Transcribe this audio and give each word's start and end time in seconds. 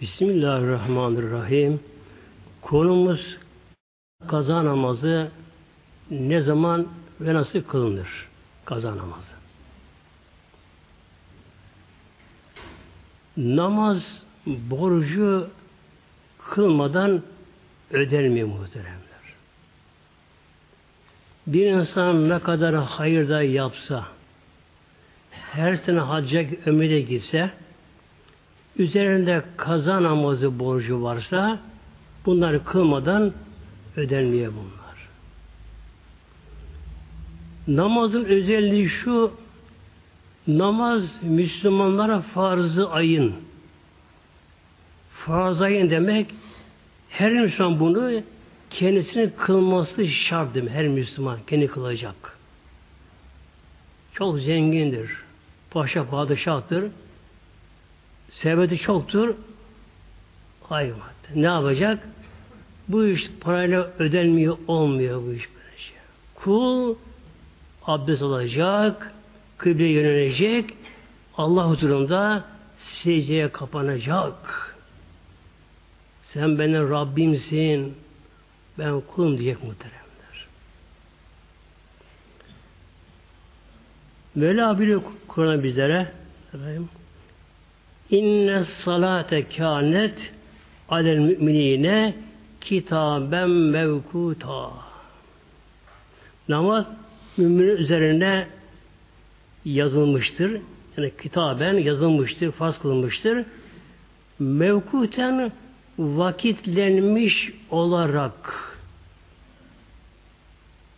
Bismillahirrahmanirrahim. 0.00 1.80
Konumuz 2.62 3.36
kaza 4.28 4.64
namazı 4.64 5.30
ne 6.10 6.42
zaman 6.42 6.88
ve 7.20 7.34
nasıl 7.34 7.62
kılınır? 7.62 8.08
Kaza 8.64 8.96
namazı. 8.96 9.32
Namaz 13.36 14.22
borcu 14.46 15.50
kılmadan 16.50 17.22
ödenmiyor 17.90 18.48
muhteremler. 18.48 19.00
Bir 21.46 21.66
insan 21.66 22.28
ne 22.28 22.38
kadar 22.38 22.74
hayır 22.74 23.28
da 23.28 23.42
yapsa, 23.42 24.06
her 25.30 25.76
sene 25.76 26.00
hacca 26.00 26.46
ömüre 26.66 27.00
gitse, 27.00 27.50
üzerinde 28.80 29.42
kaza 29.56 30.02
namazı 30.02 30.58
borcu 30.58 31.02
varsa 31.02 31.58
bunları 32.26 32.64
kılmadan 32.64 33.32
ödenmeye 33.96 34.48
bunlar. 34.48 35.08
Namazın 37.68 38.24
özelliği 38.24 38.88
şu 38.88 39.32
namaz 40.48 41.02
Müslümanlara 41.22 42.20
farzı 42.20 42.90
ayın. 42.90 43.34
Farz 45.26 45.62
ayın 45.62 45.90
demek 45.90 46.34
her 47.10 47.32
Müslüman 47.32 47.80
bunu 47.80 48.22
kendisinin 48.70 49.32
kılması 49.38 50.08
şart 50.08 50.54
demek. 50.54 50.70
Her 50.70 50.88
Müslüman 50.88 51.38
kendi 51.46 51.66
kılacak. 51.66 52.38
Çok 54.12 54.38
zengindir. 54.40 55.10
Paşa 55.70 56.10
padişahtır 56.10 56.84
serveti 58.30 58.78
çoktur. 58.78 59.34
Hayır. 60.62 60.94
Ne 61.34 61.46
yapacak? 61.46 62.08
Bu 62.88 63.06
iş 63.06 63.30
parayla 63.40 63.90
ödenmiyor, 63.98 64.58
olmuyor 64.68 65.22
bu 65.22 65.32
iş 65.32 65.48
böylece. 65.54 65.82
Şey. 65.82 65.96
Kul 66.34 66.96
abdest 67.86 68.22
alacak, 68.22 69.12
kıble 69.58 69.84
yönelecek, 69.84 70.74
Allah 71.36 71.68
huzurunda 71.68 72.44
secdeye 72.80 73.48
kapanacak. 73.48 74.34
Sen 76.32 76.58
benim 76.58 76.90
Rabbimsin, 76.90 77.94
ben 78.78 79.00
kulum 79.00 79.38
diyecek 79.38 79.64
muhteremler. 79.64 80.46
Mevla 84.34 84.80
biliyor 84.80 85.02
Kur'an 85.28 85.62
bizlere. 85.62 86.12
Sarayım. 86.52 86.88
İnne 88.10 88.64
salate 88.64 89.48
kânet 89.48 90.32
alel 90.88 91.18
müminine 91.18 92.14
kitaben 92.60 93.50
mevkuta. 93.50 94.70
Namaz 96.48 96.86
müminin 97.36 97.76
üzerine 97.76 98.46
yazılmıştır. 99.64 100.60
Yani 100.96 101.12
kitaben 101.22 101.74
yazılmıştır, 101.74 102.52
farz 102.52 102.78
kılınmıştır. 102.78 103.44
Mevkuten 104.38 105.52
vakitlenmiş 105.98 107.52
olarak 107.70 108.70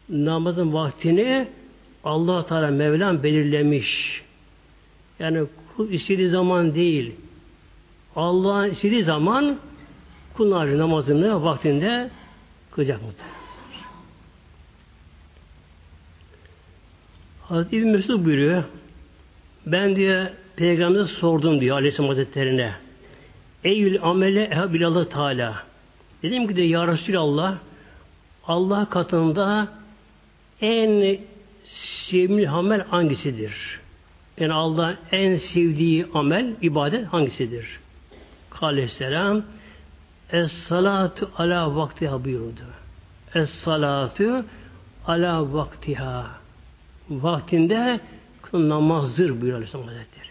namazın 0.08 0.72
vaktini 0.72 1.48
Allah 2.04 2.46
Teala 2.46 2.70
Mevlam 2.70 3.22
belirlemiş. 3.22 4.22
Yani 5.18 5.44
Kul 5.76 5.90
istediği 5.90 6.28
zaman 6.28 6.74
değil. 6.74 7.12
Allah 8.16 8.66
istediği 8.66 9.04
zaman 9.04 9.58
kullar 10.36 10.78
namazını 10.78 11.42
vaktinde 11.42 12.10
kılacak 12.70 13.02
muhtemelen. 13.02 13.42
Hazreti 17.42 17.76
İbn 17.76 17.88
Mesud 17.88 18.24
buyuruyor. 18.24 18.64
Ben 19.66 19.96
diyor 19.96 20.26
Peygamber'e 20.56 21.04
sordum 21.04 21.60
diyor 21.60 21.76
Aleyhisselam 21.76 22.08
Hazretleri'ne. 22.08 22.72
Eyyül 23.64 24.02
amele 24.02 24.44
ehabilallah 24.44 25.04
Teala. 25.04 25.62
Dedim 26.22 26.48
ki 26.48 26.56
de 26.56 26.62
Ya 26.62 26.86
Resulallah 26.86 27.58
Allah 28.46 28.88
katında 28.90 29.68
en 30.60 31.18
sevimli 31.64 32.48
amel 32.48 32.82
hangisidir? 32.82 33.81
Yani 34.38 34.52
Allah'ın 34.52 34.96
en 35.12 35.36
sevdiği 35.36 36.06
amel, 36.14 36.54
ibadet 36.62 37.06
hangisidir? 37.06 37.80
Aleyhisselam 38.60 39.42
Es-salatu 40.32 41.30
ala 41.36 41.76
vaktiha 41.76 42.24
buyurdu. 42.24 42.62
Es-salatu 43.34 44.44
ala 45.06 45.52
vaktiha. 45.52 46.30
Vaktinde 47.10 48.00
namazdır 48.52 49.30
buyuruyor 49.30 49.54
Aleyhisselam 49.54 49.86
Hazretleri. 49.86 50.28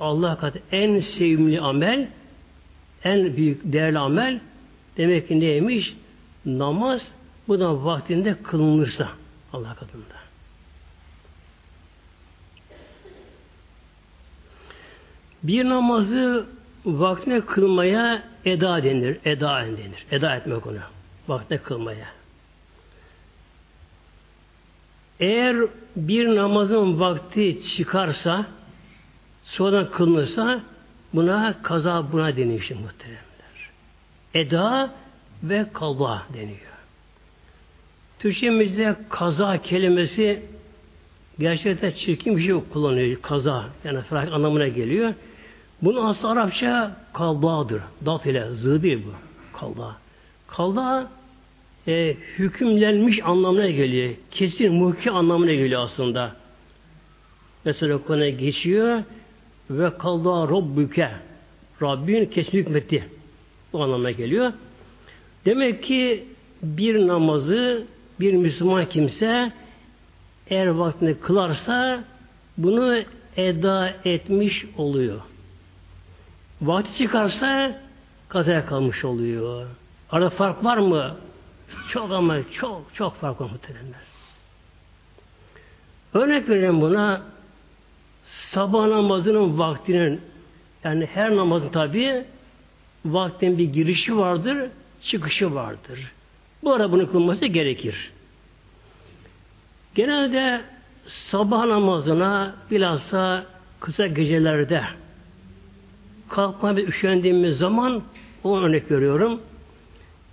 Allah 0.00 0.38
katı 0.38 0.62
en 0.72 1.00
sevimli 1.00 1.60
amel, 1.60 2.08
en 3.04 3.36
büyük 3.36 3.60
değerli 3.64 3.98
amel 3.98 4.40
demek 4.96 5.28
ki 5.28 5.40
neymiş? 5.40 5.96
Namaz 6.46 7.12
bu 7.48 7.60
da 7.60 7.84
vaktinde 7.84 8.36
kılınırsa 8.42 9.08
Allah 9.52 9.74
katında. 9.74 10.23
Bir 15.44 15.64
namazı 15.64 16.46
vaktine 16.84 17.40
kılmaya 17.40 18.22
eda 18.44 18.82
denir. 18.82 19.18
Eda 19.24 19.64
denir. 19.66 20.06
Eda 20.10 20.36
etmek 20.36 20.66
onu. 20.66 20.78
Vaktine 21.28 21.58
kılmaya. 21.58 22.06
Eğer 25.20 25.56
bir 25.96 26.36
namazın 26.36 27.00
vakti 27.00 27.60
çıkarsa 27.76 28.46
sonradan 29.44 29.90
kılınırsa 29.90 30.60
buna 31.14 31.62
kaza 31.62 32.12
buna 32.12 32.36
deniyor 32.36 32.60
işte 32.60 32.74
muhteremler. 32.74 33.24
Eda 34.34 34.94
ve 35.42 35.66
kaza 35.72 36.22
deniyor. 36.34 36.58
Türkçemizde 38.18 38.96
kaza 39.08 39.62
kelimesi 39.62 40.42
gerçekten 41.38 41.90
çirkin 41.90 42.36
bir 42.36 42.42
şey 42.42 42.60
kullanıyor. 42.72 43.22
Kaza 43.22 43.64
yani 43.84 44.02
felak 44.02 44.32
anlamına 44.32 44.68
geliyor. 44.68 45.14
Bunun 45.84 46.06
aslı 46.06 46.28
Arapça 46.30 46.96
kaldadır. 47.12 47.82
Dat 48.06 48.26
ile 48.26 48.50
zı 48.50 48.82
değil 48.82 49.02
bu. 49.06 49.12
Kalda. 49.58 49.96
Kalda 50.48 51.10
e, 51.88 52.16
hükümlenmiş 52.38 53.20
anlamına 53.24 53.70
geliyor. 53.70 54.14
Kesin 54.30 54.74
muhki 54.74 55.10
anlamına 55.10 55.52
geliyor 55.52 55.82
aslında. 55.82 56.36
Mesela 57.64 57.98
konuya 57.98 58.30
geçiyor 58.30 59.02
ve 59.70 59.98
kalda 59.98 60.48
Rabbüke 60.48 61.10
Rabbin 61.82 62.26
kesin 62.26 62.58
hükmetti. 62.58 63.08
Bu 63.72 63.82
anlamına 63.82 64.10
geliyor. 64.10 64.52
Demek 65.44 65.82
ki 65.82 66.24
bir 66.62 67.06
namazı 67.06 67.86
bir 68.20 68.34
Müslüman 68.34 68.88
kimse 68.88 69.52
eğer 70.50 70.66
vaktinde 70.66 71.18
kılarsa 71.18 72.04
bunu 72.58 73.02
eda 73.36 73.94
etmiş 74.04 74.66
oluyor. 74.78 75.20
Vakti 76.66 76.98
çıkarsa 76.98 77.80
kazaya 78.28 78.66
kalmış 78.66 79.04
oluyor. 79.04 79.66
Arada 80.10 80.30
fark 80.30 80.64
var 80.64 80.76
mı? 80.76 81.16
Çok 81.92 82.12
ama 82.12 82.36
çok 82.52 82.94
çok 82.94 83.16
fark 83.16 83.40
var 83.40 83.50
muhteremler. 83.50 84.00
Örnek 86.14 86.48
verelim 86.48 86.80
buna 86.80 87.22
sabah 88.24 88.86
namazının 88.86 89.58
vaktinin 89.58 90.20
yani 90.84 91.08
her 91.14 91.36
namazın 91.36 91.68
tabi 91.68 92.24
vaktin 93.04 93.58
bir 93.58 93.64
girişi 93.64 94.16
vardır, 94.16 94.70
çıkışı 95.02 95.54
vardır. 95.54 96.12
Bu 96.62 96.72
ara 96.72 96.92
bunu 96.92 97.12
kılması 97.12 97.46
gerekir. 97.46 98.10
Genelde 99.94 100.64
sabah 101.06 101.64
namazına 101.64 102.54
bilhassa 102.70 103.44
kısa 103.80 104.06
gecelerde 104.06 104.82
kalkma 106.28 106.76
ve 106.76 106.84
üşendiğimiz 106.84 107.58
zaman 107.58 108.02
o 108.44 108.58
örnek 108.58 108.90
veriyorum. 108.90 109.40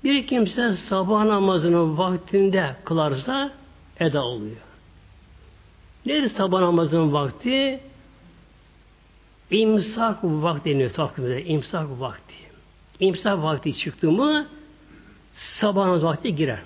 Bir 0.04 0.28
kimse 0.28 0.76
sabah 0.90 1.26
namazının 1.26 1.98
vaktinde 1.98 2.76
kılarsa 2.86 3.52
eda 4.00 4.24
oluyor. 4.24 4.58
Nedir 6.06 6.30
sabah 6.30 6.60
namazının 6.60 7.14
vakti? 7.14 7.80
İmsak 9.52 10.18
vakti 10.24 10.70
deniyor 10.70 10.90
takvimde. 10.90 11.46
İmsak 11.46 12.00
vakti. 12.00 12.36
İmsak 13.00 13.44
vakti 13.44 13.78
çıktı 13.78 14.12
mı 14.12 14.48
sabah 15.34 15.86
namazı 15.86 16.06
vakti 16.06 16.36
girer. 16.36 16.60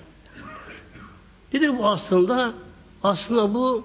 Nedir 1.52 1.78
bu 1.78 1.86
aslında? 1.86 2.54
Aslında 3.02 3.54
bu 3.54 3.84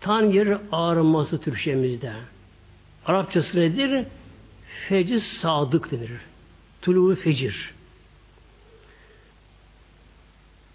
tan 0.00 0.22
yeri 0.22 0.58
ağrıması 0.72 1.40
Türkçemizde. 1.40 2.12
Arapçası 3.06 3.60
nedir? 3.60 4.06
fecir 4.88 5.20
sadık 5.20 5.90
denir. 5.92 6.10
Tuluğu 6.82 7.16
fecir. 7.16 7.74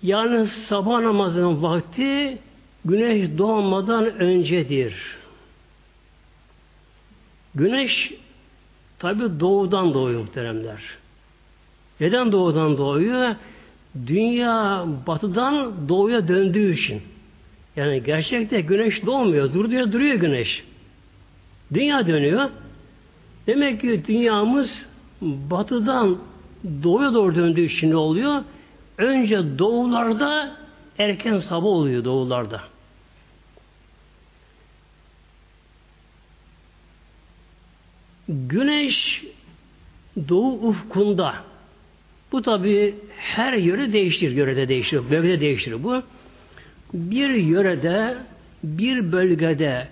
Yani 0.04 0.48
sabah 0.70 1.02
namazının 1.02 1.64
vakti 1.64 2.38
güneş 2.86 3.38
doğmadan 3.38 4.06
öncedir. 4.06 4.96
Güneş 7.56 8.14
tabi 9.00 9.40
doğudan 9.40 9.94
doğuyor 9.94 10.22
muhteremler. 10.22 10.82
Neden 12.00 12.32
doğudan 12.32 12.78
doğuyor? 12.78 13.36
Dünya 14.08 14.86
batıdan 15.08 15.90
doğuya 15.90 16.28
döndüğü 16.28 16.74
için. 16.74 17.02
Yani 17.76 18.04
gerçekte 18.04 18.62
güneş 18.62 19.06
doğmuyor. 19.06 19.54
Duruyor, 19.54 19.92
duruyor 19.92 20.16
güneş. 20.16 20.64
Dünya 21.74 22.08
dönüyor. 22.08 22.50
Demek 23.48 23.82
ki 23.82 24.04
dünyamız 24.08 24.88
batıdan 25.22 26.18
doğuya 26.84 27.14
doğru 27.14 27.36
döndüğü 27.36 27.62
için 27.66 27.92
ne 27.92 27.96
oluyor? 27.96 28.44
Önce 28.98 29.60
doğularda 29.60 30.58
erken 30.98 31.40
sabah 31.40 31.66
oluyor 31.66 32.04
doğularda. 32.04 32.62
Güneş 38.30 39.24
doğu 40.30 40.68
ufkunda 40.68 41.36
bu 42.32 42.42
tabi 42.42 42.96
her 43.18 43.54
yöre 43.54 43.94
değiştir, 43.94 44.32
yörede 44.32 44.68
değiştir, 44.68 45.12
bölgede 45.12 45.40
değiştir 45.40 45.84
bu. 45.84 46.04
Bir 46.94 47.30
yörede, 47.30 48.18
bir 48.64 49.12
bölgede 49.12 49.88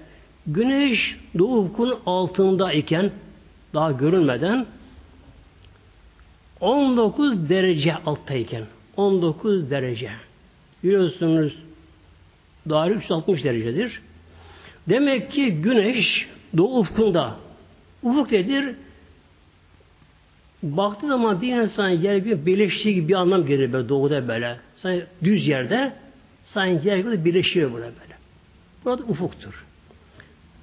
güneş 0.48 1.18
doğu 1.38 1.58
ufkun 1.58 2.00
altında 2.06 2.74
iken 2.74 3.12
daha 3.74 3.92
görünmeden 3.92 4.66
19 6.60 7.50
derece 7.50 7.96
alttayken 7.96 8.64
19 8.98 9.72
derece. 9.72 10.12
Biliyorsunuz 10.84 11.58
daire 12.70 12.94
360 12.94 13.44
derecedir. 13.44 14.02
Demek 14.90 15.32
ki 15.32 15.52
güneş 15.52 16.28
doğu 16.58 16.80
ufkunda 16.80 17.38
ufuk 18.04 18.32
nedir? 18.32 18.76
Baktığı 20.64 21.08
zaman 21.08 21.42
bir 21.42 21.56
insan 21.56 21.90
yer 21.90 22.26
bir 22.26 22.46
birleştiği 22.46 22.96
gibi 22.96 23.08
bir 23.08 23.14
anlam 23.14 23.46
gelir 23.46 23.74
böyle 23.74 23.90
doğuda 23.90 24.28
böyle. 24.28 24.58
Sanki 24.76 25.06
düz 25.24 25.48
yerde 25.48 25.94
sanki 26.44 26.88
yer 26.88 26.98
gibi 26.98 27.26
birleşiyor 27.26 27.72
burada 27.72 27.86
böyle. 27.86 28.18
Burada 28.86 29.04
ufuktur. 29.04 29.67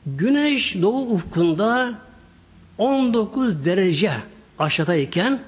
Güneş 0.07 0.75
doğu 0.83 1.11
ufkunda 1.11 1.95
19 2.79 3.65
derece 3.65 4.13
aşağıdayken 4.59 5.41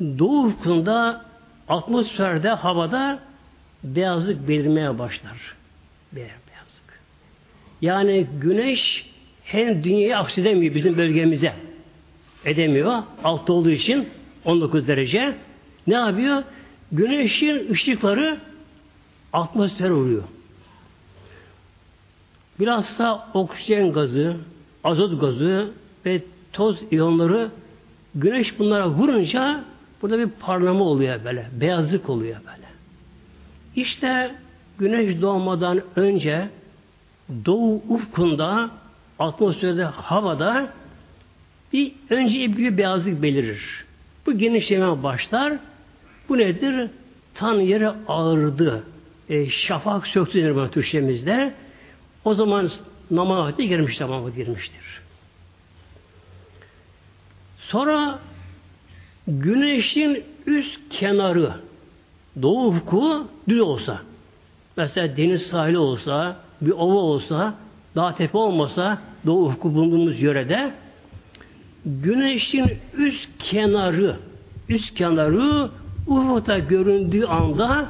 doğu 0.00 0.46
ufkunda 0.46 1.24
atmosferde, 1.68 2.48
havada 2.48 3.20
beyazlık 3.84 4.48
belirmeye 4.48 4.98
başlar. 4.98 5.54
Beyazlık. 6.12 7.00
Yani 7.82 8.26
güneş 8.40 9.06
hem 9.44 9.84
dünyayı 9.84 10.18
aksedemiyor 10.18 10.74
bizim 10.74 10.96
bölgemize. 10.96 11.54
Edemiyor. 12.44 13.02
Altta 13.24 13.52
olduğu 13.52 13.70
için 13.70 14.08
19 14.44 14.88
derece. 14.88 15.36
Ne 15.86 15.94
yapıyor? 15.94 16.42
Güneşin 16.92 17.70
ışıkları 17.70 18.40
atmosfere 19.32 19.92
vuruyor. 19.92 20.22
Bilhassa 22.60 23.28
oksijen 23.34 23.92
gazı, 23.92 24.36
azot 24.84 25.20
gazı 25.20 25.70
ve 26.06 26.22
toz 26.52 26.78
iyonları 26.90 27.50
güneş 28.14 28.58
bunlara 28.58 28.88
vurunca 28.88 29.64
burada 30.02 30.18
bir 30.18 30.30
parlama 30.30 30.84
oluyor 30.84 31.24
böyle. 31.24 31.46
Beyazlık 31.60 32.08
oluyor 32.08 32.36
böyle. 32.36 32.68
İşte 33.76 34.34
güneş 34.78 35.22
doğmadan 35.22 35.80
önce 35.96 36.48
doğu 37.46 37.82
ufkunda 37.88 38.70
atmosferde, 39.18 39.84
havada 39.84 40.68
bir 41.72 41.92
önce 42.10 42.56
bir 42.56 42.78
beyazlık 42.78 43.22
belirir. 43.22 43.84
Bu 44.26 44.38
genişleme 44.38 45.02
başlar. 45.02 45.52
Bu 46.28 46.38
nedir? 46.38 46.90
Tan 47.34 47.54
yere 47.54 47.88
ağırdı. 48.08 48.82
E, 49.28 49.50
şafak 49.50 50.06
söktü 50.06 50.42
denir 50.42 50.56
bana 50.56 50.70
Türkçemizde. 50.70 51.54
O 52.28 52.34
zaman 52.34 52.70
namaz 53.10 53.38
vakti 53.38 53.68
girmiş, 53.68 54.00
namaz 54.00 54.34
girmiştir. 54.34 55.00
Sonra 57.58 58.18
güneşin 59.28 60.24
üst 60.46 60.78
kenarı 60.90 61.52
doğu 62.42 62.66
ufku 62.66 63.28
düz 63.48 63.60
olsa 63.60 64.00
mesela 64.76 65.16
deniz 65.16 65.42
sahili 65.42 65.78
olsa 65.78 66.36
bir 66.60 66.70
ova 66.70 66.94
olsa 66.94 67.54
dağ 67.96 68.14
tepe 68.14 68.38
olmasa 68.38 68.98
doğu 69.26 69.46
ufku 69.46 69.74
bulunduğumuz 69.74 70.20
yörede 70.20 70.72
güneşin 71.84 72.78
üst 72.96 73.28
kenarı 73.38 74.16
üst 74.68 74.94
kenarı 74.94 75.70
ufukta 76.06 76.58
göründüğü 76.58 77.24
anda 77.24 77.88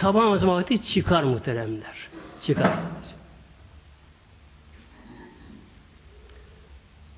sabah 0.00 0.22
namazı 0.22 0.46
vakti 0.46 0.86
çıkar 0.94 1.22
muhteremler. 1.22 1.96
Çıkar. 2.46 2.93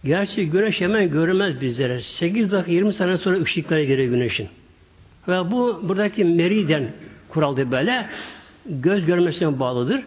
Gerçi 0.06 0.50
güneş 0.50 0.80
hemen 0.80 1.10
görünmez 1.10 1.60
bizlere. 1.60 2.00
8 2.02 2.52
dakika 2.52 2.72
20 2.72 2.92
sene 2.92 3.18
sonra 3.18 3.42
ışıklara 3.42 3.84
giriyor 3.84 4.10
güneşin. 4.10 4.48
Ve 5.28 5.50
bu 5.50 5.80
buradaki 5.82 6.24
meriden 6.24 6.92
kuraldı 7.28 7.70
böyle. 7.70 8.08
Göz 8.66 9.06
görmesine 9.06 9.58
bağlıdır. 9.58 10.04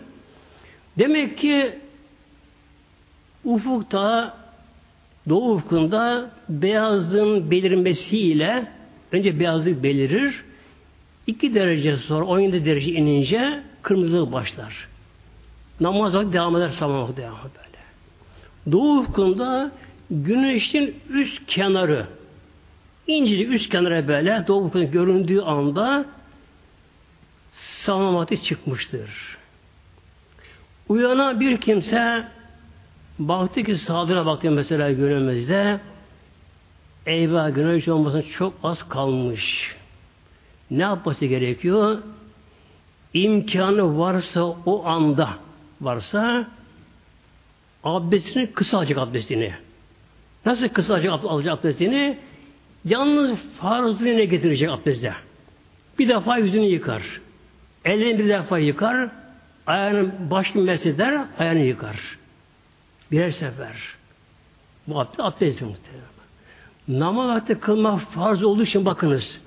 Demek 0.97 1.37
ki 1.37 1.71
ufukta 3.43 4.37
doğu 5.29 5.53
ufkunda 5.53 6.31
beyazın 6.49 7.51
belirmesiyle 7.51 8.67
önce 9.11 9.39
beyazlık 9.39 9.83
belirir. 9.83 10.43
2 11.27 11.55
derece 11.55 11.97
sonra 11.97 12.25
17 12.25 12.65
derece 12.65 12.91
inince 12.91 13.63
kırmızılık 13.81 14.31
başlar. 14.31 14.87
Namaz 15.79 16.15
vakti 16.15 16.33
devam 16.33 16.57
eder, 16.57 16.69
sabah 16.69 17.01
vakti 17.01 17.21
devam 17.21 17.37
böyle. 17.37 17.79
Doğu 18.71 18.99
ufkunda 18.99 19.71
güneşin 20.11 20.95
üst 21.09 21.45
kenarı 21.47 22.07
incecik 23.07 23.49
üst 23.49 23.69
kenara 23.69 24.07
böyle 24.07 24.43
doğu 24.47 24.71
göründüğü 24.91 25.41
anda 25.41 26.05
sabah 27.85 28.13
vakti 28.13 28.43
çıkmıştır. 28.43 29.37
Uyanan 30.89 31.39
bir 31.39 31.61
kimse 31.61 32.27
baktı 33.19 33.63
ki 33.63 33.77
sağdına 33.77 34.25
baktı 34.25 34.51
mesela 34.51 34.91
günümüzde 34.91 35.79
eyvah 37.05 37.55
güneş 37.55 37.87
olmasın 37.87 38.25
çok 38.37 38.53
az 38.63 38.89
kalmış. 38.89 39.75
Ne 40.71 40.81
yapması 40.81 41.25
gerekiyor? 41.25 41.97
İmkanı 43.13 43.99
varsa 43.99 44.43
o 44.43 44.85
anda 44.85 45.29
varsa 45.81 46.47
abdestini 47.83 48.51
kısa 48.51 48.77
alacak 48.77 48.97
abdestini. 48.97 49.53
Nasıl 50.49 50.69
kısa 50.69 50.93
alacak, 50.93 51.59
abdestini? 51.59 52.17
Yalnız 52.85 53.37
farzını 53.59 54.17
ne 54.17 54.25
getirecek 54.25 54.69
abdeste? 54.69 55.13
Bir 55.99 56.09
defa 56.09 56.37
yüzünü 56.37 56.65
yıkar. 56.65 57.03
Elini 57.85 58.19
bir 58.19 58.29
defa 58.29 58.59
yıkar. 58.59 59.09
Ayağını 59.67 60.11
baş 60.31 60.55
eder, 60.85 61.25
ayağını 61.39 61.59
yıkar. 61.59 62.17
Birer 63.11 63.31
sefer. 63.31 63.75
Bu 64.87 64.99
abdest, 64.99 65.19
abdest 65.19 65.61
muhtemelen. 65.61 66.09
Namaz 66.87 67.35
vakti 67.35 67.59
kılmak 67.59 68.01
farz 68.01 68.43
olduğu 68.43 68.63
için 68.63 68.85
bakınız. 68.85 69.39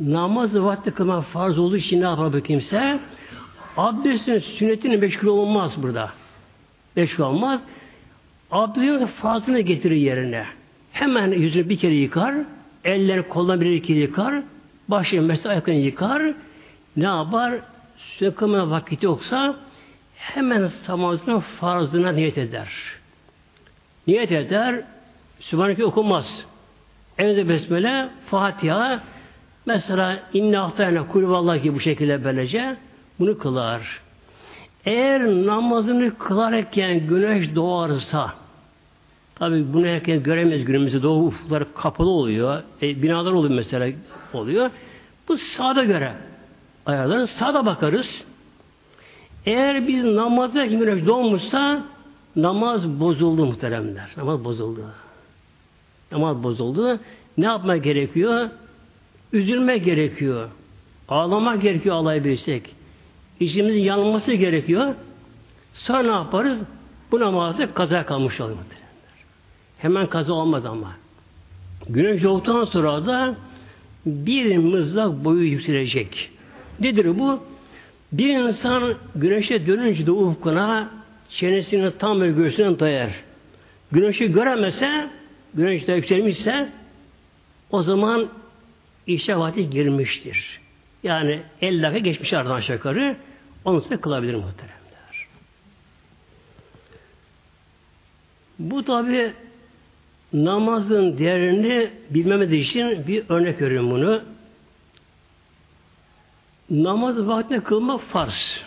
Namaz 0.00 0.54
vakti 0.54 0.90
kılmak 0.90 1.24
farz 1.24 1.58
olduğu 1.58 1.76
için 1.76 2.00
ne 2.00 2.04
yapar 2.04 2.32
bu 2.32 2.40
kimse? 2.40 3.00
Abdestin 3.76 4.38
sünnetini 4.38 4.96
meşgul 4.96 5.28
olmaz 5.28 5.82
burada. 5.82 6.10
Meşgul 6.96 7.24
olmaz. 7.24 7.60
Abdestin 8.54 9.06
farzını 9.06 9.60
getirir 9.60 9.96
yerine. 9.96 10.44
Hemen 10.92 11.32
yüzünü 11.32 11.68
bir 11.68 11.76
kere 11.76 11.94
yıkar. 11.94 12.34
Eller 12.84 13.28
koldan 13.28 13.60
bir 13.60 13.70
iki 13.70 13.92
yıkar. 13.92 14.42
Başını 14.88 15.22
mesela 15.22 15.52
ayaklarını 15.52 15.80
yıkar. 15.80 16.22
Ne 16.96 17.04
yapar? 17.04 17.54
Kılmaya 18.36 18.70
vakit 18.70 19.02
yoksa 19.02 19.56
hemen 20.16 20.70
namazının 20.88 21.40
farzına 21.40 22.12
niyet 22.12 22.38
eder. 22.38 22.68
Niyet 24.06 24.32
eder. 24.32 24.80
Sübhaneke 25.40 25.84
okunmaz. 25.84 26.46
Evde 27.18 27.48
besmele, 27.48 28.08
Fatiha, 28.26 29.00
mesela 29.66 30.22
inne 30.32 30.58
ahtayna 30.58 31.08
kulvallah 31.08 31.62
gibi 31.62 31.74
bu 31.74 31.80
şekilde 31.80 32.24
böylece 32.24 32.76
bunu 33.18 33.38
kılar. 33.38 34.00
Eğer 34.84 35.26
namazını 35.26 36.18
kılarken 36.18 37.06
güneş 37.06 37.54
doğarsa 37.54 38.43
Tabi 39.34 39.72
bunu 39.72 39.86
herkes 39.86 40.22
göremez 40.22 40.64
günümüzde 40.64 41.02
doğu 41.02 41.26
ufukları 41.26 41.74
kapalı 41.74 42.10
oluyor. 42.10 42.62
E, 42.82 43.02
binalar 43.02 43.32
oluyor 43.32 43.54
mesela 43.54 43.92
oluyor. 44.32 44.70
Bu 45.28 45.36
sağda 45.36 45.84
göre 45.84 46.14
ayarlarız. 46.86 47.30
Sağda 47.30 47.66
bakarız. 47.66 48.24
Eğer 49.46 49.88
biz 49.88 50.04
namazda 50.04 50.66
güneş 50.66 51.06
doğmuşsa 51.06 51.84
namaz 52.36 53.00
bozuldu 53.00 53.46
muhteremler. 53.46 54.10
Namaz 54.16 54.44
bozuldu. 54.44 54.84
Namaz 56.12 56.42
bozuldu. 56.42 56.98
Ne 57.38 57.44
yapmak 57.44 57.84
gerekiyor? 57.84 58.48
Üzülmek 59.32 59.84
gerekiyor. 59.84 60.48
Ağlamak 61.08 61.62
gerekiyor 61.62 61.96
ağlayabilirsek. 61.96 62.74
İçimizin 63.40 63.80
yanılması 63.80 64.32
gerekiyor. 64.32 64.94
Sonra 65.72 66.02
ne 66.02 66.10
yaparız? 66.10 66.58
Bu 67.10 67.20
namazda 67.20 67.74
kaza 67.74 68.06
kalmış 68.06 68.40
olur. 68.40 68.56
Hemen 69.84 70.06
kaza 70.06 70.32
olmaz 70.32 70.66
ama. 70.66 70.96
Güneş 71.88 72.22
doğduktan 72.22 72.64
sonra 72.64 73.06
da 73.06 73.34
bir 74.06 74.56
mızrak 74.56 75.24
boyu 75.24 75.44
yükselecek. 75.44 76.30
Nedir 76.80 77.18
bu? 77.18 77.40
Bir 78.12 78.28
insan 78.28 78.94
güneşe 79.16 79.66
dönünce 79.66 80.06
de 80.06 80.10
ufkuna 80.10 80.90
çenesini 81.30 81.98
tam 81.98 82.20
ve 82.20 82.30
göğsüne 82.30 82.78
dayar. 82.78 83.10
Güneşi 83.92 84.32
göremese, 84.32 85.10
güneş 85.54 85.86
de 85.86 85.92
yükselmişse 85.92 86.72
o 87.70 87.82
zaman 87.82 88.28
işe 89.06 89.36
vakti 89.36 89.70
girmiştir. 89.70 90.60
Yani 91.02 91.40
50 91.60 91.82
dakika 91.82 91.98
geçmiş 91.98 92.32
aradan 92.32 92.62
yukarı 92.72 93.16
onu 93.64 93.80
size 93.80 93.96
kılabilir 93.96 94.34
muhteremler. 94.34 95.26
Bu 98.58 98.84
tabi 98.84 99.32
namazın 100.34 101.18
değerini 101.18 101.90
bilmemiz 102.10 102.52
için 102.52 103.06
bir 103.06 103.24
örnek 103.28 103.60
veriyorum 103.60 103.90
bunu. 103.90 104.22
Namazı 106.70 107.28
vaktinde 107.28 107.60
kılmak 107.60 108.00
farz. 108.00 108.60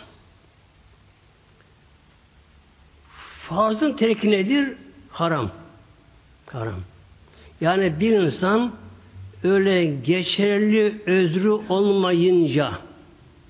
Farzın 3.48 3.92
terki 3.92 4.30
nedir? 4.30 4.74
Haram. 5.10 5.50
Haram. 6.46 6.80
Yani 7.60 8.00
bir 8.00 8.10
insan 8.10 8.72
öyle 9.44 9.84
geçerli 9.84 11.02
özrü 11.06 11.50
olmayınca 11.50 12.72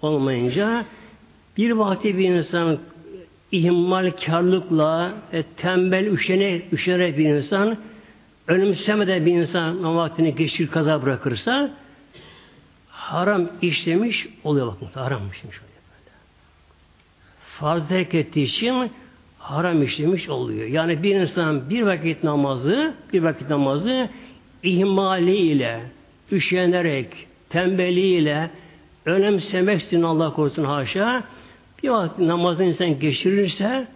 olmayınca 0.03 0.85
bir 1.57 1.71
vakti 1.71 2.19
bir 2.19 2.29
insan 2.29 2.79
ihmal 3.53 4.11
karlıkla 4.11 5.15
e, 5.33 5.43
tembel 5.43 6.07
üşene, 6.07 6.63
üşenerek 6.73 7.19
bir 7.19 7.25
insan 7.25 7.79
önümsemeden 8.49 9.27
bir 9.27 9.33
insan 9.33 9.97
vaktini 9.97 10.35
geçir 10.35 10.69
kaza 10.69 11.03
bırakırsa 11.03 11.71
haram 12.89 13.49
işlemiş 13.63 14.27
oluyor 14.45 14.67
bakın. 14.67 15.01
Haram 15.01 15.31
işlemiş 15.33 15.59
oluyor 15.59 15.83
böyle. 15.91 16.17
Farz 17.59 17.89
terk 17.89 18.15
ettiği 18.15 18.45
için 18.45 18.91
haram 19.39 19.83
işlemiş 19.83 20.29
oluyor. 20.29 20.67
Yani 20.67 21.03
bir 21.03 21.15
insan 21.15 21.71
bir 21.71 21.83
vakit 21.83 22.25
namazı, 22.25 22.95
bir 23.13 23.23
vakit 23.23 23.51
namazı 23.51 24.09
ihmaliyle, 24.63 25.81
üşenerek, 26.33 27.27
tembeliyle, 27.49 28.51
önemsemek 29.05 29.83
için 29.83 30.03
Allah 30.03 30.33
korusun 30.33 30.65
haşa, 30.65 31.25
bir 31.83 31.89
vakit 31.89 32.19
namazı 32.19 32.65
insan 32.65 33.01
geçirirse, 33.01 33.87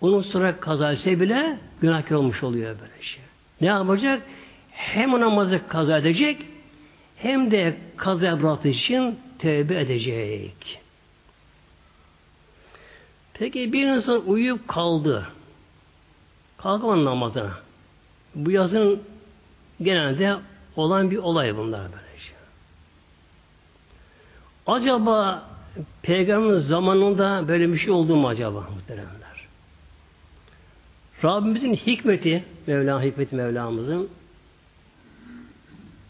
onun 0.00 0.22
sonra 0.22 0.60
kaza 0.60 0.92
bile 1.06 1.58
günahkar 1.80 2.16
olmuş 2.16 2.42
oluyor 2.42 2.76
böyle 2.80 3.02
şey. 3.02 3.24
Ne 3.60 3.66
yapacak? 3.66 4.22
Hem 4.70 5.20
namazı 5.20 5.60
kaza 5.68 5.98
edecek, 5.98 6.46
hem 7.16 7.50
de 7.50 7.76
kaza 7.96 8.42
bıraktığı 8.42 8.68
için 8.68 9.18
tevbe 9.38 9.80
edecek. 9.80 10.80
Peki 13.34 13.72
bir 13.72 13.86
insan 13.86 14.28
uyuyup 14.28 14.68
kaldı. 14.68 15.26
Kalkamadı 16.58 17.04
namazına. 17.04 17.52
Bu 18.34 18.50
yazın 18.50 19.02
genelde 19.82 20.36
olan 20.76 21.10
bir 21.10 21.18
olay 21.18 21.56
bunlar 21.56 21.82
böylece. 21.82 22.34
Acaba 24.66 25.48
Peygamberin 26.02 26.58
zamanında 26.58 27.48
böyle 27.48 27.72
bir 27.72 27.78
şey 27.78 27.90
oldu 27.90 28.16
mu 28.16 28.28
acaba 28.28 28.60
muhteremler? 28.74 29.23
Rabbimizin 31.24 31.74
hikmeti, 31.74 32.44
Mevla 32.66 33.02
hikmeti 33.02 33.36
Mevlamızın 33.36 34.08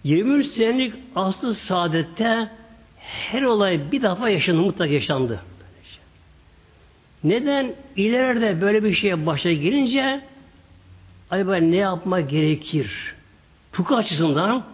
23 0.04 0.46
senelik 0.46 0.94
aslı 1.14 1.54
saadette 1.54 2.50
her 2.98 3.42
olay 3.42 3.92
bir 3.92 4.02
defa 4.02 4.28
yaşandı, 4.28 4.60
mutlaka 4.60 4.92
yaşandı. 4.92 5.40
Neden? 7.24 7.74
İleride 7.96 8.60
böyle 8.60 8.84
bir 8.84 8.94
şeye 8.94 9.26
başa 9.26 9.52
gelince 9.52 10.20
acaba 11.30 11.56
ne 11.56 11.76
yapma 11.76 12.20
gerekir? 12.20 13.14
Fıkıh 13.72 13.96
açısından, 13.96 14.64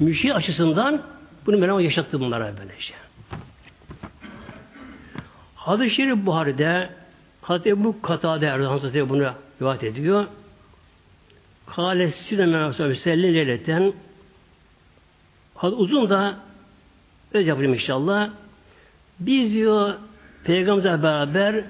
müşri 0.00 0.34
açısından 0.34 1.02
bunu 1.46 1.58
Mevlam 1.58 1.80
yaşattı 1.80 2.20
bunlara 2.20 2.54
böylece. 2.58 2.94
Hadis-i 5.54 5.94
Şerif 5.94 6.26
Buhari'de 6.26 6.90
Hazreti 7.42 7.84
bu 7.84 8.02
Katade 8.02 8.46
Erdoğan 8.46 8.70
Hazretleri 8.70 9.08
bunu 9.08 9.32
rivayet 9.60 9.84
ediyor. 9.84 10.26
Kale 11.66 12.12
Sinem 12.12 12.54
Aleyhisselam 12.54 12.96
Sellin 12.96 13.34
Leyleten 13.34 13.92
uzun 15.62 16.10
da 16.10 16.38
öyle 17.34 17.48
yapayım 17.48 17.74
inşallah. 17.74 18.30
Biz 19.20 19.52
diyor 19.52 19.94
Peygamberle 20.44 21.02
beraber 21.02 21.64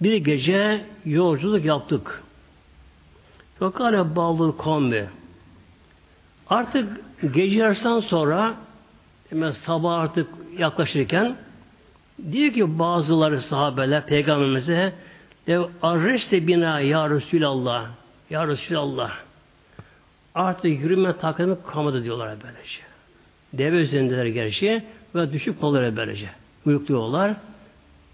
bir 0.00 0.16
gece 0.16 0.84
yolculuk 1.04 1.64
yaptık. 1.64 2.22
Fakat 3.58 4.16
bağlı 4.16 4.56
kombi. 4.56 5.08
Artık 6.48 7.00
gece 7.34 7.56
yarısından 7.56 8.00
sonra 8.00 8.54
hemen 9.30 9.50
sabah 9.50 9.98
artık 9.98 10.28
yaklaşırken 10.58 11.36
diyor 12.32 12.52
ki 12.52 12.78
bazıları 12.78 13.42
sahabeler 13.42 14.06
peygamberimize 14.06 14.92
Dev 15.46 15.62
arreşte 15.82 16.46
bina 16.46 16.80
ya 16.80 17.10
Resulallah 17.10 17.86
ya 18.30 18.48
Resulallah 18.48 19.12
artık 20.34 20.80
yürüme 20.80 21.16
takımı 21.16 21.62
kalmadı 21.62 22.04
diyorlar 22.04 22.36
böylece. 22.44 22.80
Deve 23.52 23.76
üzerindeler 23.76 24.26
gerçi 24.26 24.84
ve 25.14 25.32
düşük 25.32 25.60
kalır 25.60 25.96
böylece. 25.96 26.28
Uyukluyorlar. 26.66 27.34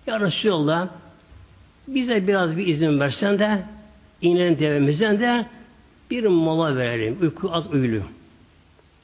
Ya 0.07 0.21
Resulallah 0.21 0.89
bize 1.89 2.27
biraz 2.27 2.57
bir 2.57 2.67
izin 2.67 3.01
versen 3.01 3.39
de 3.39 3.63
inelim 4.23 4.59
devemizden 4.59 5.21
de 5.21 5.47
bir 6.11 6.25
mola 6.25 6.77
verelim. 6.77 7.19
Uyku 7.23 7.53
az 7.53 7.73
uyulu. 7.73 8.03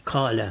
Kale. 0.04 0.50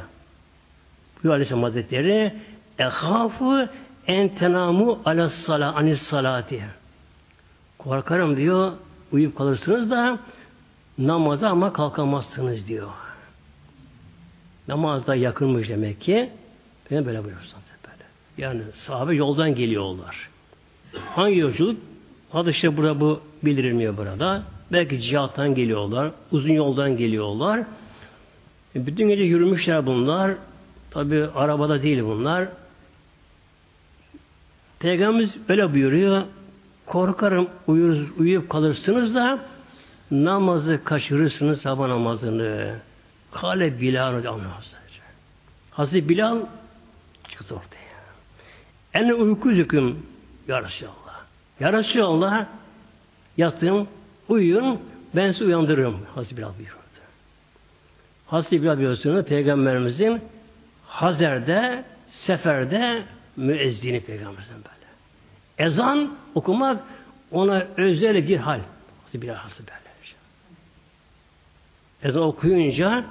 Bu 1.24 1.32
Aleyhisselam 1.32 1.62
Hazretleri 1.62 2.32
ehafı 2.78 3.68
entenamu 4.06 5.00
ala 5.04 5.28
sala 5.28 5.74
anis 5.74 6.02
salati. 6.02 6.64
Korkarım 7.88 8.36
diyor 8.36 8.72
uyup 9.12 9.36
kalırsınız 9.36 9.90
da 9.90 10.18
namaza 10.98 11.48
ama 11.48 11.72
kalkamazsınız 11.72 12.68
diyor. 12.68 12.88
Namazda 14.68 15.14
yakınmış 15.14 15.68
demek 15.68 16.00
ki. 16.00 16.30
Ben 16.90 17.06
böyle 17.06 17.24
buyurursan 17.24 17.60
böyle. 17.84 18.04
Yani 18.38 18.62
sahabe 18.86 19.14
yoldan 19.14 19.54
geliyorlar. 19.54 20.28
Hangi 21.14 21.38
yolculuk? 21.38 21.80
Adı 22.32 22.50
işte 22.50 22.76
burada 22.76 23.00
bu 23.00 23.20
bildirilmiyor 23.42 23.96
burada. 23.96 24.42
Belki 24.72 25.00
cihattan 25.00 25.54
geliyorlar. 25.54 26.12
Uzun 26.32 26.52
yoldan 26.52 26.96
geliyorlar. 26.96 27.64
E 28.74 28.86
bütün 28.86 29.08
gece 29.08 29.22
yürümüşler 29.22 29.86
bunlar. 29.86 30.34
Tabi 30.90 31.24
arabada 31.34 31.82
değil 31.82 32.02
bunlar. 32.02 32.48
Peygamberimiz 34.78 35.34
öyle 35.48 35.74
buyuruyor. 35.74 36.22
Korkarım 36.86 37.48
uyur, 37.66 38.18
uyuyup 38.18 38.50
kalırsınız 38.50 39.14
da 39.14 39.38
namazı 40.10 40.80
kaçırırsınız 40.84 41.60
sabah 41.60 41.88
namazını. 41.88 42.76
Kale 43.32 43.80
Bilal 43.80 44.14
anlamaz. 44.14 44.74
Hazreti 45.70 46.08
Bilal 46.08 46.38
çıktı 47.28 47.54
ortaya. 47.54 47.86
En 48.94 49.08
uyku 49.08 49.54
züküm 49.54 50.06
ya 50.48 50.62
Resulallah. 50.62 51.20
Ya 51.60 51.72
Resulallah 51.72 52.46
yatın, 53.36 53.88
uyuyun, 54.28 54.80
ben 55.16 55.32
sizi 55.32 55.44
uyandırırım. 55.44 55.96
Hazreti 56.14 56.36
Bilal 56.36 56.52
buyurdu. 56.58 56.76
Hazreti 58.26 58.62
Bilal 58.62 58.78
biliyorsunuz 58.78 59.24
Peygamberimizin 59.24 60.22
Hazer'de, 60.86 61.84
seferde 62.08 63.02
müezzini 63.36 64.00
Peygamberimizin 64.00 64.56
böyle. 64.56 64.75
Ezan 65.58 66.18
okumak 66.34 66.82
ona 67.30 67.66
özel 67.76 68.28
bir 68.28 68.36
hal. 68.36 68.60
Hazreti 69.04 69.26
böyle. 69.26 69.86
Ezan 72.02 72.22
okuyunca 72.22 73.04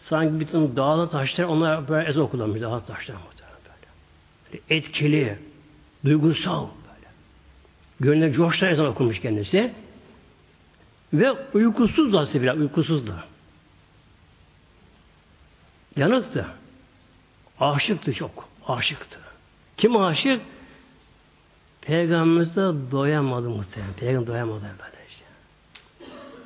sanki 0.00 0.40
bütün 0.40 0.76
dağlı 0.76 1.10
taşlar 1.10 1.44
onlar 1.44 1.88
böyle 1.88 2.08
ezan 2.08 2.22
okulanmış 2.22 2.62
dağlı 2.62 2.84
taşlar 2.84 3.16
böyle. 3.16 4.62
Etkili, 4.70 5.38
duygusal 6.04 6.62
böyle. 6.62 7.08
Gönlüne 8.00 8.32
coştan 8.32 8.70
ezan 8.70 8.86
okumuş 8.86 9.20
kendisi. 9.20 9.72
Ve 11.12 11.32
uykusuz 11.32 12.12
da 12.12 12.42
bile 12.42 12.52
uykusuz 12.52 13.06
da. 13.06 13.24
Yanıktı. 15.96 16.46
Aşıktı 17.60 18.14
çok. 18.14 18.48
Aşıktı. 18.68 19.18
Kim 19.76 19.96
aşık? 19.96 20.40
Peygamberimiz 21.86 22.56
de 22.56 22.90
doyamadı 22.90 23.50
muhtemelen. 23.50 23.92
Peygamber 23.92 24.26
doyamadı 24.26 24.62
böyle 24.62 25.06
işte. 25.08 25.24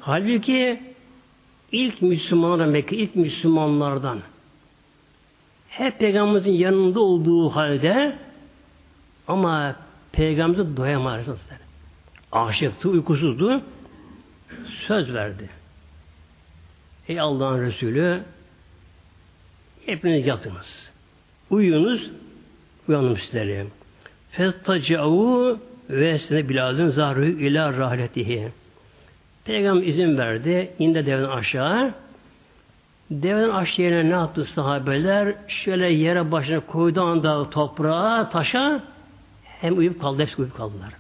Halbuki 0.01 0.83
ilk 1.73 2.03
Müslümanlardan 2.03 2.75
belki 2.75 2.97
ilk 2.97 3.17
Müslümanlardan 3.17 4.21
hep 5.69 5.99
Peygamberimizin 5.99 6.53
yanında 6.53 7.01
olduğu 7.01 7.51
halde 7.51 8.19
ama 9.29 9.77
Peygamberimize 10.13 10.77
doyamadı. 10.77 11.39
Aşıktı, 12.33 12.89
uykusuzdu. 12.89 13.63
Söz 14.87 15.15
verdi. 15.15 15.51
Ey 17.09 17.21
Allah'ın 17.21 17.63
Resulü 17.63 18.23
hepiniz 19.87 20.27
yatınız. 20.27 20.91
Uyuyunuz, 21.51 22.11
uyanım 22.89 23.19
sizleri. 23.19 23.67
Festacavu 24.31 25.59
ve 25.91 26.19
sene 26.19 26.49
biladın 26.49 26.91
zahru 26.91 27.25
ila 27.25 27.73
rahletihi. 27.73 28.49
Peygamber 29.45 29.87
izin 29.87 30.19
verdi. 30.19 30.71
indi 30.79 31.07
devden 31.07 31.29
aşağı. 31.29 31.95
Devden 33.11 33.51
aşağı 33.51 33.85
yerine 33.85 34.11
ne 34.11 34.15
yaptı 34.15 34.45
sahabeler? 34.45 35.35
Şöyle 35.49 35.93
yere 35.93 36.33
başına 36.33 36.61
koyduğu 36.61 37.03
anda 37.03 37.51
toprağa, 37.51 38.31
taşa 38.31 38.83
hem 39.45 39.79
uyup 39.79 40.01
kaldı, 40.01 40.23
hepsi 40.23 40.43
uyup 40.43 40.57
kaldılar. 40.57 40.93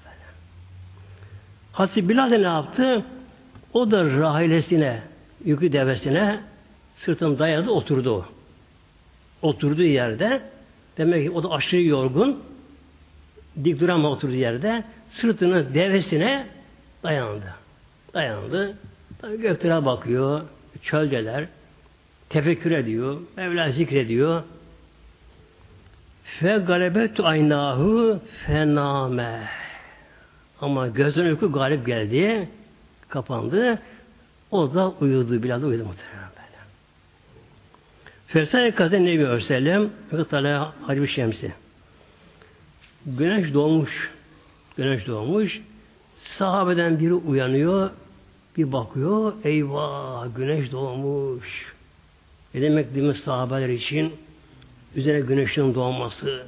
Hazreti 1.72 2.08
Bilal 2.08 2.28
ne 2.28 2.46
yaptı? 2.46 3.04
O 3.72 3.90
da 3.90 4.04
rahilesine, 4.04 5.02
yükü 5.44 5.72
devesine 5.72 6.40
sırtını 6.96 7.38
dayadı, 7.38 7.70
oturdu. 7.70 8.26
Oturduğu 9.42 9.82
yerde 9.82 10.42
demek 10.98 11.24
ki 11.24 11.30
o 11.30 11.42
da 11.42 11.50
aşırı 11.50 11.82
yorgun 11.82 12.42
dik 13.64 13.80
durama 13.80 14.10
oturduğu 14.10 14.34
yerde 14.34 14.84
sırtını 15.10 15.74
devesine 15.74 16.46
dayandı. 17.02 17.54
Dayandı. 18.14 18.76
Tabi 19.20 19.40
göklere 19.40 19.84
bakıyor. 19.84 20.40
Çöldeler. 20.82 21.46
Tefekkür 22.28 22.70
ediyor. 22.70 23.20
Mevla 23.36 23.70
zikrediyor. 23.70 24.42
Fe 26.24 26.58
galebetu 26.66 27.26
aynahu 27.26 28.20
fename. 28.46 29.48
Ama 30.60 30.88
gözün 30.88 31.24
uyku 31.24 31.52
galip 31.52 31.86
geldi. 31.86 32.48
Kapandı. 33.08 33.78
O 34.50 34.74
da 34.74 34.90
uyudu. 34.90 35.42
Biraz 35.42 35.62
da 35.62 35.66
uyudu 35.66 35.84
muhtemelen 35.84 36.28
böyle. 36.36 36.58
Fesane 38.26 38.70
kaze 38.70 39.04
nebi 39.04 39.24
örselem. 39.24 39.90
Gıtala 40.10 40.72
hacı 40.86 41.08
şemsi. 41.08 41.52
Güneş 43.06 43.54
doğmuş. 43.54 44.10
Güneş 44.76 45.06
doğmuş. 45.06 45.60
Sahabeden 46.38 47.00
biri 47.00 47.14
uyanıyor. 47.14 47.90
Bir 48.56 48.72
bakıyor. 48.72 49.32
Eyvah 49.44 50.36
güneş 50.36 50.72
doğmuş. 50.72 51.74
Ne 52.54 52.62
demek 52.62 52.94
değil 52.94 53.06
mi 53.06 53.14
sahabeler 53.14 53.68
için? 53.68 54.12
Üzerine 54.96 55.20
güneşin 55.20 55.74
doğması, 55.74 56.46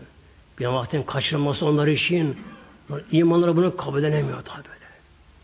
bir 0.58 0.66
vaktin 0.66 1.02
kaçırılması 1.02 1.66
onlar 1.66 1.86
için 1.86 2.36
imanları 3.12 3.56
bunu 3.56 3.76
kabul 3.76 4.02
edemiyor 4.02 4.42
tabi 4.42 4.64
böyle. 4.64 4.78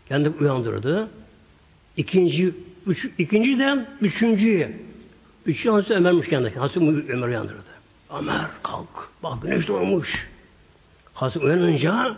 Kendi 0.07 0.29
uyandırdı. 0.29 1.09
İkinci, 1.97 2.53
üç, 2.87 3.07
ikinci 3.17 3.59
de 3.59 3.85
üçüncüyü. 4.01 4.77
Üçüncü 5.45 5.69
Hazreti 5.69 5.93
Ömer'miş 5.93 6.27
kendi. 6.29 6.55
Hazreti 6.55 6.79
Ömer 6.79 7.27
uyandırdı. 7.27 7.63
Ömer 8.19 8.45
kalk. 8.63 9.09
Bak 9.23 9.41
güneş 9.41 9.67
doğmuş. 9.67 10.28
Hazreti 11.19 11.45
uyanınca 11.45 12.15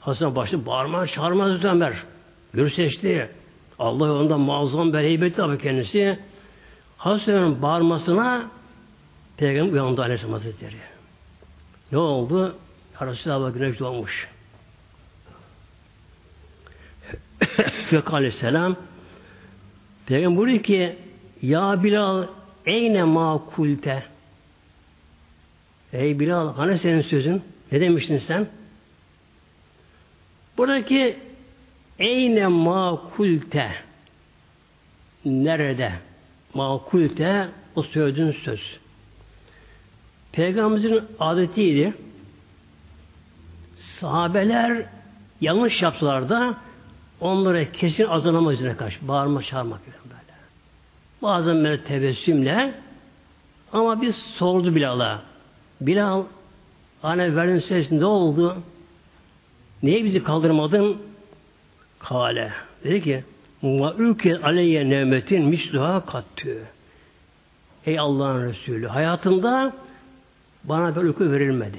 Hazreti 0.00 0.36
başladı 0.36 0.66
bağırmaya 0.66 1.06
çağırmaz 1.06 1.64
Ömer. 1.64 1.94
Gür 2.54 2.70
seçti. 2.70 3.30
Allah 3.78 4.06
yolunda 4.06 4.38
muazzam 4.38 4.92
bir 4.92 4.98
heybeti 4.98 5.36
tabi 5.36 5.58
kendisi. 5.58 6.18
Hazreti 6.96 7.32
Ömer'in 7.32 7.62
bağırmasına 7.62 8.50
Peygamber 9.36 9.72
uyandı 9.72 10.02
Aleyhisselam 10.02 10.32
Hazretleri. 10.32 10.76
Ne 11.92 11.98
oldu? 11.98 12.56
Ya 13.00 13.06
Resulallah 13.06 13.54
güneş 13.54 13.78
doğmuş. 13.78 14.28
Fekal 17.90 18.14
Aleyhisselam 18.14 18.76
Peygamber 20.06 20.38
buyuruyor 20.38 20.62
ki 20.62 20.96
Ya 21.42 21.82
Bilal 21.82 22.26
eyne 22.66 23.04
ma 23.04 23.42
kulte 23.56 24.04
Ey 25.92 26.20
Bilal 26.20 26.54
hani 26.54 26.78
senin 26.78 27.02
sözün? 27.02 27.42
Ne 27.72 27.80
demiştin 27.80 28.18
sen? 28.18 28.46
Buradaki 30.58 31.18
eyne 31.98 32.46
makulte 32.46 33.72
nerede? 35.24 35.92
Makulte 36.54 37.48
o 37.74 37.82
söylediğin 37.82 38.32
söz. 38.32 38.78
Peygamberimizin 40.32 41.04
adetiydi. 41.20 41.94
Sahabeler 44.00 44.86
yanlış 45.40 45.82
yapsalar 45.82 46.28
da 46.28 46.56
onlara 47.20 47.72
kesin 47.72 48.04
azalama 48.04 48.52
üzerine 48.52 48.76
karşı 48.76 49.08
bağırma 49.08 49.42
çağırmak 49.42 49.80
böyle. 49.86 50.20
Bazen 51.22 51.64
böyle 51.64 51.84
tebessümle 51.84 52.74
ama 53.72 54.02
biz 54.02 54.16
sordu 54.16 54.74
Bilal'a. 54.74 55.22
Bilal 55.80 56.24
Hani 57.02 57.36
verdin 57.36 57.58
ses 57.58 57.90
ne 57.90 58.04
oldu? 58.04 58.62
Niye 59.82 60.04
bizi 60.04 60.22
kaldırmadın? 60.22 60.96
Kale. 61.98 62.52
Dedi 62.84 63.02
ki 63.02 63.24
ve 63.62 63.92
ülke 63.98 64.38
aleyye 64.38 64.88
nimetin 64.88 65.44
misluha 65.44 66.06
kattı. 66.06 66.58
Ey 67.86 67.98
Allah'ın 67.98 68.48
Resulü 68.48 68.86
hayatımda 68.86 69.72
bana 70.64 70.96
böyle 70.96 71.08
uyku 71.08 71.32
verilmedi. 71.32 71.78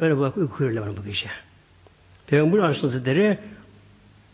Öyle 0.00 0.18
bak 0.18 0.36
uyku 0.36 0.64
verildi 0.64 0.80
bana 0.80 0.96
bu 0.96 1.04
gece. 1.04 1.30
Peygamber 2.26 2.58
Hazretleri 2.58 3.38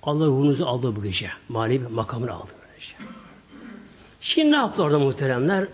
Allah 0.03 0.27
ruhunuzu 0.27 0.65
aldı 0.65 0.97
bu 0.97 1.03
gece. 1.03 1.31
Manevi 1.49 1.89
makamını 1.89 2.33
aldı 2.33 2.51
böylece. 2.63 2.95
Şimdi 4.21 4.53
ne 4.53 4.57
yaptı 4.57 4.83
orada 4.83 4.99
muhteremler? 4.99 5.69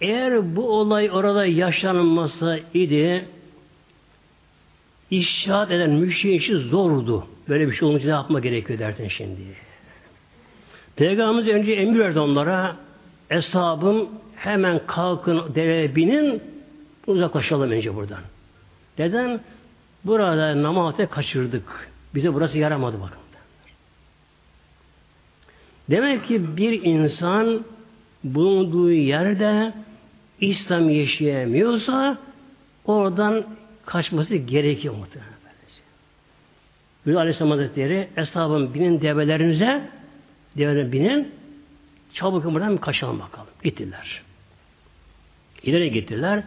Eğer 0.00 0.56
bu 0.56 0.70
olay 0.70 1.10
orada 1.10 1.46
yaşanmasa 1.46 2.58
idi 2.74 3.28
işaret 5.10 5.70
eden 5.70 5.90
müşriğin 5.90 6.38
işi 6.38 6.56
zordu. 6.56 7.26
Böyle 7.48 7.68
bir 7.68 7.72
şey 7.72 7.88
olunca 7.88 8.04
ne 8.04 8.10
yapma 8.10 8.40
gerekiyor 8.40 8.78
dersin 8.78 9.08
şimdi. 9.08 9.40
Peygamberimiz 10.96 11.54
önce 11.54 11.72
emir 11.72 11.98
verdi 11.98 12.20
onlara 12.20 12.76
eshabım 13.30 14.08
hemen 14.36 14.80
kalkın 14.86 15.54
deve 15.54 15.96
binin 15.96 16.42
uzaklaşalım 17.06 17.70
önce 17.70 17.96
buradan. 17.96 18.20
Neden? 18.98 19.40
Burada 20.04 20.62
namazı 20.62 21.06
kaçırdık. 21.06 21.90
Bize 22.14 22.34
burası 22.34 22.58
yaramadı 22.58 23.00
bakın. 23.00 23.18
Demek 25.90 26.28
ki 26.28 26.56
bir 26.56 26.82
insan 26.82 27.64
bulunduğu 28.24 28.92
yerde 28.92 29.72
İslam 30.40 30.90
yaşayamıyorsa 30.90 32.18
oradan 32.84 33.44
kaçması 33.86 34.36
gerekiyor 34.36 34.94
muhtemelen. 34.94 35.38
Böyle 37.06 37.18
Aleyhisselam 37.18 37.50
Hazretleri 37.50 38.08
eshabın 38.16 38.74
binin 38.74 39.00
develerinize 39.00 39.90
develerine 40.56 40.92
binin 40.92 41.34
çabuk 42.14 42.44
buradan 42.44 42.76
bir 42.76 42.80
kaçalım 42.80 43.20
bakalım. 43.20 43.48
Gittiler. 43.64 44.22
İleri 45.62 45.92
gittiler. 45.92 46.44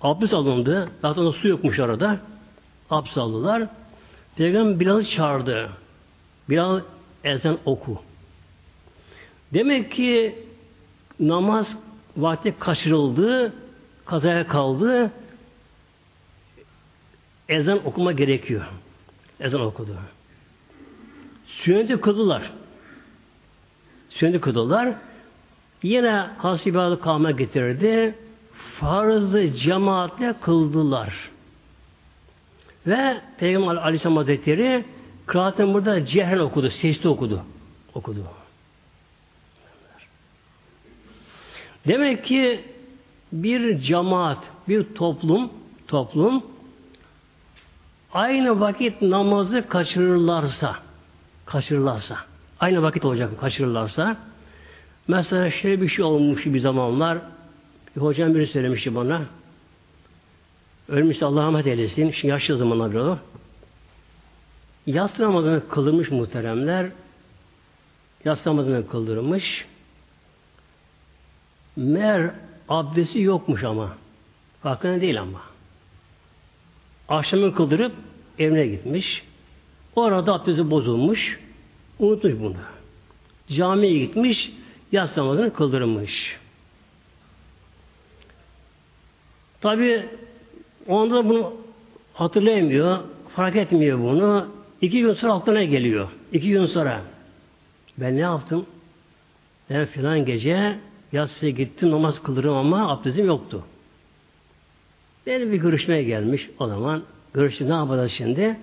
Abdest 0.00 0.34
alındı. 0.34 0.90
Zaten 1.02 1.30
su 1.30 1.48
yokmuş 1.48 1.78
arada. 1.78 2.20
Abdest 2.90 3.18
aldılar. 3.18 3.68
Peygamber 4.36 4.80
Bilal'ı 4.80 5.04
çağırdı. 5.04 5.70
Bilal 6.50 6.80
ezan 7.24 7.58
oku. 7.64 8.02
Demek 9.54 9.92
ki 9.92 10.38
namaz 11.20 11.66
vakti 12.16 12.54
kaçırıldı, 12.58 13.52
kazaya 14.06 14.46
kaldı, 14.46 15.10
ezan 17.48 17.86
okuma 17.86 18.12
gerekiyor. 18.12 18.64
Ezan 19.40 19.60
okudu. 19.60 19.96
Sünneti 21.46 22.00
kıldılar. 22.00 22.50
Sünneti 24.10 24.40
kıldılar. 24.40 24.94
Yine 25.82 26.26
hasibalı 26.38 27.00
kavme 27.00 27.32
getirdi. 27.32 28.14
Farzı 28.80 29.52
cemaatle 29.54 30.34
kıldılar. 30.40 31.30
Ve 32.86 33.20
Peygamber 33.38 33.76
Aleyhisselam 33.76 34.16
Hazretleri 34.16 34.84
kıraatin 35.26 35.74
burada 35.74 36.06
cehren 36.06 36.38
okudu, 36.38 36.70
sesli 36.70 37.08
okudu. 37.08 37.42
Okudu. 37.94 38.41
Demek 41.86 42.24
ki 42.24 42.60
bir 43.32 43.78
cemaat, 43.78 44.38
bir 44.68 44.94
toplum, 44.94 45.50
toplum 45.88 46.44
aynı 48.12 48.60
vakit 48.60 49.02
namazı 49.02 49.68
kaçırırlarsa, 49.68 50.76
kaçırırlarsa, 51.46 52.16
aynı 52.60 52.82
vakit 52.82 53.04
olacak 53.04 53.40
kaçırırlarsa, 53.40 54.16
mesela 55.08 55.50
şöyle 55.50 55.82
bir 55.82 55.88
şey 55.88 56.04
olmuş 56.04 56.46
bir 56.46 56.60
zamanlar, 56.60 57.18
bir 57.96 58.00
hocam 58.00 58.34
biri 58.34 58.46
söylemişti 58.46 58.94
bana, 58.94 59.22
ölmüş 60.88 61.22
Allah 61.22 61.42
rahmet 61.42 61.66
eylesin, 61.66 62.10
şimdi 62.10 62.32
yaşlı 62.32 62.56
zamanlar 62.56 62.90
bir 62.90 62.96
o. 62.96 63.18
Yatsı 64.86 65.22
namazını 65.22 65.68
kıldırmış 65.68 66.10
muhteremler, 66.10 66.90
yatsı 68.24 68.48
namazını 68.48 68.88
kıldırmış, 68.88 69.66
Mer 71.76 72.30
abdesti 72.68 73.20
yokmuş 73.20 73.64
ama. 73.64 73.96
Farkında 74.62 75.00
değil 75.00 75.20
ama. 75.20 75.40
Akşamı 77.08 77.54
kıldırıp 77.54 77.92
evine 78.38 78.66
gitmiş. 78.66 79.24
Orada 79.96 80.34
abdesti 80.34 80.70
bozulmuş. 80.70 81.40
Unutmuş 81.98 82.32
bunu. 82.40 82.56
Camiye 83.48 83.98
gitmiş. 83.98 84.52
Yatsı 84.92 85.20
namazını 85.20 85.52
kıldırmış. 85.52 86.38
Tabi 89.60 90.06
onda 90.88 91.28
bunu 91.28 91.54
hatırlayamıyor. 92.14 92.98
Fark 93.36 93.56
etmiyor 93.56 93.98
bunu. 93.98 94.48
İki 94.80 95.00
gün 95.00 95.14
sonra 95.14 95.32
aklına 95.32 95.64
geliyor. 95.64 96.08
İki 96.32 96.48
gün 96.48 96.66
sonra. 96.66 97.02
Ben 97.98 98.16
ne 98.16 98.20
yaptım? 98.20 98.66
Ben 99.70 99.86
filan 99.86 100.24
gece 100.24 100.78
yatsıya 101.12 101.50
gittim 101.50 101.90
namaz 101.90 102.22
kılırım 102.22 102.56
ama 102.56 102.92
abdestim 102.92 103.26
yoktu. 103.26 103.64
Benim 105.26 105.52
bir 105.52 105.56
görüşmeye 105.56 106.02
gelmiş 106.02 106.50
o 106.58 106.66
zaman. 106.66 107.02
Görüştü 107.34 107.68
ne 107.68 107.72
yapacağız 107.72 108.12
şimdi? 108.12 108.56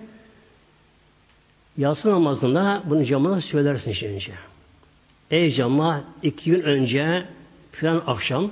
Yatsı 1.76 2.10
namazında 2.10 2.82
bunu 2.84 3.04
camına 3.04 3.40
söylersin 3.40 3.92
şimdi. 3.92 4.34
Ey 5.30 5.50
cama 5.50 6.04
iki 6.22 6.50
gün 6.50 6.62
önce 6.62 7.24
filan 7.72 8.02
akşam 8.06 8.50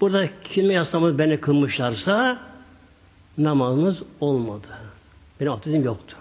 burada 0.00 0.28
kime 0.44 0.74
yaslamız 0.74 1.18
beni 1.18 1.40
kılmışlarsa 1.40 2.38
namazımız 3.38 4.02
olmadı. 4.20 4.66
Benim 5.40 5.52
abdestim 5.52 5.84
yoktu. 5.84 6.16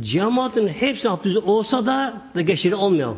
Cemaatin 0.00 0.68
hepsi 0.68 1.10
abdesti 1.10 1.38
olsa 1.38 1.86
da, 1.86 2.22
da 2.34 2.40
geçeri 2.40 2.74
olmuyor. 2.74 3.16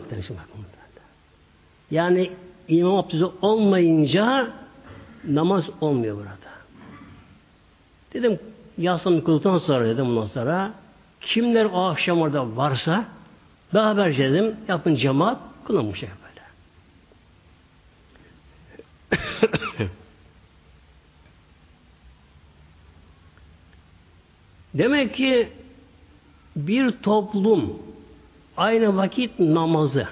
Yani 1.93 2.31
imam 2.69 2.97
abdesti 2.97 3.27
olmayınca 3.43 4.51
namaz 5.25 5.65
olmuyor 5.81 6.17
burada. 6.17 6.53
Dedim 8.15 8.39
yaslanım 8.79 9.25
kıldıktan 9.25 9.59
sonra 9.59 9.87
dedim 9.87 10.07
bundan 10.07 10.27
sonra 10.27 10.73
kimler 11.21 11.65
o 11.65 11.85
akşam 11.85 12.21
orada 12.21 12.57
varsa 12.57 13.05
beraber 13.75 14.19
dedim 14.19 14.57
yapın 14.69 14.95
cemaat 14.95 15.39
kılın 15.65 15.91
bu 15.91 15.95
şey 15.95 16.09
böyle. 16.09 16.43
Demek 24.75 25.15
ki 25.15 25.49
bir 26.57 26.91
toplum 26.91 27.79
aynı 28.57 28.97
vakit 28.97 29.39
namazı 29.39 30.09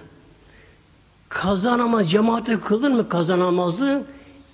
kazanama 1.31 2.05
cemaate 2.05 2.61
kılır 2.61 2.91
mı 2.91 3.09
kazanamazı 3.09 4.07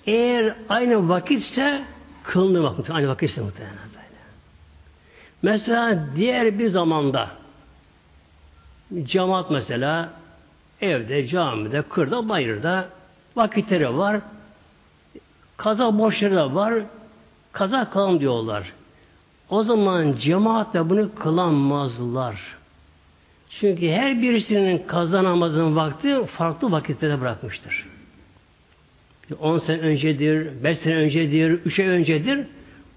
eğer 0.05 0.55
aynı 0.69 1.09
vakitse 1.09 1.83
kılınır 2.23 2.59
vakit. 2.59 2.89
Aynı 2.89 3.07
vakitse 3.07 3.41
muhtemelen 3.41 3.75
böyle. 3.75 4.07
Mesela 5.41 6.05
diğer 6.15 6.59
bir 6.59 6.69
zamanda 6.69 7.29
cemaat 9.03 9.51
mesela 9.51 10.09
evde, 10.81 11.27
camide, 11.27 11.81
kırda, 11.81 12.29
bayırda 12.29 12.89
vakitleri 13.35 13.97
var. 13.97 14.21
Kaza 15.57 15.99
borçları 15.99 16.35
da 16.35 16.55
var. 16.55 16.73
Kaza 17.51 17.89
kalan 17.89 18.19
diyorlar. 18.19 18.73
O 19.49 19.63
zaman 19.63 20.13
cemaatle 20.13 20.89
bunu 20.89 21.15
kılamazlar. 21.15 22.56
Çünkü 23.49 23.89
her 23.89 24.21
birisinin 24.21 24.83
kaza 24.87 25.23
namazının 25.23 25.75
vakti 25.75 26.25
farklı 26.25 26.71
vakitlerde 26.71 27.21
bırakmıştır. 27.21 27.85
10 29.39 29.57
sene 29.59 29.79
öncedir, 29.81 30.63
5 30.63 30.79
sene 30.79 30.95
öncedir, 30.95 31.51
3 31.51 31.79
ay 31.79 31.87
öncedir. 31.87 32.47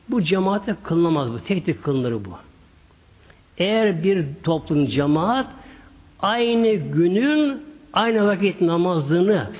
Bu 0.08 0.22
cemaate 0.22 0.76
kılınamaz 0.82 1.32
bu. 1.32 1.40
Tek 1.40 1.66
tek 1.66 1.82
kılınır 1.82 2.12
bu. 2.12 2.38
Eğer 3.58 4.02
bir 4.04 4.24
toplum 4.42 4.86
cemaat 4.86 5.46
aynı 6.20 6.74
günün 6.74 7.62
aynı 7.92 8.26
vakit 8.26 8.60
namazını 8.60 9.50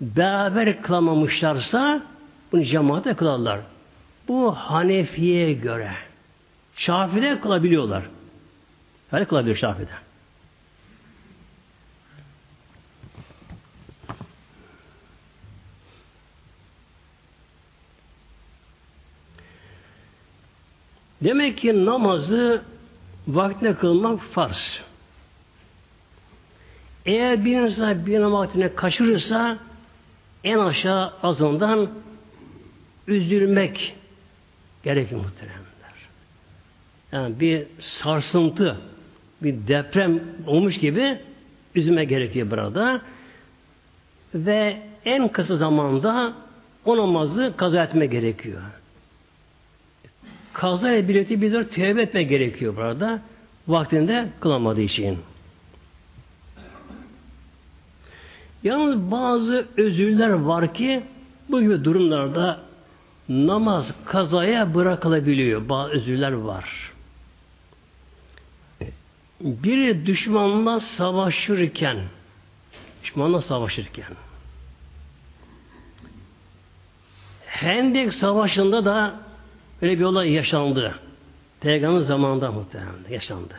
beraber 0.00 0.82
kılamamışlarsa 0.82 2.02
bunu 2.52 2.64
cemaate 2.64 3.14
kılarlar. 3.14 3.60
Bu 4.28 4.52
Hanefi'ye 4.54 5.52
göre. 5.52 5.90
Şafi'de 6.76 7.40
kılabiliyorlar. 7.40 8.02
Hadi 9.10 9.24
kılabiliyor 9.24 9.56
Şafi'de. 9.56 10.09
Demek 21.24 21.58
ki 21.58 21.84
namazı 21.84 22.62
vaktine 23.28 23.74
kılmak 23.74 24.22
farz. 24.22 24.80
Eğer 27.06 27.44
bir 27.44 27.60
insan 27.60 28.06
bir 28.06 28.20
namaz 28.20 28.48
vaktine 28.48 28.74
kaçırırsa 28.74 29.58
en 30.44 30.58
aşağı 30.58 31.12
azından 31.22 31.90
üzülmek 33.06 33.96
gerekir 34.82 35.16
muhteremler. 35.16 35.60
Yani 37.12 37.40
bir 37.40 37.66
sarsıntı, 37.80 38.76
bir 39.42 39.68
deprem 39.68 40.20
olmuş 40.46 40.78
gibi 40.78 41.18
üzülme 41.74 42.04
gerekiyor 42.04 42.50
burada. 42.50 43.02
Ve 44.34 44.82
en 45.04 45.28
kısa 45.28 45.56
zamanda 45.56 46.34
o 46.84 46.96
namazı 46.96 47.54
kaza 47.56 47.84
etme 47.84 48.06
gerekiyor 48.06 48.62
kaza 50.60 50.92
ile 50.92 51.08
birlikte 51.08 51.40
bir 51.40 51.64
tevbe 51.64 52.02
etme 52.02 52.22
gerekiyor 52.22 52.76
burada. 52.76 53.20
Vaktinde 53.68 54.28
kılamadığı 54.40 54.80
için. 54.80 55.18
Yalnız 58.62 59.10
bazı 59.10 59.66
özürler 59.76 60.30
var 60.30 60.74
ki 60.74 61.02
bu 61.48 61.60
gibi 61.60 61.84
durumlarda 61.84 62.60
namaz 63.28 63.94
kazaya 64.04 64.74
bırakılabiliyor. 64.74 65.68
Bazı 65.68 65.92
özürler 65.92 66.32
var. 66.32 66.92
Biri 69.40 70.06
düşmanla 70.06 70.80
savaşırken 70.80 71.98
düşmanla 73.02 73.40
savaşırken 73.40 74.12
Hendek 77.46 78.14
Savaşı'nda 78.14 78.84
da 78.84 79.29
Öyle 79.82 79.98
bir 79.98 80.04
olay 80.04 80.32
yaşandı. 80.32 80.94
Peygamber 81.60 82.00
zamanında 82.00 82.52
muhtemelen 82.52 83.10
yaşandı. 83.10 83.54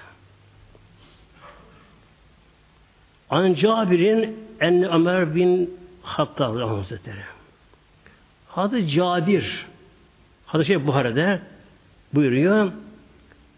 An 3.30 3.54
Cabir'in 3.54 4.38
en 4.60 4.84
Ömer 4.84 5.36
bin 5.36 5.78
Hattab 6.02 6.60
Hazretleri. 6.60 7.24
Adı 8.56 8.88
Cabir. 8.88 9.66
Adı 10.54 10.66
şey 10.66 10.88
Buhara'da 10.88 11.40
buyuruyor. 12.14 12.72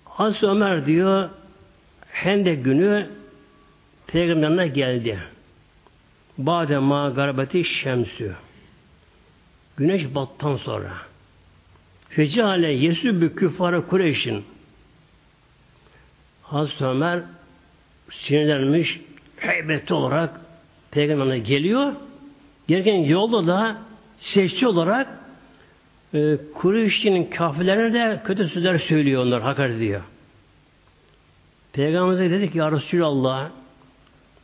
Hazreti 0.06 0.48
Ömer 0.48 0.86
diyor 0.86 1.30
Hendek 2.10 2.66
günü 2.66 3.10
Peygamberine 4.08 4.68
geldi. 4.68 5.20
Bade 6.38 6.78
ma 6.78 7.10
garbeti 7.10 7.64
şemsü. 7.64 8.36
Güneş 9.78 10.16
battan 10.16 10.58
sonra. 10.58 10.94
Fecale 12.16 12.72
yesübü 12.72 13.36
küffara 13.36 13.88
Kureyş'in 13.88 14.44
Hazreti 16.42 16.86
Ömer 16.86 17.20
sinirlenmiş, 18.12 19.02
heybetli 19.38 19.96
olarak 19.96 20.42
peygamberine 20.92 21.40
geliyor. 21.40 21.94
Gelirken 22.68 22.94
yolda 22.96 23.48
da 23.48 23.78
sesçi 24.20 24.68
olarak 24.68 25.08
e, 26.14 26.38
Kureyş'in 26.54 27.24
kafirlerine 27.24 27.94
de 27.94 28.22
kötü 28.26 28.50
sözler 28.50 28.80
söylüyor 28.80 29.26
onlar, 29.26 29.42
hakaret 29.42 29.76
ediyor. 29.76 30.02
Peygamberimize 31.74 32.30
dedi 32.30 32.52
ki 32.52 32.58
ya 32.58 32.72
Resulallah 32.72 33.50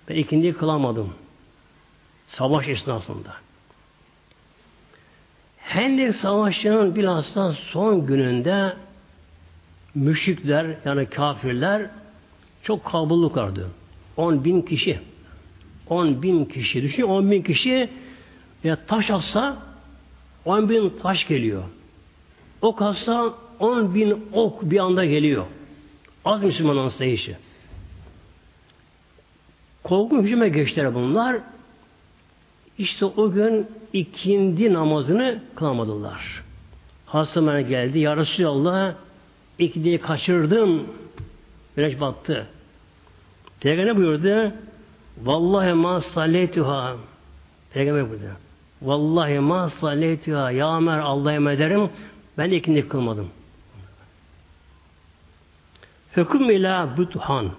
ben 0.09 0.15
ikindiyi 0.15 0.53
kılamadım. 0.53 1.13
Savaş 2.27 2.67
esnasında. 2.67 3.48
Hendek 5.69 6.15
Savaşı'nın 6.15 6.95
bilhassa 6.95 7.53
son 7.53 8.05
gününde 8.05 8.73
müşrikler 9.95 10.75
yani 10.85 11.05
kafirler 11.05 11.89
çok 12.63 12.85
kalabalık 12.85 13.37
vardı. 13.37 13.69
10 14.17 14.43
bin 14.43 14.61
kişi. 14.61 14.99
10 15.89 16.21
bin 16.21 16.45
kişi. 16.45 16.83
Düşün 16.83 17.03
10 17.03 17.31
bin 17.31 17.41
kişi 17.41 17.89
ya 18.63 18.77
taş 18.87 19.11
atsa 19.11 19.57
10 20.45 20.69
bin 20.69 20.89
taş 20.89 21.27
geliyor. 21.27 21.63
Ok 22.61 22.81
atsa 22.81 23.33
10 23.59 23.95
bin 23.95 24.25
ok 24.33 24.61
bir 24.61 24.79
anda 24.79 25.05
geliyor. 25.05 25.45
Az 26.25 26.43
Müslümanın 26.43 26.89
sayışı. 26.89 27.37
Korkunç 29.83 30.25
hücuma 30.25 30.47
geçtiler 30.47 30.95
bunlar. 30.95 31.37
İşte 32.79 33.05
o 33.05 33.31
gün 33.31 33.67
ikindi 33.93 34.73
namazını 34.73 35.39
kılamadılar. 35.55 36.43
Hastamana 37.05 37.61
geldi. 37.61 37.99
Ya 37.99 38.17
Resulallah 38.17 38.93
ikindiyi 39.59 39.97
kaçırdım. 39.97 40.87
Güneş 41.75 41.99
battı. 41.99 42.47
Peygamber 43.59 43.97
buyurdu? 43.97 44.53
Vallahi 45.23 45.73
ma 45.73 46.01
salletuha. 46.01 46.95
Peygamber 47.73 48.09
buyurdu. 48.09 48.25
Vallahi 48.81 49.39
ma 49.39 49.69
salletuha. 49.69 50.51
Ya 50.51 50.77
Ömer 50.77 50.99
Allah'a 50.99 51.51
ederim. 51.51 51.89
Ben 52.37 52.51
ikindi 52.51 52.87
kılmadım. 52.87 53.29
Hüküm 56.17 56.49
ila 56.49 56.97
büthan. 56.97 57.51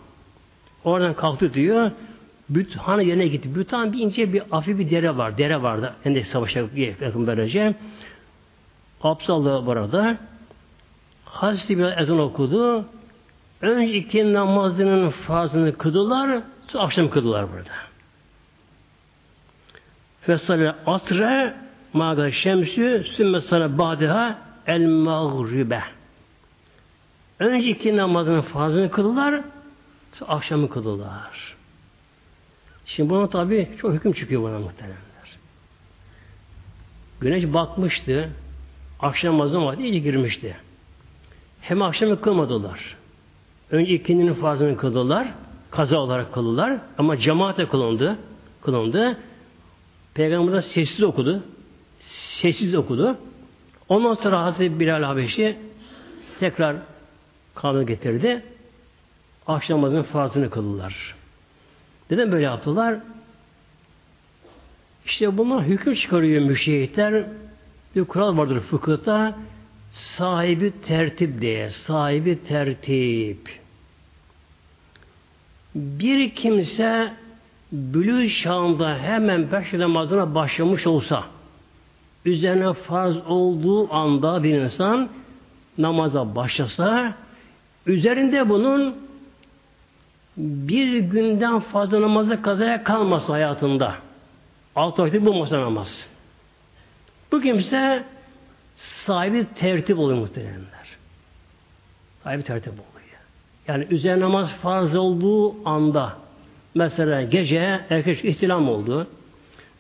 Oradan 0.85 1.15
kalktı 1.15 1.55
diyor. 1.55 1.91
Büthan 2.51 3.01
yerine 3.01 3.27
gitti. 3.27 3.55
Büthan 3.55 3.93
bir 3.93 3.99
ince 3.99 4.33
bir 4.33 4.43
afi 4.53 4.79
bir 4.79 4.91
dere 4.91 5.17
var. 5.17 5.39
Dere 5.39 5.63
vardı. 5.63 5.95
Endek 6.05 6.27
savaşa 6.27 6.61
yakın 6.77 7.27
böylece. 7.27 7.75
Absallı 9.03 9.67
burada. 9.67 10.17
Hazreti 11.25 11.79
bir 11.79 11.99
ezan 11.99 12.19
okudu. 12.19 12.85
Önce 13.61 13.95
iki 13.95 14.33
namazının 14.33 15.11
fazını 15.11 15.79
kıdılar, 15.79 16.43
sonra 16.69 16.83
akşam 16.85 17.11
kıdılar 17.11 17.53
burada. 17.53 17.71
Fesale 20.21 20.75
asre 20.87 21.55
maga 21.93 22.33
şemsü 22.33 23.05
sümme 23.17 23.41
sana 23.41 23.79
badiha 23.79 24.39
el 24.67 24.87
mağribe. 24.87 25.83
Önce 27.39 27.69
iki 27.69 27.97
namazının 27.97 28.41
fazını 28.43 28.91
kıldılar, 28.91 29.41
akşamı 30.29 30.69
kıldılar. 30.69 31.60
Şimdi 32.87 33.11
buna 33.11 33.29
tabi 33.29 33.69
çok 33.81 33.93
hüküm 33.93 34.13
çıkıyor 34.13 34.43
buna 34.43 34.59
muhtemelenler. 34.59 35.01
Güneş 37.21 37.45
batmıştı, 37.53 38.31
akşam 39.01 39.35
namazına 39.35 39.67
vakti 39.67 39.83
iyice 39.83 39.99
girmişti. 39.99 40.57
Hem 41.61 41.83
akşamı 41.83 42.21
kılmadılar. 42.21 42.97
Önce 43.71 43.93
ikindinin 43.93 44.35
farzını 44.35 44.77
kıldılar. 44.77 45.29
Kaza 45.71 45.99
olarak 45.99 46.35
kıldılar. 46.35 46.81
Ama 46.99 47.17
cemaate 47.17 47.69
kılındı. 47.69 48.19
Kılındı. 48.63 49.19
Peygamber 50.15 50.61
sessiz 50.61 51.03
okudu. 51.03 51.43
Sessiz 52.01 52.75
okudu. 52.75 53.17
Ondan 53.89 54.15
sonra 54.15 54.43
Hazreti 54.43 54.81
Bilal 54.81 55.03
Habeşi 55.03 55.59
tekrar 56.41 56.77
kanunu 57.55 57.87
getirdi. 57.87 58.43
Akşam 59.47 59.79
namazının 59.79 60.03
farzını 60.03 60.51
kıldılar. 60.51 61.15
Neden 62.11 62.33
böyle 62.33 62.45
yaptılar? 62.45 62.97
İşte 65.07 65.39
bunlar 65.39 65.65
hüküm 65.65 65.95
çıkarıyor 65.95 66.43
müşehitler. 66.43 67.25
Bir 67.97 68.05
kural 68.05 68.37
vardır 68.37 68.61
fıkıhta. 68.61 69.35
Sahibi 69.91 70.73
tertip 70.87 71.41
diye. 71.41 71.71
Sahibi 71.71 72.45
tertip 72.45 73.61
bir 75.75 76.31
kimse 76.31 77.13
bülü 77.73 78.31
şağında 78.31 78.99
hemen 78.99 79.53
beş 79.53 79.73
namazına 79.73 80.35
başlamış 80.35 80.87
olsa 80.87 81.25
üzerine 82.25 82.73
farz 82.73 83.17
olduğu 83.27 83.95
anda 83.95 84.43
bir 84.43 84.59
insan 84.59 85.09
namaza 85.79 86.35
başlasa 86.35 87.15
üzerinde 87.87 88.49
bunun 88.49 88.97
bir 90.41 90.99
günden 90.99 91.61
fazla 91.61 92.01
namaza 92.01 92.43
kazaya 92.43 92.85
kalmasa 92.85 93.33
hayatında 93.33 93.95
altı 94.77 95.03
vakit 95.03 95.25
bulmasa 95.25 95.61
namaz. 95.61 96.09
Bu 97.33 97.41
kimse 97.41 98.05
sahibi 98.77 99.47
tertip 99.55 99.99
oluyor 99.99 100.19
muhtemelenler. 100.19 100.97
Sahibi 102.25 102.43
tertip 102.43 102.73
oluyor. 102.73 102.91
Yani 103.69 103.87
üzerine 103.91 104.21
namaz 104.21 104.53
farz 104.63 104.97
olduğu 104.97 105.69
anda 105.69 106.13
mesela 106.75 107.23
gece 107.23 107.81
erkek 107.91 108.25
ihtilam 108.25 108.69
oldu. 108.69 109.07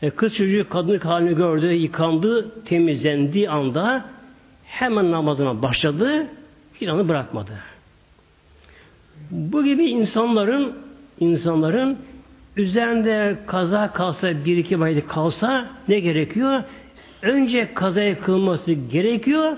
E, 0.03 0.11
kız 0.11 0.35
çocuğu 0.35 0.69
kadınlık 0.69 1.05
halini 1.05 1.37
gördü, 1.37 1.67
yıkandı, 1.67 2.65
temizlendiği 2.65 3.51
anda 3.51 4.05
hemen 4.65 5.11
namazına 5.11 5.63
başladı, 5.63 6.27
hiç 6.75 6.89
onu 6.89 7.09
bırakmadı. 7.09 7.53
Bu 9.31 9.65
gibi 9.65 9.85
insanların 9.85 10.75
insanların 11.21 11.99
üzerinde 12.57 13.39
kaza 13.47 13.93
kalsa, 13.93 14.45
bir 14.45 14.57
iki 14.57 14.81
vakit 14.81 15.09
kalsa 15.09 15.71
ne 15.89 16.01
gerekiyor? 16.01 16.63
Önce 17.23 17.75
kazaya 17.75 18.21
kılması 18.21 18.73
gerekiyor, 18.73 19.57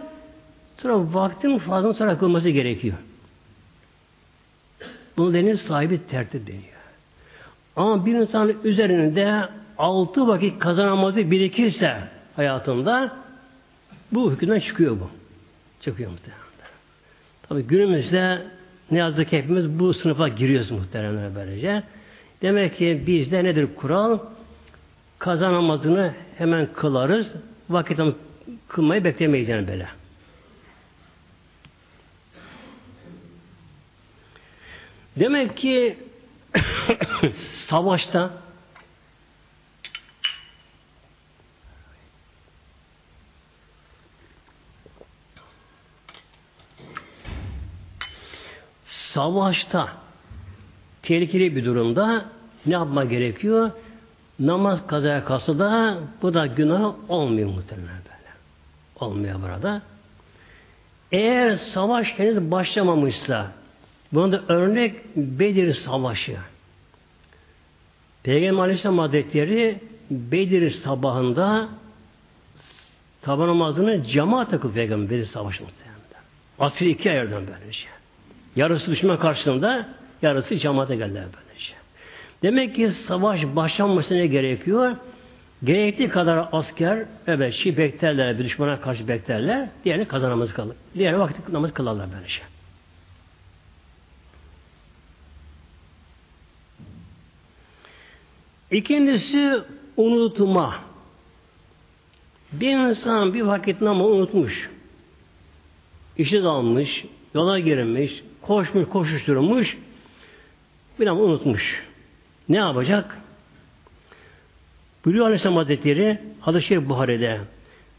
sonra 0.76 1.14
vaktin 1.14 1.58
fazla 1.58 1.94
sonra 1.94 2.18
kılması 2.18 2.48
gerekiyor. 2.48 2.96
Bunu 5.16 5.34
denir 5.34 5.56
sahibi 5.56 6.06
tertip 6.06 6.46
deniyor. 6.46 6.64
Ama 7.76 8.06
bir 8.06 8.14
insan 8.14 8.52
üzerinde 8.64 9.48
altı 9.78 10.26
vakit 10.26 10.58
kazanamazı 10.58 11.30
birikirse 11.30 11.96
hayatında 12.36 13.16
bu 14.12 14.32
hükümden 14.32 14.60
çıkıyor 14.60 15.00
bu. 15.00 15.10
Çıkıyor 15.80 16.10
muhtemelen. 16.10 16.42
Tabi 17.48 17.62
günümüzde 17.62 18.42
ne 18.92 18.98
yazık 18.98 19.28
ki 19.28 19.38
hepimiz 19.38 19.78
bu 19.78 19.94
sınıfa 19.94 20.28
giriyoruz 20.28 20.70
muhtemelen 20.70 21.34
böylece. 21.34 21.82
Demek 22.42 22.76
ki 22.76 23.02
bizde 23.06 23.44
nedir 23.44 23.68
kural? 23.76 24.18
Kazanamazını 25.18 26.14
hemen 26.38 26.68
kılarız. 26.72 27.32
Vakit 27.70 28.00
kılmayı 28.68 29.04
beklemeyiz 29.04 29.48
yani 29.48 29.68
böyle. 29.68 29.88
Demek 35.16 35.56
ki 35.56 35.96
savaşta 37.66 38.30
savaşta 49.14 49.88
tehlikeli 51.02 51.56
bir 51.56 51.64
durumda 51.64 52.24
ne 52.66 52.72
yapma 52.72 53.04
gerekiyor? 53.04 53.70
Namaz 54.40 54.86
kazaya 54.86 55.24
kalsa 55.24 55.58
da 55.58 55.98
bu 56.22 56.34
da 56.34 56.46
günah 56.46 56.94
olmuyor 57.08 57.50
muhtemelen 57.50 57.88
böyle. 57.88 58.30
Olmuyor 59.00 59.42
burada. 59.42 59.82
Eğer 61.12 61.56
savaş 61.56 62.18
henüz 62.18 62.50
başlamamışsa 62.50 63.52
Buna 64.12 64.32
da 64.32 64.42
örnek 64.48 64.94
Bedir 65.16 65.74
Savaşı. 65.74 66.36
Peygamber 68.22 68.62
Aleyhisselam 68.62 68.98
Hazretleri 68.98 69.80
Bedir 70.10 70.70
sabahında 70.70 71.68
taban 73.22 73.48
namazını 73.48 74.04
cemaat 74.04 74.50
takıp 74.50 74.74
Peygamber 74.74 75.10
Bedir 75.10 75.26
Savaşı 75.26 75.62
muhtemelen. 75.62 75.92
Asri 76.58 76.90
iki 76.90 77.10
ayırdan 77.10 77.42
böylece. 77.46 77.86
Yarısı 78.56 78.90
düşman 78.90 79.18
karşısında, 79.18 79.88
yarısı 80.22 80.56
cemaate 80.56 80.96
geldiler 80.96 81.24
böylece. 81.24 81.74
Demek 82.42 82.74
ki 82.74 82.90
savaş 82.90 83.44
başlanmasına 83.44 84.24
gerekiyor? 84.24 84.96
Gerektiği 85.64 86.08
kadar 86.08 86.48
asker, 86.52 87.06
evet, 87.26 87.54
şi 87.54 87.76
beklerler, 87.76 88.38
bir 88.38 88.44
düşmana 88.44 88.80
karşı 88.80 89.08
beklerler, 89.08 89.68
diğerini 89.84 90.08
kazanamaz 90.08 90.52
kalır. 90.52 90.76
Diğerini 90.94 91.18
vakit 91.18 91.48
namaz 91.48 91.72
kılarlar 91.72 92.08
böylece. 92.14 92.42
İkincisi 98.70 99.60
unutma. 99.96 100.78
Bir 102.52 102.70
insan 102.70 103.34
bir 103.34 103.42
vakit 103.42 103.80
namı 103.80 104.04
unutmuş. 104.04 104.70
İşi 106.16 106.42
dalmış, 106.42 107.04
yola 107.34 107.58
girmiş, 107.58 108.22
koşmuş, 108.42 108.88
koşuşturmuş, 108.88 109.78
bir 111.00 111.06
namı 111.06 111.20
unutmuş. 111.20 111.82
Ne 112.48 112.56
yapacak? 112.56 113.18
Buyuruyor 115.04 115.26
Aleyhisselam 115.26 115.56
Hazretleri 115.56 116.18
hadis-i 116.40 116.88
Buhari'de 116.88 117.40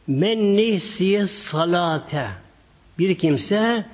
Men 0.07 0.57
nesiye 0.57 1.27
salate 1.27 2.27
bir 2.99 3.17
kimse 3.17 3.85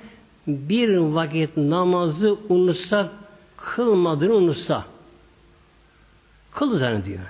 bir 0.46 0.96
vakit 0.96 1.56
namazı 1.56 2.36
unutsa 2.48 3.12
kılmadığını 3.56 4.34
unutsa 4.34 4.84
kıldı 6.54 6.78
zannediyor. 6.78 7.20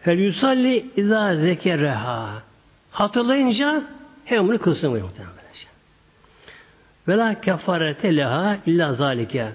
Fel 0.00 0.18
yusalli 0.18 0.86
izâ 0.96 1.36
zekereha 1.36 2.42
hatırlayınca 2.90 3.84
hem 4.24 4.48
bunu 4.48 4.58
kılsın 4.58 4.90
muhtemelen. 4.90 5.41
Ve 7.08 7.16
la 7.16 7.40
kefarete 7.40 8.16
leha 8.16 8.58
illa 8.66 8.94
zalike. 8.94 9.48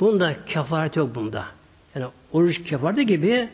Bunda 0.00 0.44
kefaret 0.46 0.96
yok 0.96 1.14
bunda. 1.14 1.44
Yani 1.94 2.06
oruç 2.32 2.62
kefareti 2.64 3.06
gibi 3.06 3.48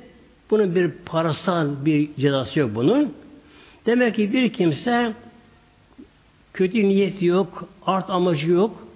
bunun 0.50 0.74
bir 0.74 0.90
parasal 0.90 1.68
bir 1.84 2.14
cezası 2.16 2.60
yok 2.60 2.70
bunun. 2.74 3.14
Demek 3.86 4.14
ki 4.14 4.32
bir 4.32 4.52
kimse 4.52 5.12
kötü 6.54 6.88
niyeti 6.88 7.26
yok, 7.26 7.68
art 7.86 8.10
amacı 8.10 8.50
yok, 8.50 8.86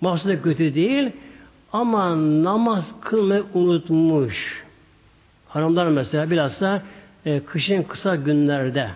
maksadı 0.00 0.42
kötü 0.42 0.74
değil 0.74 1.10
ama 1.72 2.16
namaz 2.44 2.84
kılmayı 3.00 3.44
unutmuş. 3.54 4.64
Hanımlar 5.48 5.88
mesela 5.88 6.30
bilhassa 6.30 6.82
e, 7.26 7.40
kışın 7.40 7.82
kısa 7.82 8.16
günlerde 8.16 8.90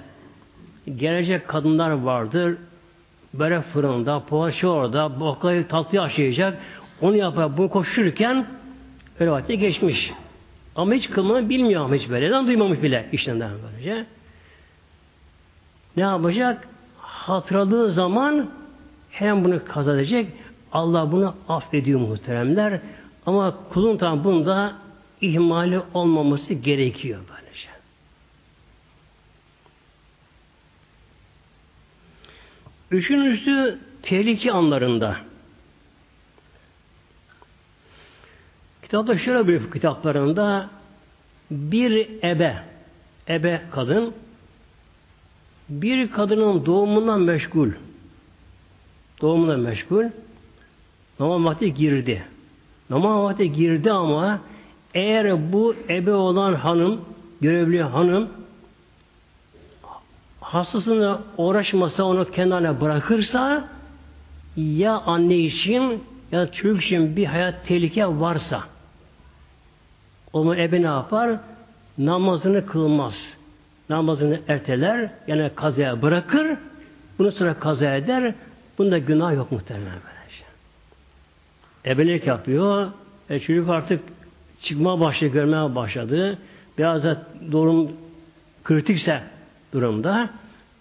gelecek 0.96 1.48
kadınlar 1.48 1.90
vardır. 1.90 2.56
Böyle 3.34 3.62
fırında, 3.62 4.20
poğaça 4.20 4.68
orada, 4.68 5.20
baklayı 5.20 5.68
tatlı 5.68 6.02
aşıyacak. 6.02 6.58
Onu 7.00 7.16
yapar, 7.16 7.56
bunu 7.56 7.68
koşurken 7.68 8.46
öyle 9.20 9.30
vakti 9.30 9.58
geçmiş. 9.58 10.12
Ama 10.76 10.94
hiç 10.94 11.10
kılmanı 11.10 11.48
bilmiyor 11.48 11.84
ama 11.84 11.94
hiç 11.94 12.10
böyle. 12.10 12.46
Duymamış 12.46 12.82
bile 12.82 13.08
işlerinden 13.12 13.50
böylece. 13.64 14.06
Ne 15.96 16.02
yapacak? 16.02 16.68
Hatırladığı 16.98 17.92
zaman 17.92 18.50
hem 19.10 19.44
bunu 19.44 19.64
kazanacak, 19.64 20.26
Allah 20.72 21.12
bunu 21.12 21.34
affediyor 21.48 22.00
muhteremler. 22.00 22.80
Ama 23.26 23.58
kulun 23.72 23.96
tam 23.96 24.24
bunda 24.24 24.72
ihmali 25.20 25.80
olmaması 25.94 26.54
gerekiyor 26.54 27.20
böylece. 27.30 27.68
Üçüncüsü 32.92 33.78
tehlike 34.02 34.52
anlarında. 34.52 35.16
Kitapta 38.82 39.18
şöyle 39.18 39.48
bir 39.48 39.70
kitaplarında 39.70 40.70
bir 41.50 42.08
ebe, 42.22 42.56
ebe 43.28 43.62
kadın 43.70 44.14
bir 45.68 46.10
kadının 46.10 46.66
doğumundan 46.66 47.20
meşgul 47.20 47.70
doğumundan 49.20 49.60
meşgul 49.60 50.04
namaz 51.20 51.44
vakti 51.44 51.74
girdi. 51.74 52.24
Namaz 52.90 53.22
vakti 53.22 53.52
girdi 53.52 53.92
ama 53.92 54.40
eğer 54.94 55.52
bu 55.52 55.74
ebe 55.88 56.12
olan 56.12 56.54
hanım, 56.54 57.00
görevli 57.40 57.82
hanım 57.82 58.28
hastasını 60.52 61.18
uğraşmasa 61.36 62.04
onu 62.04 62.30
kenara 62.30 62.80
bırakırsa 62.80 63.68
ya 64.56 64.92
anne 64.92 65.36
için 65.36 66.04
ya 66.32 66.52
çocuk 66.52 66.84
için 66.84 67.16
bir 67.16 67.26
hayat 67.26 67.66
tehlike 67.66 68.06
varsa 68.06 68.62
o 70.32 70.54
ebe 70.54 70.82
ne 70.82 70.86
yapar? 70.86 71.36
Namazını 71.98 72.66
kılmaz. 72.66 73.34
Namazını 73.88 74.40
erteler, 74.48 75.10
yani 75.26 75.50
kazaya 75.54 76.02
bırakır, 76.02 76.56
bunu 77.18 77.32
sonra 77.32 77.54
kaza 77.54 77.94
eder, 77.94 78.34
bunda 78.78 78.98
günah 78.98 79.34
yok 79.34 79.52
muhtemelen 79.52 79.86
böylece. 79.86 80.44
Ebelik 81.86 82.26
yapıyor, 82.26 82.90
e 83.30 83.40
çocuk 83.40 83.68
artık 83.68 84.00
çıkma 84.62 85.00
başladı, 85.00 85.32
görmeye 85.32 85.74
başladı. 85.74 86.38
Biraz 86.78 87.04
da 87.04 87.26
durum 87.50 87.92
kritikse 88.64 89.22
durumda, 89.72 90.30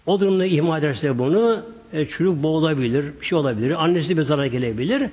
o 0.06 0.20
durumda 0.20 0.46
ihmal 0.46 0.80
ederse 0.80 1.18
bunu, 1.20 1.66
e, 1.94 2.06
çocuk 2.06 2.44
boğulabilir, 2.44 3.22
bir 3.22 3.26
şey 3.26 3.38
olabilir, 3.38 3.84
annesi 3.84 4.18
bir 4.18 4.24
zarar 4.24 4.46
gelebilir. 4.46 5.10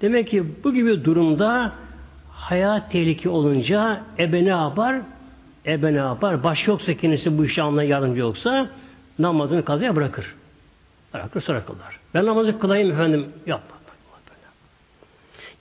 Demek 0.00 0.28
ki 0.28 0.44
bu 0.64 0.74
gibi 0.74 1.04
durumda 1.04 1.72
hayat 2.30 2.92
tehlike 2.92 3.28
olunca 3.28 4.02
ebe 4.18 4.44
ne 4.44 4.48
yapar? 4.48 5.00
Ebe 5.66 5.92
ne 5.92 5.98
yapar? 5.98 6.44
Baş 6.44 6.66
yoksa 6.66 6.94
kendisi 6.94 7.38
bu 7.38 7.44
işe 7.44 7.62
anlayan 7.62 7.88
yardımcı 7.88 8.20
yoksa 8.20 8.68
namazını 9.18 9.64
kazaya 9.64 9.96
bırakır. 9.96 10.34
Bırakır 11.14 11.40
sonra 11.40 11.64
kılar. 11.64 11.98
Ben 12.14 12.26
namazı 12.26 12.58
kılayım 12.58 12.90
efendim. 12.90 13.26
Yapma. 13.46 13.82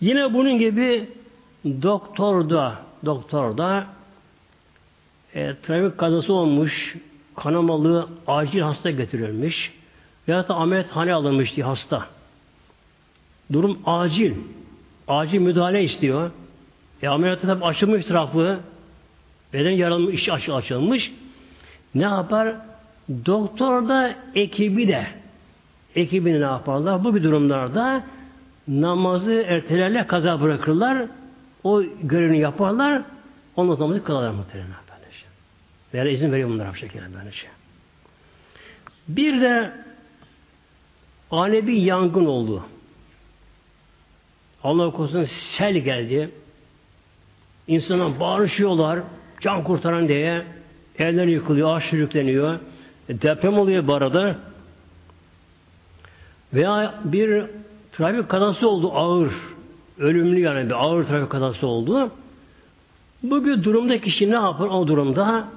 Yine 0.01 0.33
bunun 0.33 0.57
gibi 0.57 1.09
doktor 1.81 2.49
da 2.49 2.75
doktor 3.05 3.57
da 3.57 3.85
e, 5.35 5.55
trafik 5.63 5.97
kazası 5.97 6.33
olmuş 6.33 6.95
kanamalı 7.35 8.07
acil 8.27 8.59
hasta 8.61 8.91
getirilmiş 8.91 9.73
veya 10.27 10.47
da 10.47 10.55
ameliyathane 10.55 11.13
alınmış 11.13 11.55
diye 11.55 11.65
hasta. 11.65 12.05
Durum 13.53 13.79
acil. 13.85 14.33
Acil 15.07 15.39
müdahale 15.39 15.83
istiyor. 15.83 16.31
E 17.01 17.07
ameliyatta 17.07 17.47
tabi 17.47 17.65
açılmış 17.65 18.05
tarafı, 18.05 18.59
beden 19.53 19.71
yaralmış, 19.71 20.15
iş 20.15 20.29
aç, 20.29 20.49
açılmış. 20.49 21.11
Ne 21.95 22.03
yapar? 22.03 22.55
Doktor 23.25 23.89
da 23.89 24.15
ekibi 24.35 24.87
de 24.87 25.07
ekibini 25.95 26.41
ne 26.41 26.45
yaparlar? 26.45 27.03
Bu 27.03 27.15
bir 27.15 27.23
durumlarda 27.23 28.03
namazı 28.67 29.33
ertelerle 29.33 30.07
kaza 30.07 30.41
bırakırlar. 30.41 31.05
O 31.63 31.83
görevini 32.03 32.39
yaparlar. 32.39 33.01
Ondan 33.55 33.75
sonra 33.75 33.87
namazı 33.87 34.03
kılarlar 34.03 34.31
muhtemelen. 34.31 34.90
Veya 35.93 36.05
izin 36.05 36.31
veriyor 36.31 36.49
bunlara 36.49 36.71
bu 36.71 36.75
şekilde 36.75 37.05
böylece. 37.19 37.47
Bir 39.07 39.41
de 39.41 39.71
ani 41.31 41.67
bir 41.67 41.73
yangın 41.73 42.25
oldu. 42.25 42.63
Allah 44.63 44.91
korusun 44.91 45.23
sel 45.23 45.77
geldi. 45.77 46.29
İnsanlar 47.67 48.19
bağırışıyorlar. 48.19 48.99
Can 49.41 49.63
kurtaran 49.63 50.07
diye. 50.07 50.45
Evler 50.97 51.27
yıkılıyor, 51.27 51.77
ağaç 51.77 51.83
sürükleniyor. 51.83 52.59
E, 53.09 53.21
deprem 53.21 53.57
oluyor 53.57 53.87
bu 53.87 53.93
arada. 53.93 54.35
Veya 56.53 56.99
bir 57.03 57.45
trafik 57.91 58.29
kazası 58.29 58.69
oldu 58.69 58.91
ağır. 58.93 59.33
Ölümlü 59.99 60.39
yani 60.39 60.65
bir 60.65 60.83
ağır 60.83 61.03
trafik 61.03 61.29
kazası 61.29 61.67
oldu. 61.67 62.11
Bugün 63.23 63.63
durumda 63.63 64.01
kişi 64.01 64.31
ne 64.31 64.35
yapar 64.35 64.67
o 64.67 64.87
durumda? 64.87 65.47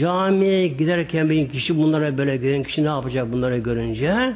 Camiye 0.00 0.68
giderken 0.68 1.30
bir 1.30 1.48
kişi 1.48 1.76
bunlara 1.76 2.18
böyle 2.18 2.36
gören 2.36 2.62
kişi 2.62 2.84
ne 2.84 2.88
yapacak 2.88 3.32
bunları 3.32 3.58
görünce? 3.58 4.34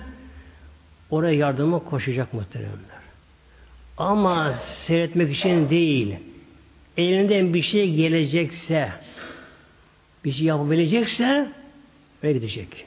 Oraya 1.10 1.34
yardıma 1.34 1.78
koşacak 1.78 2.34
muhteremler. 2.34 3.06
Ama 3.98 4.54
seyretmek 4.86 5.36
için 5.36 5.70
değil 5.70 6.16
elinden 6.96 7.54
bir 7.54 7.62
şey 7.62 7.94
gelecekse, 7.94 8.92
bir 10.24 10.32
şey 10.32 10.46
yapabilecekse 10.46 11.48
ve 12.22 12.32
gidecek. 12.32 12.86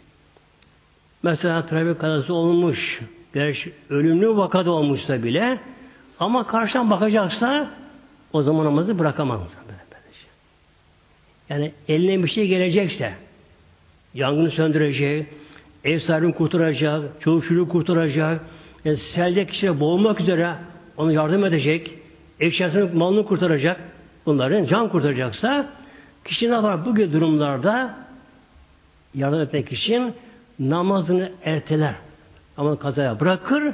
Mesela 1.23 1.65
trafik 1.65 2.01
kazası 2.01 2.33
olmuş, 2.33 2.99
gerçi 3.33 3.73
ölümlü 3.89 4.37
vakada 4.37 4.71
olmuşsa 4.71 5.23
bile 5.23 5.59
ama 6.19 6.47
karşıdan 6.47 6.89
bakacaksa 6.89 7.71
o 8.33 8.41
zaman 8.41 8.65
namazı 8.65 8.99
bırakamaz. 8.99 9.39
Yani 11.49 11.71
eline 11.87 12.23
bir 12.23 12.29
şey 12.29 12.47
gelecekse 12.47 13.13
yangını 14.13 14.51
söndürecek, 14.51 15.27
ev 15.83 15.99
sahibini 15.99 16.33
kurtaracak, 16.33 17.21
çoluk 17.21 17.71
kurtaracak, 17.71 18.41
yani 18.85 18.97
selde 18.97 19.45
kişiye 19.45 19.79
boğulmak 19.79 20.21
üzere 20.21 20.55
onu 20.97 21.11
yardım 21.11 21.45
edecek, 21.45 21.91
eşyasını 22.39 22.93
malını 22.93 23.25
kurtaracak, 23.25 23.79
bunların 24.25 24.65
can 24.65 24.89
kurtaracaksa 24.89 25.69
kişi 26.25 26.49
ne 26.49 26.53
yapar? 26.53 26.85
Bu 26.85 26.95
gibi 26.95 27.13
durumlarda 27.13 27.97
yardım 29.15 29.41
etmek 29.41 29.71
için 29.71 30.13
namazını 30.59 31.31
erteler. 31.43 31.95
Ama 32.57 32.79
kazaya 32.79 33.19
bırakır. 33.19 33.73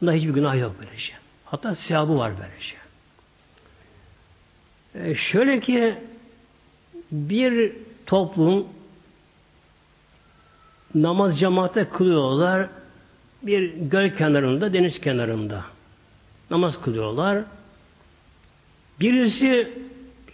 Bunda 0.00 0.12
hiçbir 0.12 0.30
günah 0.30 0.60
yok 0.60 0.76
böylece. 0.80 1.12
Hatta 1.44 1.74
sevabı 1.74 2.18
var 2.18 2.32
böylece. 2.40 2.76
E, 5.10 5.14
şöyle 5.14 5.60
ki 5.60 5.94
bir 7.12 7.72
toplum 8.06 8.66
namaz 10.94 11.38
cemaate 11.38 11.88
kılıyorlar 11.88 12.68
bir 13.42 13.74
göl 13.74 14.10
kenarında, 14.16 14.72
deniz 14.72 15.00
kenarında 15.00 15.64
namaz 16.50 16.80
kılıyorlar. 16.82 17.44
Birisi 19.00 19.72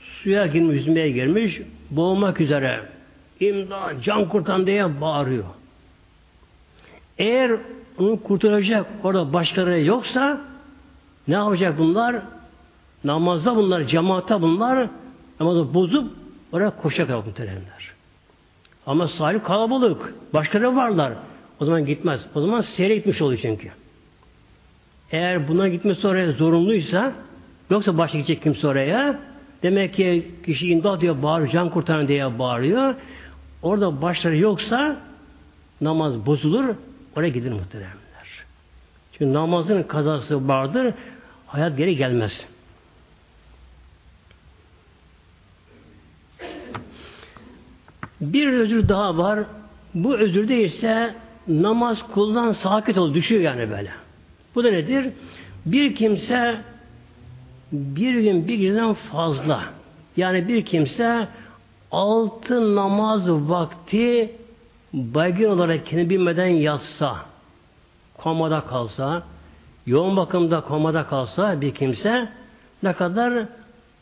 suya 0.01 0.47
girmiş, 0.47 0.77
yüzmeye 0.77 1.11
girmiş, 1.11 1.61
boğulmak 1.91 2.41
üzere. 2.41 2.81
İmdat, 3.41 4.05
can 4.05 4.29
kurtan 4.29 4.67
diye 4.67 5.01
bağırıyor. 5.01 5.45
Eğer 7.19 7.53
onu 7.99 8.23
kurtaracak 8.23 8.87
orada 9.05 9.33
başkaları 9.33 9.81
yoksa 9.81 10.41
ne 11.29 11.35
yapacak 11.35 11.79
bunlar? 11.79 12.17
Namazda 13.05 13.57
bunlar, 13.57 13.85
cemaate 13.85 14.43
bunlar 14.43 14.89
namazı 15.41 15.75
bozup 15.75 16.22
oraya 16.53 16.71
koşacak 16.71 17.27
muhteremler. 17.27 17.93
Ama 18.87 19.09
sahip 19.09 19.45
kalabalık. 19.45 20.15
Başkaları 20.35 20.77
varlar. 20.77 21.13
O 21.61 21.65
zaman 21.65 21.87
gitmez. 21.87 22.21
O 22.35 22.41
zaman 22.41 22.61
seyre 22.61 22.97
gitmiş 22.97 23.23
oluyor 23.23 23.41
çünkü. 23.43 23.71
Eğer 25.13 25.49
buna 25.49 25.69
gitmesi 25.69 26.07
oraya 26.07 26.33
zorunluysa 26.33 27.13
yoksa 27.71 27.99
başka 27.99 28.19
gidecek 28.19 28.43
kimse 28.43 28.67
oraya 28.67 29.19
demek 29.63 29.95
ki 29.95 30.31
kişi 30.47 30.69
imdat 30.69 31.01
diye 31.01 31.23
bağırıyor, 31.23 31.53
can 31.53 31.71
kurtaran 31.71 32.09
diye 32.09 32.39
bağırıyor. 32.39 32.95
Orada 33.63 34.03
başları 34.03 34.37
yoksa 34.37 34.97
namaz 35.81 36.27
bozulur, 36.27 36.75
oraya 37.17 37.29
gidilir 37.29 37.53
muhteremler. 37.53 37.93
Çünkü 39.13 39.33
namazın 39.33 39.83
kazası 39.83 40.49
vardır, 40.49 40.95
hayat 41.47 41.77
geri 41.79 41.97
gelmez. 41.97 42.47
Bir 48.23 48.53
özür 48.53 48.89
daha 48.89 49.17
var. 49.17 49.41
Bu 49.95 50.17
özürde 50.17 50.65
ise 50.65 51.15
namaz 51.49 51.99
kuldan 52.15 52.53
sakit 52.53 52.99
ol, 52.99 53.15
düşüyor 53.15 53.43
yani 53.43 53.71
böyle. 53.71 53.91
Bu 54.55 54.65
da 54.65 54.71
nedir? 54.71 55.13
Bir 55.67 55.95
kimse 55.95 56.61
bir 57.73 58.21
gün 58.21 58.49
bir 58.49 58.55
günden 58.55 58.95
fazla 58.95 59.63
yani 60.17 60.49
bir 60.49 60.65
kimse 60.65 61.29
altı 61.91 62.77
namaz 62.77 63.31
vakti 63.31 64.37
baygın 64.93 65.51
olarak 65.51 65.87
kendini 65.87 66.11
bilmeden 66.11 66.47
yatsa 66.47 67.17
komada 68.19 68.61
kalsa 68.61 69.23
yoğun 69.87 70.17
bakımda 70.17 70.61
komada 70.61 71.07
kalsa 71.07 71.61
bir 71.61 71.75
kimse 71.75 72.29
ne 72.83 72.93
kadar 72.93 73.47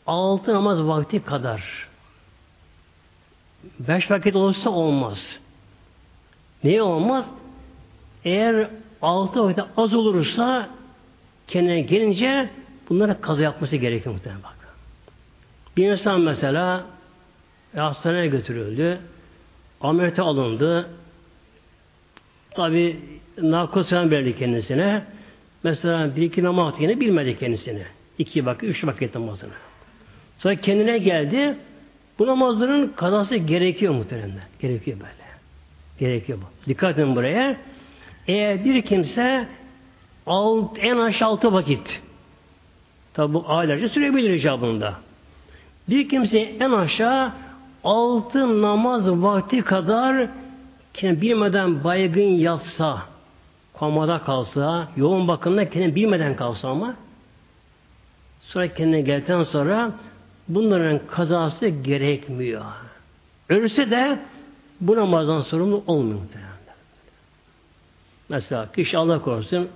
altı 0.07 0.53
namaz 0.53 0.87
vakti 0.87 1.23
kadar 1.23 1.90
beş 3.79 4.11
vakit 4.11 4.35
olursa 4.35 4.69
olmaz. 4.69 5.39
Niye 6.63 6.81
olmaz? 6.81 7.25
Eğer 8.25 8.69
altı 9.01 9.43
vakit 9.43 9.59
az 9.77 9.93
olursa 9.93 10.69
kendine 11.47 11.81
gelince 11.81 12.49
bunlara 12.89 13.21
kaza 13.21 13.41
yapması 13.41 13.75
gerekiyor 13.75 14.15
muhtemelen 14.15 14.43
bak. 14.43 14.57
Bir 15.77 15.91
insan 15.91 16.21
mesela 16.21 16.85
hastaneye 17.75 18.27
götürüldü. 18.27 18.99
Ameliyata 19.81 20.23
alındı. 20.23 20.89
Tabi 22.51 22.99
narkoz 23.37 23.89
falan 23.89 24.11
verdi 24.11 24.37
kendisine. 24.37 25.03
Mesela 25.63 26.15
bir 26.15 26.21
iki 26.21 26.43
namaz 26.43 26.73
yine 26.79 26.99
bilmedi 26.99 27.39
kendisini. 27.39 27.83
İki 28.17 28.45
vakit, 28.45 28.63
üç 28.63 28.83
vakit 28.83 29.15
namazını. 29.15 29.53
Sonra 30.37 30.55
kendine 30.55 30.97
geldi. 30.97 31.57
Bu 32.21 32.27
namazların 32.27 32.93
kazası 32.95 33.35
gerekiyor 33.35 33.93
muhtemelen. 33.93 34.31
Gerekiyor 34.59 34.97
böyle. 34.99 35.11
Gerekiyor 35.99 36.39
bu. 36.41 36.69
Dikkat 36.69 36.99
edin 36.99 37.15
buraya. 37.15 37.55
Eğer 38.27 38.65
bir 38.65 38.81
kimse 38.81 39.47
alt, 40.25 40.77
en 40.81 40.97
aşağı 40.97 41.29
altı 41.29 41.53
vakit 41.53 42.01
tabi 43.13 43.33
bu 43.33 43.45
aylarca 43.47 43.89
sürebilir 43.89 44.33
icabında. 44.33 44.93
Bir 45.89 46.09
kimse 46.09 46.39
en 46.39 46.71
aşağı 46.71 47.31
altı 47.83 48.61
namaz 48.61 49.09
vakti 49.09 49.61
kadar 49.61 50.27
kendini 50.93 51.21
bilmeden 51.21 51.83
baygın 51.83 52.21
yatsa, 52.21 53.01
komada 53.73 54.19
kalsa, 54.19 54.87
yoğun 54.95 55.27
bakımda 55.27 55.69
kendini 55.69 55.95
bilmeden 55.95 56.35
kalsa 56.35 56.69
ama 56.69 56.95
sonra 58.41 58.73
kendine 58.73 59.01
geldikten 59.01 59.43
sonra 59.43 59.91
bunların 60.55 60.99
kazası 61.07 61.67
gerekmiyor. 61.67 62.61
Ölürse 63.49 63.91
de 63.91 64.19
bu 64.81 64.95
namazdan 64.95 65.41
sorumlu 65.41 65.83
olmuyor. 65.87 66.19
Mesela 68.29 68.71
kişi 68.71 68.97
Allah 68.97 69.21
korusun 69.21 69.67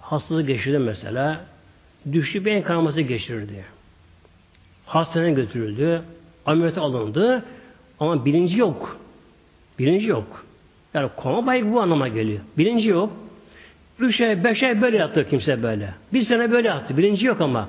hastalığı 0.00 0.42
geçirdi 0.42 0.78
mesela 0.78 1.40
düştü 2.12 2.44
beyin 2.44 2.62
kanaması 2.62 3.00
geçirdi. 3.00 3.64
Hastaneye 4.86 5.32
götürüldü. 5.32 6.02
Ameliyata 6.46 6.82
alındı. 6.82 7.44
Ama 8.00 8.24
bilinci 8.24 8.58
yok. 8.58 9.00
Bilinci 9.78 10.06
yok. 10.06 10.46
Yani 10.94 11.10
koma 11.16 11.46
bayık 11.46 11.72
bu 11.72 11.80
anlama 11.80 12.08
geliyor. 12.08 12.40
Bilinci 12.58 12.88
yok. 12.88 13.12
Üç 13.98 14.20
ay, 14.20 14.44
beş 14.44 14.62
ay 14.62 14.82
böyle 14.82 14.96
yattı 14.96 15.28
kimse 15.30 15.62
böyle. 15.62 15.94
Bir 16.12 16.22
sene 16.22 16.52
böyle 16.52 16.68
yattı. 16.68 16.96
Bilinci 16.96 17.26
yok 17.26 17.40
ama. 17.40 17.68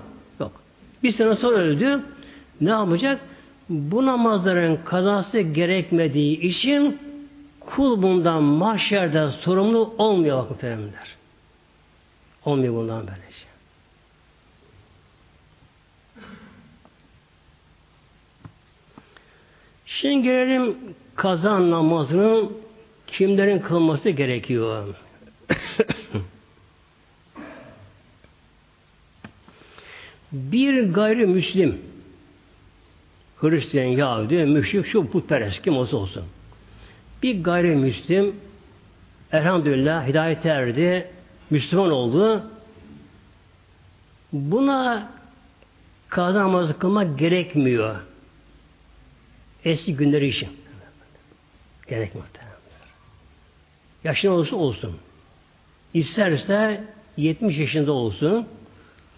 Bir 1.04 1.12
sene 1.12 1.36
sonra 1.36 1.58
öldü. 1.58 2.04
Ne 2.62 2.70
yapacak? 2.70 3.22
Bu 3.70 4.06
namazların 4.06 4.80
kazası 4.86 5.39
gerekmediği 5.39 6.39
için 6.41 7.00
Kul 7.68 8.02
bundan 8.02 8.43
mahşerde 8.43 9.32
sorumlu 9.32 9.95
olmuyor 9.98 10.38
bak 10.38 10.50
muhteremler. 10.50 11.16
Olmuyor 12.45 12.74
bundan 12.74 13.02
böyle 13.02 13.12
şey. 13.12 13.48
Şimdi 19.86 20.24
gelelim 20.24 20.78
kazan 21.16 21.72
namazının 21.72 22.58
kimlerin 23.08 23.60
kılması 23.60 24.10
gerekiyor. 24.10 24.95
bir 30.32 30.93
gayrimüslim 30.93 31.82
Hristiyan, 33.41 33.86
Yahudi, 33.86 34.45
müşrik, 34.45 34.86
şu 34.86 35.09
putperest 35.11 35.61
kim 35.61 35.78
olsa 35.78 35.97
olsun. 35.97 36.23
Bir 37.23 37.43
gayrimüslim 37.43 38.36
elhamdülillah 39.32 40.07
hidayete 40.07 40.49
erdi, 40.49 41.11
Müslüman 41.49 41.91
oldu. 41.91 42.43
Buna 44.34 45.11
kaza 46.09 46.39
namazı 46.39 46.80
kılmak 46.80 47.19
gerekmiyor. 47.19 47.95
Eski 49.65 49.95
günleri 49.95 50.28
için. 50.28 50.49
Gerekmiyor. 51.88 52.28
Yaşın 54.03 54.28
olursa 54.30 54.55
olsun. 54.55 54.97
İsterse 55.93 56.84
70 57.17 57.57
yaşında 57.57 57.91
olsun. 57.91 58.47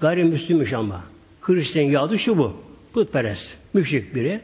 Gayrimüslimmiş 0.01 0.73
ama. 0.73 1.03
Hristiyan 1.41 1.85
Yahudi 1.85 2.19
şu 2.19 2.37
bu. 2.37 2.53
Putperest. 2.93 3.57
Müşrik 3.73 4.15
biri. 4.15 4.41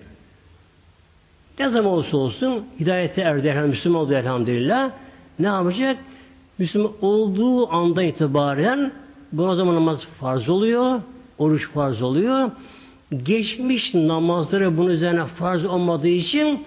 Ne 1.59 1.69
zaman 1.69 1.91
olsa 1.91 2.17
olsun 2.17 2.65
hidayete 2.79 3.21
erdi, 3.21 3.53
Müslüman 3.53 4.01
oldu 4.01 4.13
elhamdülillah. 4.13 4.91
Ne 5.39 5.47
yapacak? 5.47 5.97
Müslüman 6.57 6.91
olduğu 7.01 7.73
anda 7.73 8.03
itibaren 8.03 8.91
bu 9.31 9.55
zaman 9.55 9.75
namaz 9.75 10.07
farz 10.19 10.49
oluyor, 10.49 11.01
oruç 11.37 11.69
farz 11.69 12.01
oluyor. 12.01 12.51
Geçmiş 13.23 13.93
namazları 13.93 14.77
bunun 14.77 14.89
üzerine 14.89 15.25
farz 15.25 15.65
olmadığı 15.65 16.07
için 16.07 16.65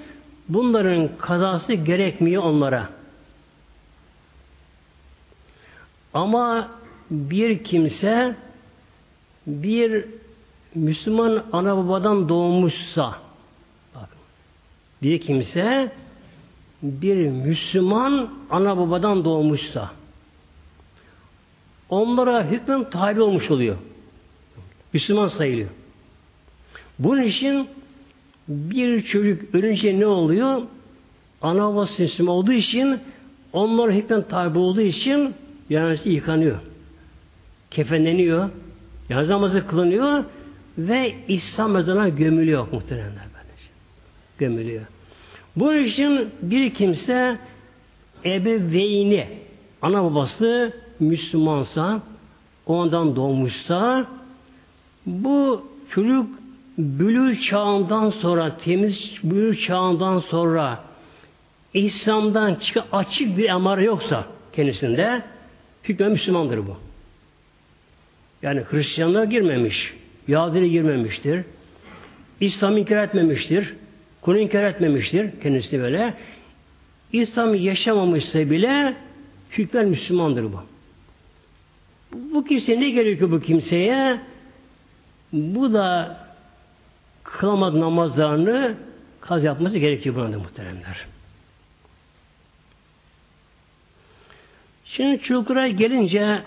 bunların 0.48 1.10
kazası 1.18 1.74
gerekmiyor 1.74 2.42
onlara. 2.42 2.88
Ama 6.14 6.68
bir 7.10 7.64
kimse 7.64 8.36
bir 9.48 10.04
Müslüman 10.74 11.44
ana 11.52 11.76
babadan 11.76 12.28
doğmuşsa 12.28 13.14
bir 15.02 15.20
kimse 15.20 15.92
bir 16.82 17.16
Müslüman 17.30 18.30
ana 18.50 18.78
babadan 18.78 19.24
doğmuşsa 19.24 19.90
onlara 21.88 22.44
hükmen 22.44 22.90
tabi 22.90 23.22
olmuş 23.22 23.50
oluyor. 23.50 23.76
Müslüman 24.92 25.28
sayılıyor. 25.28 25.68
Bunun 26.98 27.22
için 27.22 27.68
bir 28.48 29.02
çocuk 29.02 29.54
ölünce 29.54 30.00
ne 30.00 30.06
oluyor? 30.06 30.62
Ana 31.42 31.62
babası 31.62 32.02
Müslüman 32.02 32.34
olduğu 32.34 32.52
için 32.52 33.00
onlara 33.52 33.92
hükmen 33.92 34.22
tabi 34.22 34.58
olduğu 34.58 34.80
için 34.80 35.34
yanesi 35.70 36.10
yıkanıyor. 36.10 36.58
Kefenleniyor. 37.70 38.50
Yalnız 39.08 39.28
namazı 39.28 39.66
kılınıyor. 39.66 40.24
ve 40.78 41.14
İslam 41.28 41.70
mezarına 41.70 42.08
gömülüyor 42.08 42.66
muhteremler 42.72 43.24
böylece. 43.34 43.70
Gömülüyor. 44.38 44.86
Bunun 45.56 45.78
için 45.78 46.30
bir 46.42 46.74
kimse 46.74 47.38
ebeveyni, 48.24 49.28
ana 49.82 50.04
babası 50.04 50.72
Müslümansa, 51.00 52.02
ondan 52.66 53.16
doğmuşsa, 53.16 54.06
bu 55.06 55.66
çocuk 55.90 56.26
bülü 56.78 57.40
çağından 57.40 58.10
sonra, 58.10 58.56
temiz 58.56 59.12
bülü 59.22 59.58
çağından 59.58 60.18
sonra 60.18 60.84
İslam'dan 61.74 62.54
çıkan 62.54 62.84
açık 62.92 63.38
bir 63.38 63.48
emare 63.48 63.84
yoksa 63.84 64.24
kendisinde, 64.52 65.22
hükmen 65.84 66.10
Müslümandır 66.10 66.58
bu. 66.58 66.87
Yani 68.42 68.62
Hristiyanlığa 68.70 69.24
girmemiş, 69.24 69.94
Yahudiliğe 70.28 70.68
girmemiştir, 70.68 71.44
İslam 72.40 72.76
inkar 72.76 73.04
etmemiştir, 73.04 73.74
Kur'an 74.20 74.40
inkar 74.40 74.64
etmemiştir 74.64 75.40
kendisi 75.42 75.80
böyle. 75.80 76.14
İslam 77.12 77.54
yaşamamışsa 77.54 78.50
bile 78.50 78.94
hükmen 79.50 79.88
Müslümandır 79.88 80.44
bu. 80.44 80.62
Bu 82.12 82.44
kimse 82.44 82.80
ne 82.80 82.90
gerekiyor 82.90 83.30
bu 83.30 83.40
kimseye? 83.40 84.20
Bu 85.32 85.72
da 85.72 86.16
kılamadı 87.24 87.80
namazlarını 87.80 88.74
kaz 89.20 89.44
yapması 89.44 89.78
gerekiyor 89.78 90.14
buna 90.14 90.32
da 90.32 90.38
muhteremler. 90.38 91.06
Şimdi 94.84 95.22
çocuklara 95.22 95.68
gelince 95.68 96.42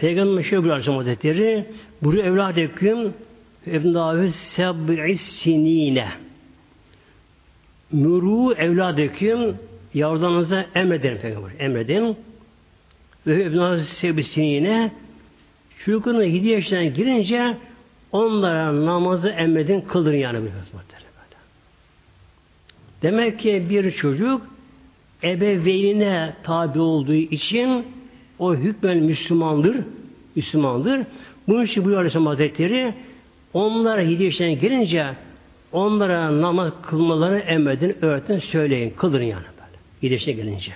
Peygamber 0.00 0.42
şöyle 0.42 0.64
bir 0.64 0.68
Aleyhisselam 0.68 0.98
Hazretleri 0.98 1.64
buraya 2.02 2.22
evladeküm 2.22 3.14
evnâhü 3.66 4.32
seb'i 4.32 5.18
sinine 5.18 6.08
Muru 7.92 8.54
evladeküm 8.54 9.56
yavrularınıza 9.94 10.66
emredin 10.74 11.16
Peygamber. 11.16 11.50
Emredin. 11.58 12.16
Ve 13.26 13.42
evnâhü 13.42 13.84
seb'i 13.84 14.22
sinine 14.22 14.92
çocukların 15.84 16.22
7 16.22 16.48
yaşına 16.48 16.84
girince 16.84 17.56
onlara 18.12 18.86
namazı 18.86 19.28
emredin 19.28 19.80
kıldırın 19.80 20.16
yani 20.16 20.38
bir 20.44 20.50
Demek 23.02 23.38
ki 23.38 23.66
bir 23.70 23.90
çocuk 23.90 24.42
ebeveynine 25.22 26.34
tabi 26.42 26.80
olduğu 26.80 27.14
için 27.14 27.84
o 28.38 28.54
hükmen 28.54 28.98
Müslümandır. 28.98 29.76
Müslümandır. 30.36 31.00
Bunun 31.48 31.64
için 31.64 31.84
bu 31.84 31.88
Aleyhisselam 31.88 32.26
Hazretleri 32.26 32.94
onlara 33.52 34.02
yaşına 34.02 34.52
gelince 34.52 35.14
onlara 35.72 36.40
namaz 36.40 36.72
kılmalarını 36.82 37.38
emredin, 37.38 37.96
öğretin, 38.02 38.38
söyleyin, 38.38 38.90
kıldırın 38.90 39.24
yani 39.24 39.44
böyle. 39.44 39.78
Yedi 40.02 40.14
yaşına 40.14 40.34
gelince. 40.34 40.72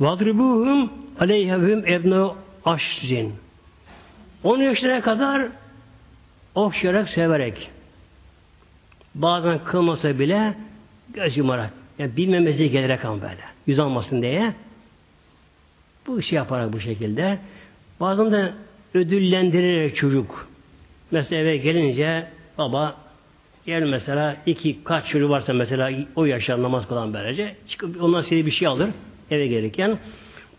Vadribuhum 0.00 0.92
aleyhevhum 1.20 1.86
ebne 1.86 2.30
aşrin. 2.64 3.34
10 4.44 4.58
yaşına 4.58 5.00
kadar 5.00 5.48
okşayarak, 6.54 7.08
severek. 7.08 7.70
Bazen 9.14 9.64
kılmasa 9.64 10.18
bile 10.18 10.54
göz 11.14 11.36
yumarak. 11.36 11.72
Yani 11.98 12.16
bilmemesi 12.16 12.70
gelerek 12.70 13.04
ama 13.04 13.22
böyle. 13.22 13.42
Yüz 13.66 13.78
almasın 13.78 14.22
diye. 14.22 14.52
Bu 16.06 16.20
işi 16.20 16.34
yaparak 16.34 16.72
bu 16.72 16.80
şekilde. 16.80 17.38
Bazen 18.00 18.32
de 18.32 18.52
ödüllendirerek 18.94 19.96
çocuk. 19.96 20.48
Mesela 21.10 21.42
eve 21.42 21.56
gelince 21.56 22.26
baba 22.58 22.96
yer 23.66 23.84
mesela 23.84 24.36
iki 24.46 24.84
kaç 24.84 25.06
çocuğu 25.06 25.28
varsa 25.28 25.52
mesela 25.52 25.90
o 26.16 26.24
yaşta 26.24 26.62
namaz 26.62 26.88
kılan 26.88 27.14
böylece 27.14 27.56
çıkıp 27.66 28.02
ondan 28.02 28.22
size 28.22 28.46
bir 28.46 28.50
şey 28.50 28.68
alır 28.68 28.88
eve 29.30 29.46
gelirken. 29.46 29.98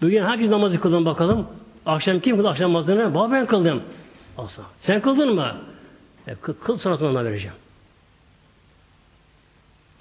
Bugün 0.02 0.22
hangi 0.22 0.52
namazı 0.52 0.80
kıldın 0.80 1.06
bakalım? 1.06 1.48
Akşam 1.86 2.20
kim 2.20 2.38
kıldı 2.38 2.50
akşam 2.50 2.70
namazını? 2.70 3.14
Baba 3.14 3.32
ben 3.32 3.46
kıldım. 3.46 3.84
Asla. 4.38 4.64
Sen 4.82 5.02
kıldın 5.02 5.36
mı? 5.36 5.58
E, 6.28 6.36
kıl, 6.36 6.54
kıl 6.54 6.78
sonrasında 6.78 7.10
ona 7.10 7.26
vereceğim. 7.26 7.56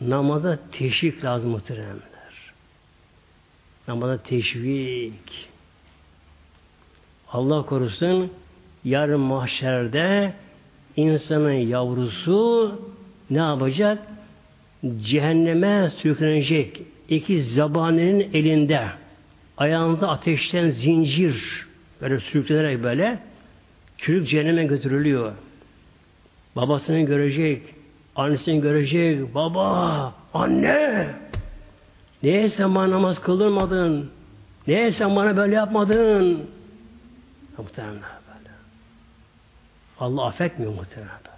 Namaza 0.01 0.59
teşvik 0.72 1.24
lazım 1.24 1.51
muhteremler. 1.51 2.15
Namaza 3.89 4.22
teşvik. 4.22 5.49
Allah 7.32 7.66
korusun 7.66 8.30
yarın 8.84 9.20
mahşerde 9.20 10.32
insanın 10.97 11.53
yavrusu 11.53 12.72
ne 13.30 13.39
yapacak? 13.39 13.99
Cehenneme 15.03 15.91
sürüklenecek. 15.91 16.82
İki 17.09 17.43
zabaninin 17.43 18.30
elinde 18.32 18.87
ayağında 19.57 20.09
ateşten 20.09 20.70
zincir 20.70 21.66
böyle 22.01 22.20
sürüklenerek 22.20 22.82
böyle 22.82 23.18
çocuk 23.99 24.28
cehenneme 24.28 24.64
götürülüyor. 24.64 25.32
Babasını 26.57 27.01
görecek, 27.01 27.62
annesini 28.16 28.61
görecek. 28.61 29.34
Baba, 29.34 30.14
anne, 30.34 31.07
niye 32.22 32.50
sen 32.50 32.74
bana 32.74 32.90
namaz 32.90 33.20
kıldırmadın? 33.20 34.10
Niye 34.66 34.92
sen 34.92 35.16
bana 35.16 35.36
böyle 35.36 35.54
yapmadın? 35.54 36.50
Muhtemelen 37.58 37.94
böyle. 37.94 38.50
Allah 40.00 40.26
affetmiyor 40.26 40.74
muhtemelen 40.74 41.10
böyle. 41.24 41.36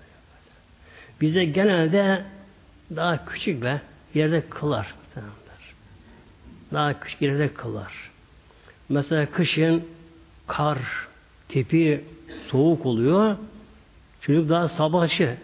Bize 1.20 1.44
genelde 1.44 2.24
daha 2.96 3.24
küçük 3.26 3.62
be 3.62 3.80
yerde 4.14 4.48
kılar 4.48 4.94
muhtemelen. 5.02 5.38
Daha 6.72 7.00
küçük 7.00 7.22
yerde 7.22 7.54
kılar. 7.54 7.92
Mesela 8.88 9.26
kışın 9.26 9.84
kar, 10.46 10.78
tepi 11.48 12.04
soğuk 12.48 12.86
oluyor. 12.86 13.36
Çocuk 14.20 14.48
daha 14.48 14.68
sabahçı. 14.68 15.36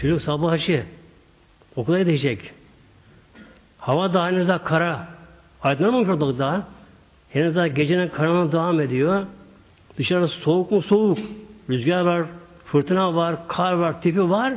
Çocuk 0.00 0.22
sabahçı. 0.22 0.86
Okula 1.76 1.98
gidecek. 1.98 2.52
Hava 3.80 4.14
da 4.14 4.26
henüz 4.26 4.48
daha 4.48 4.64
kara. 4.64 5.06
Aydınlanmamış 5.62 6.08
olduk 6.08 6.38
daha. 6.38 6.62
Henüz 7.30 7.56
daha 7.56 7.66
gecenin 7.66 8.08
karanlığı 8.08 8.52
devam 8.52 8.80
ediyor. 8.80 9.26
Dışarısı 9.98 10.34
soğuk 10.34 10.70
mu 10.70 10.82
soğuk. 10.82 11.18
Rüzgar 11.70 12.00
var, 12.00 12.26
fırtına 12.64 13.14
var, 13.14 13.48
kar 13.48 13.72
var, 13.72 14.02
tipi 14.02 14.30
var. 14.30 14.54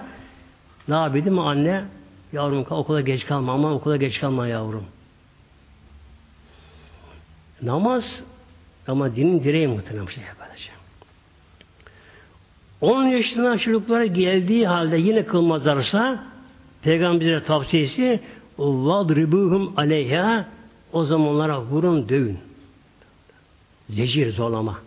Ne 0.87 0.95
yapayım 0.95 1.39
anne? 1.39 1.85
Yavrum 2.33 2.65
okula 2.69 3.01
geç 3.01 3.25
kalma 3.25 3.53
ama 3.53 3.73
okula 3.73 3.97
geç 3.97 4.19
kalma 4.19 4.47
yavrum. 4.47 4.85
Namaz 7.61 8.21
ama 8.87 9.15
dinin 9.15 9.43
direği 9.43 9.67
muhtemelen 9.67 10.07
bir 10.07 10.13
şey 10.13 10.23
böylece. 10.39 10.69
10 12.81 13.03
yaşından 13.03 13.57
çocuklara 13.57 14.05
geldiği 14.05 14.67
halde 14.67 14.97
yine 14.97 15.25
kılmazlarsa 15.25 16.23
Peygamber'e 16.81 17.43
tavsiyesi 17.43 18.19
vadribuhum 18.57 19.73
aleyha 19.77 20.45
o 20.93 21.05
zaman 21.05 21.27
onlara 21.27 21.61
vurun 21.61 22.09
dövün. 22.09 22.39
Zecir 23.89 24.31
zorlama. 24.31 24.79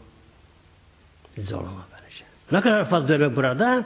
Zorlama 1.39 1.87
böylece. 1.93 2.25
Ne 2.53 2.61
kadar 2.61 2.89
fazla 2.91 3.09
dövme 3.09 3.37
burada? 3.37 3.85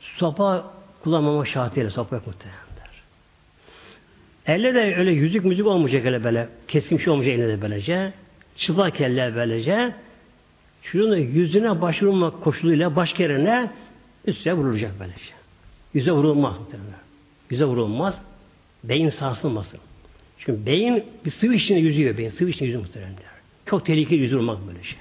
Sopa 0.00 0.72
kullanmama 1.04 1.44
şartıyla 1.44 1.90
sopa 1.90 2.16
yok 2.16 2.26
muhtemelenler. 2.26 2.68
Elle 4.46 4.74
de 4.74 4.96
öyle 4.96 5.10
yüzük 5.10 5.44
müzik 5.44 5.66
olmayacak 5.66 6.06
öyle 6.06 6.24
böyle. 6.24 6.48
Keskin 6.68 6.98
şey 6.98 7.12
olmayacak 7.12 7.38
elle 7.38 7.48
de 7.48 7.62
böylece. 7.62 8.12
Çıplak 8.56 9.00
elle 9.00 9.34
böylece. 9.34 9.94
Çocuğun 10.82 11.16
yüzüne 11.16 11.80
başvurmak 11.80 12.40
koşuluyla 12.42 12.96
baş 12.96 13.18
yerine 13.18 13.70
üstüne 14.26 14.54
vurulacak 14.54 14.92
böylece. 15.00 15.32
Yüze 15.94 16.12
vurulmaz 16.12 16.58
muhtemelen. 16.58 17.00
Yüze 17.50 17.64
vurulmaz. 17.64 18.22
Beyin 18.84 19.10
sarsılmasın. 19.10 19.80
Çünkü 20.38 20.66
beyin 20.66 21.04
bir 21.24 21.30
sıvı 21.30 21.54
içinde 21.54 21.78
yüzüyor 21.78 22.18
beyin. 22.18 22.30
Sıvı 22.30 22.48
içinde 22.48 22.64
yüzüyor 22.64 22.84
muhtemelen. 22.84 23.14
Çok 23.66 23.86
tehlikeli 23.86 24.20
yüzü 24.20 24.38
böyle 24.38 24.82
şey. 24.82 24.98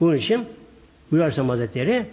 Bunun 0.00 0.16
için 0.16 0.44
buyurursam 1.10 1.48
Hazretleri 1.48 2.06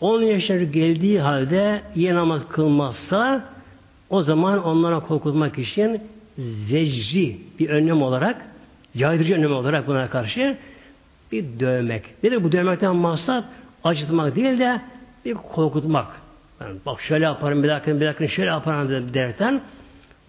10 0.00 0.22
yaşları 0.22 0.64
geldiği 0.64 1.20
halde 1.20 1.82
iyi 1.96 2.14
namaz 2.14 2.42
kılmazsa 2.48 3.48
o 4.10 4.22
zaman 4.22 4.64
onlara 4.64 5.00
korkutmak 5.00 5.58
için 5.58 6.00
zecri 6.38 7.38
bir 7.58 7.68
önlem 7.68 8.02
olarak 8.02 8.46
caydırıcı 8.96 9.34
önlem 9.34 9.52
olarak 9.52 9.86
buna 9.86 10.10
karşı 10.10 10.56
bir 11.32 11.60
dövmek. 11.60 12.02
Nedir 12.22 12.44
bu 12.44 12.52
dövmekten 12.52 12.96
maksat? 12.96 13.44
Acıtmak 13.84 14.36
değil 14.36 14.58
de 14.58 14.80
bir 15.24 15.34
korkutmak. 15.34 16.21
Yani 16.62 16.78
bak 16.86 17.00
şöyle 17.00 17.24
yaparım 17.24 17.62
bir 17.62 17.68
dakika 17.68 18.00
bir 18.00 18.06
dakika 18.06 18.28
şöyle 18.28 18.50
yaparım 18.50 19.14
derken 19.14 19.62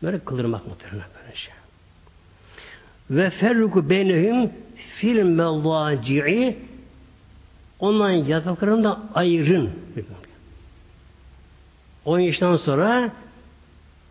böyle 0.04 0.20
kıldırmak 0.20 0.68
muhtemelen 0.68 1.08
böyle 1.22 1.36
şey. 1.36 1.54
Ve 3.10 3.30
ferruku 3.30 3.90
beynehum 3.90 4.52
fil 4.98 5.24
mellaci'i 5.24 6.58
ondan 7.80 8.10
yataklarını 8.10 8.84
da 8.84 9.00
ayırın. 9.14 9.72
10 12.06 12.20
yaştan 12.20 12.58
sonra 12.58 13.12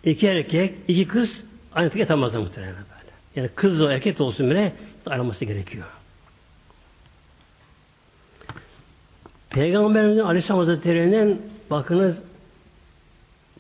iki 0.05 0.27
erkek, 0.27 0.75
iki 0.89 1.09
kız 1.09 1.31
aynı 1.75 1.85
yatak 1.85 2.01
yatamazlar 2.01 2.39
muhtemelen 2.39 2.75
böyle. 2.75 3.13
Yani 3.37 3.49
kız 3.55 3.81
o 3.81 3.91
erkek 3.91 4.21
olsun 4.21 4.51
bile 4.51 4.73
ayrılması 5.07 5.45
gerekiyor. 5.45 5.87
Peygamberimizin 9.51 10.21
Aleyhisselam 10.21 10.59
Hazretleri'nin 10.59 11.52
bakınız 11.73 12.17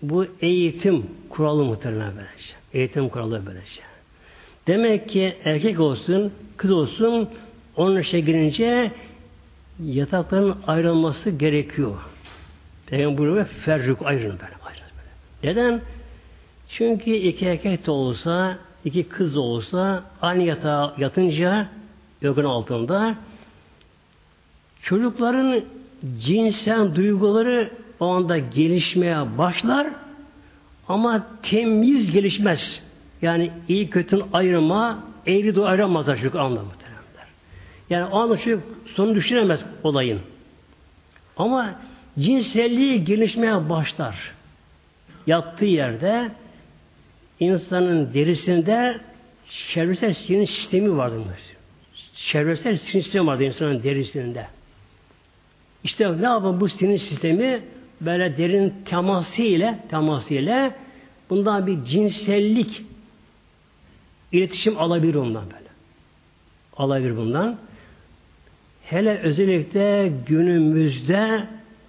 bu 0.02 0.26
eğitim 0.40 1.06
kuralı 1.30 1.64
muhtemelen 1.64 2.12
böylece. 2.16 2.54
Eğitim 2.72 3.08
kuralı 3.08 3.42
böylece. 3.46 3.82
Demek 4.66 5.08
ki 5.08 5.36
erkek 5.44 5.80
olsun, 5.80 6.32
kız 6.56 6.70
olsun 6.70 7.28
onun 7.76 8.00
işe 8.00 8.20
girince 8.20 8.92
yatakların 9.84 10.56
ayrılması 10.66 11.30
gerekiyor. 11.30 11.96
Peygamber 12.86 13.18
buyuruyor 13.18 13.46
ferruk 13.46 14.06
ayrılın 14.06 14.38
böyle, 14.38 14.54
ayrılın 14.64 14.90
böyle. 14.96 15.52
Neden? 15.52 15.80
Çünkü 16.68 17.10
iki 17.10 17.46
erkek 17.46 17.86
de 17.86 17.90
olsa, 17.90 18.58
iki 18.84 19.08
kız 19.08 19.34
da 19.34 19.40
olsa 19.40 20.04
aynı 20.22 20.42
yatağa 20.42 20.94
yatınca 20.98 21.68
yorgun 22.22 22.44
altında 22.44 23.16
çocukların 24.82 25.62
cinsel 26.18 26.94
duyguları 26.94 27.81
o 28.02 28.06
anda 28.06 28.38
gelişmeye 28.38 29.38
başlar 29.38 29.86
ama 30.88 31.26
temiz 31.42 32.12
gelişmez. 32.12 32.82
Yani 33.22 33.50
iyi 33.68 33.90
kötünün 33.90 34.24
ayrıma, 34.32 35.04
eğri 35.26 35.54
doğru 35.54 35.66
ayıramazlar 35.66 36.16
çocuk 36.16 36.34
anlamı. 36.34 36.70
Yani 37.90 38.04
o 38.04 38.18
anda 38.18 38.38
çocuk 38.38 38.62
sonu 38.94 39.14
düşünemez 39.14 39.60
olayın. 39.82 40.20
Ama 41.36 41.74
cinselliği 42.18 43.04
gelişmeye 43.04 43.68
başlar. 43.68 44.32
Yattığı 45.26 45.64
yerde 45.64 46.30
insanın 47.40 48.14
derisinde 48.14 49.00
çevresel 49.68 50.14
sinir 50.14 50.46
sistemi 50.46 50.96
vardır. 50.96 51.40
Çevresel 52.14 52.76
sinir 52.76 53.02
sistemi 53.02 53.26
vardır 53.26 53.44
insanın 53.44 53.82
derisinde. 53.82 54.46
İşte 55.84 56.22
ne 56.22 56.26
yapın 56.26 56.60
bu 56.60 56.68
sinir 56.68 56.98
sistemi 56.98 57.62
böyle 58.04 58.36
derin 58.38 58.74
teması 58.84 59.42
ile 59.42 59.78
teması 59.90 60.34
ile 60.34 60.74
bundan 61.30 61.66
bir 61.66 61.84
cinsellik 61.84 62.82
iletişim 64.32 64.78
alabilir 64.78 65.14
ondan 65.14 65.44
böyle. 65.44 65.68
Alabilir 66.76 67.16
bundan. 67.16 67.58
Hele 68.84 69.18
özellikle 69.18 70.12
günümüzde 70.26 71.46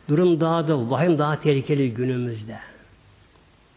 durum 0.10 0.40
daha 0.40 0.68
da 0.68 0.90
vahim 0.90 1.18
daha 1.18 1.40
tehlikeli 1.40 1.94
günümüzde. 1.94 2.58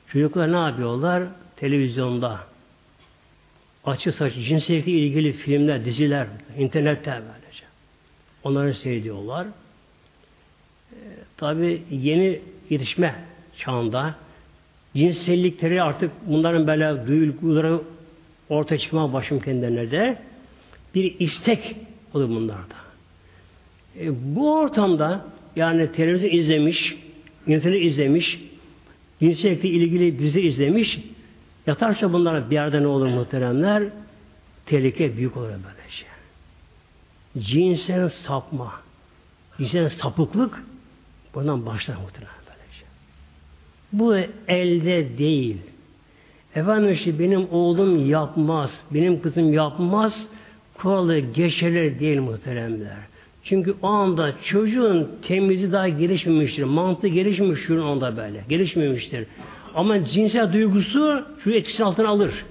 Çocuklar 0.09 0.53
ne 0.53 0.57
yapıyorlar? 0.57 1.23
Televizyonda 1.57 2.41
açı 3.85 4.13
saçı 4.13 4.41
cinsellikle 4.41 4.93
ilgili 4.93 5.33
filmler, 5.33 5.85
diziler, 5.85 6.27
internette 6.59 7.11
böylece. 7.11 7.65
Onları 8.45 8.75
seyrediyorlar. 8.75 9.47
Tabi 11.37 11.83
yeni 11.91 12.41
yetişme 12.71 13.15
çağında 13.59 14.15
cinsellikleri 14.97 15.83
artık 15.83 16.11
bunların 16.27 16.67
böyle 16.67 17.07
duyguları 17.07 17.81
ortaya 18.49 18.79
çıkmaya 18.79 19.13
başım 19.13 19.41
kendilerine 19.41 20.19
bir 20.95 21.21
istek 21.21 21.77
olur 22.15 22.29
bunlarda. 22.29 22.75
E, 24.01 24.35
bu 24.37 24.59
ortamda 24.59 25.25
yani 25.57 25.93
televizyon 25.93 26.31
izlemiş, 26.31 26.97
internet 27.47 27.85
izlemiş, 27.85 28.41
cinsellikle 29.21 29.69
ilgili 29.69 30.19
dizi 30.19 30.41
izlemiş, 30.41 31.01
yatarsa 31.67 32.13
bunlara 32.13 32.51
bir 32.51 32.55
yerde 32.55 32.83
ne 32.83 32.87
olur 32.87 33.07
muhteremler? 33.07 33.83
Tehlike 34.67 35.17
büyük 35.17 35.37
olur 35.37 35.49
böylece. 35.49 36.07
Cinsel 37.39 38.09
sapma, 38.09 38.73
cinsel 39.59 39.89
sapıklık 39.89 40.63
bundan 41.37 41.67
başlar 41.67 41.97
muhterem 41.97 42.29
böylece. 42.47 42.87
Bu 43.93 44.17
elde 44.49 45.19
değil. 45.19 45.57
Efendim 46.55 46.93
işte 46.93 47.19
benim 47.19 47.49
oğlum 47.51 48.11
yapmaz, 48.11 48.71
benim 48.91 49.23
kızım 49.23 49.53
yapmaz, 49.53 50.27
kuralı 50.75 51.19
geçerler 51.19 52.01
değil 52.01 52.21
muhteremler. 52.21 52.97
Çünkü 53.45 53.75
o 53.83 53.87
anda 53.87 54.33
çocuğun 54.45 55.11
temizi 55.23 55.73
daha 55.73 55.89
gelişmemiştir. 55.89 56.65
Mantığı 56.65 57.09
gelişmemiştir 57.09 57.77
onda 57.77 58.17
böyle. 58.17 58.45
Gelişmemiştir. 58.49 59.27
Ama 59.75 60.05
cinsel 60.05 60.53
duygusu 60.53 61.27
şu 61.45 61.51
etkisi 61.51 61.85
altına 61.85 62.09
alır. 62.09 62.45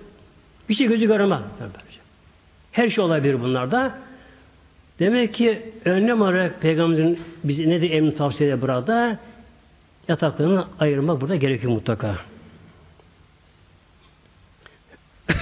Bir 0.69 0.73
şey 0.73 0.87
gözü 0.87 1.07
göremez. 1.07 1.41
Her 2.71 2.89
şey 2.89 3.03
olabilir 3.03 3.41
bunlarda. 3.41 3.99
Demek 4.99 5.33
ki 5.33 5.73
önlem 5.85 6.21
olarak 6.21 6.61
Peygamberimizin 6.61 7.19
bize 7.43 7.69
ne 7.69 7.81
de 7.81 7.87
emin 7.87 8.11
tavsiye 8.11 8.49
ediyor 8.49 8.61
burada? 8.61 9.19
Yataklarını 10.07 10.67
ayırmak 10.79 11.21
burada 11.21 11.35
gerekiyor 11.35 11.73
mutlaka. 11.73 12.17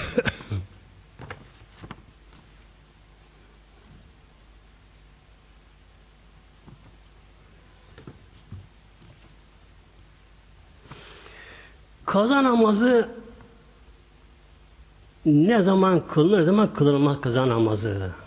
Kaza 12.06 12.44
namazı 12.44 13.10
ne 15.26 15.64
zaman 15.64 16.08
kılınır, 16.08 16.40
ne 16.40 16.44
zaman 16.44 16.74
kılınmaz 16.74 17.22
kaza 17.22 17.50
namazı. 17.50 18.23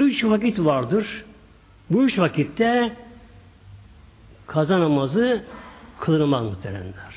Üç 0.00 0.24
vakit 0.24 0.58
vardır. 0.58 1.24
Bu 1.90 2.04
üç 2.04 2.18
vakitte 2.18 2.96
kaza 4.46 4.80
namazı 4.80 5.44
kılınmaz 6.00 6.44
muhteremler. 6.44 7.14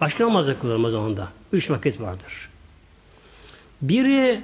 Başka 0.00 0.24
namazı 0.24 0.60
kılınmaz 0.60 0.94
onda. 0.94 1.28
Üç 1.52 1.70
vakit 1.70 2.00
vardır. 2.00 2.48
Biri 3.82 4.40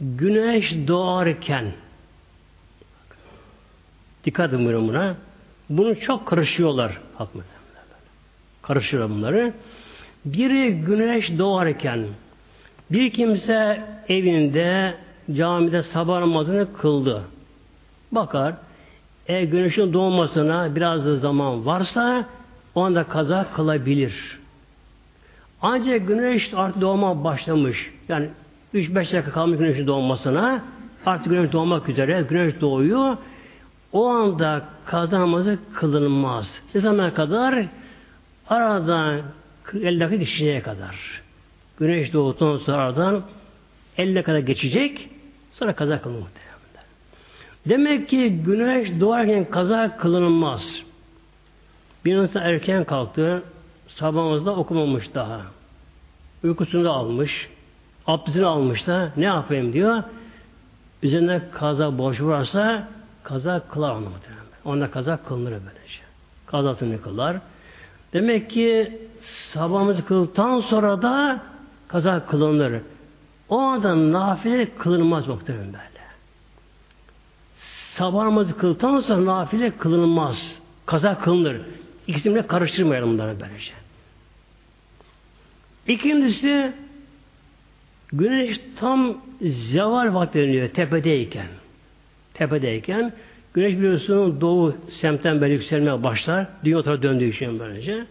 güneş 0.00 0.74
doğarken 0.88 1.72
dikkat 4.24 4.52
edin 4.52 4.66
buna. 4.88 5.16
Bunu 5.70 6.00
çok 6.00 6.26
karışıyorlar 6.26 7.00
Karışır 8.62 9.10
bunları. 9.10 9.52
Biri 10.24 10.72
güneş 10.72 11.38
doğarken 11.38 12.06
bir 12.90 13.10
kimse 13.10 13.82
evinde 14.08 14.94
camide 15.32 15.82
sabah 15.82 16.20
namazını 16.20 16.72
kıldı. 16.72 17.22
Bakar 18.12 18.54
eğer 19.26 19.42
güneşin 19.42 19.92
doğmasına 19.92 20.76
biraz 20.76 21.06
da 21.06 21.16
zaman 21.16 21.66
varsa 21.66 22.24
o 22.74 22.82
anda 22.84 23.04
kaza 23.04 23.46
kılabilir. 23.54 24.38
Ancak 25.62 26.08
güneş 26.08 26.50
artık 26.54 26.80
doğma 26.80 27.24
başlamış. 27.24 27.90
Yani 28.08 28.28
3-5 28.74 28.94
dakika 28.96 29.32
kalmış 29.32 29.58
güneşin 29.58 29.86
doğmasına 29.86 30.62
artık 31.06 31.30
güneş 31.30 31.52
doğmak 31.52 31.88
üzere 31.88 32.26
güneş 32.28 32.60
doğuyor. 32.60 33.16
O 33.92 34.08
anda 34.08 34.62
kaza 34.86 35.20
namazı 35.20 35.58
kılınmaz. 35.74 36.48
Ne 36.74 36.80
zamana 36.80 37.14
kadar? 37.14 37.66
Aradan 38.48 39.20
50 39.74 40.00
dakika 40.00 40.16
geçeceğe 40.16 40.60
kadar. 40.60 41.22
Güneş 41.78 42.12
doğduktan 42.12 42.56
sonra 42.56 42.76
aradan 42.76 43.22
50 43.98 44.22
kadar 44.22 44.38
geçecek. 44.38 45.08
Sonra 45.52 45.72
kaza 45.72 46.02
kılınır 46.02 46.28
Demek 47.68 48.08
ki 48.08 48.42
güneş 48.44 49.00
doğarken 49.00 49.50
kaza 49.50 49.96
kılınmaz. 49.96 50.82
Bir 52.04 52.16
insan 52.16 52.42
erken 52.42 52.84
kalktı. 52.84 53.42
Sabahımızda 53.88 54.56
okumamış 54.56 55.14
daha. 55.14 55.40
Uykusunu 56.44 56.84
da 56.84 56.90
almış. 56.90 57.48
Abdestini 58.06 58.46
almış 58.46 58.86
da 58.86 59.12
ne 59.16 59.24
yapayım 59.24 59.72
diyor. 59.72 60.02
Üzerine 61.02 61.42
kaza 61.52 61.98
boş 61.98 62.20
varsa 62.20 62.88
kaza 63.22 63.60
kılar 63.60 63.94
onu. 63.94 64.08
Onda 64.64 64.90
kaza 64.90 65.16
kılınır 65.16 65.50
böylece. 65.50 66.00
Kazasını 66.46 67.02
kılar. 67.02 67.36
Demek 68.12 68.50
ki 68.50 68.98
sabahımızı 69.52 70.04
kıldıktan 70.04 70.60
sonra 70.60 71.02
da 71.02 71.40
kaza 71.88 72.26
kılınır. 72.26 72.80
O 73.50 73.58
anda 73.58 74.12
nafile 74.12 74.74
kılınmaz 74.78 75.28
muhtemelen 75.28 75.66
böyle. 75.66 76.00
Sabahımızı 77.94 78.56
kıldıktan 78.56 79.00
sonra 79.00 79.24
nafile 79.24 79.70
kılınmaz. 79.70 80.60
Kaza 80.86 81.18
kılınır. 81.18 81.60
İkisini 82.06 82.46
karıştırmayalım 82.46 83.12
bunları 83.12 83.40
böylece. 83.40 83.72
İkincisi 85.86 86.72
güneş 88.12 88.60
tam 88.76 89.16
zeval 89.42 90.14
vakti 90.14 90.38
dönüyor 90.38 90.68
tepedeyken. 90.68 91.46
tepedeyken 92.34 93.12
güneş 93.54 93.72
biliyorsunuz 93.76 94.40
doğu 94.40 94.76
semtten 95.00 95.40
böyle 95.40 95.54
yükselmeye 95.54 96.02
başlar. 96.02 96.46
Dünya 96.64 96.82
tarafa 96.82 97.02
döndüğü 97.02 97.24
için 97.24 97.58
böylece. 97.58 98.06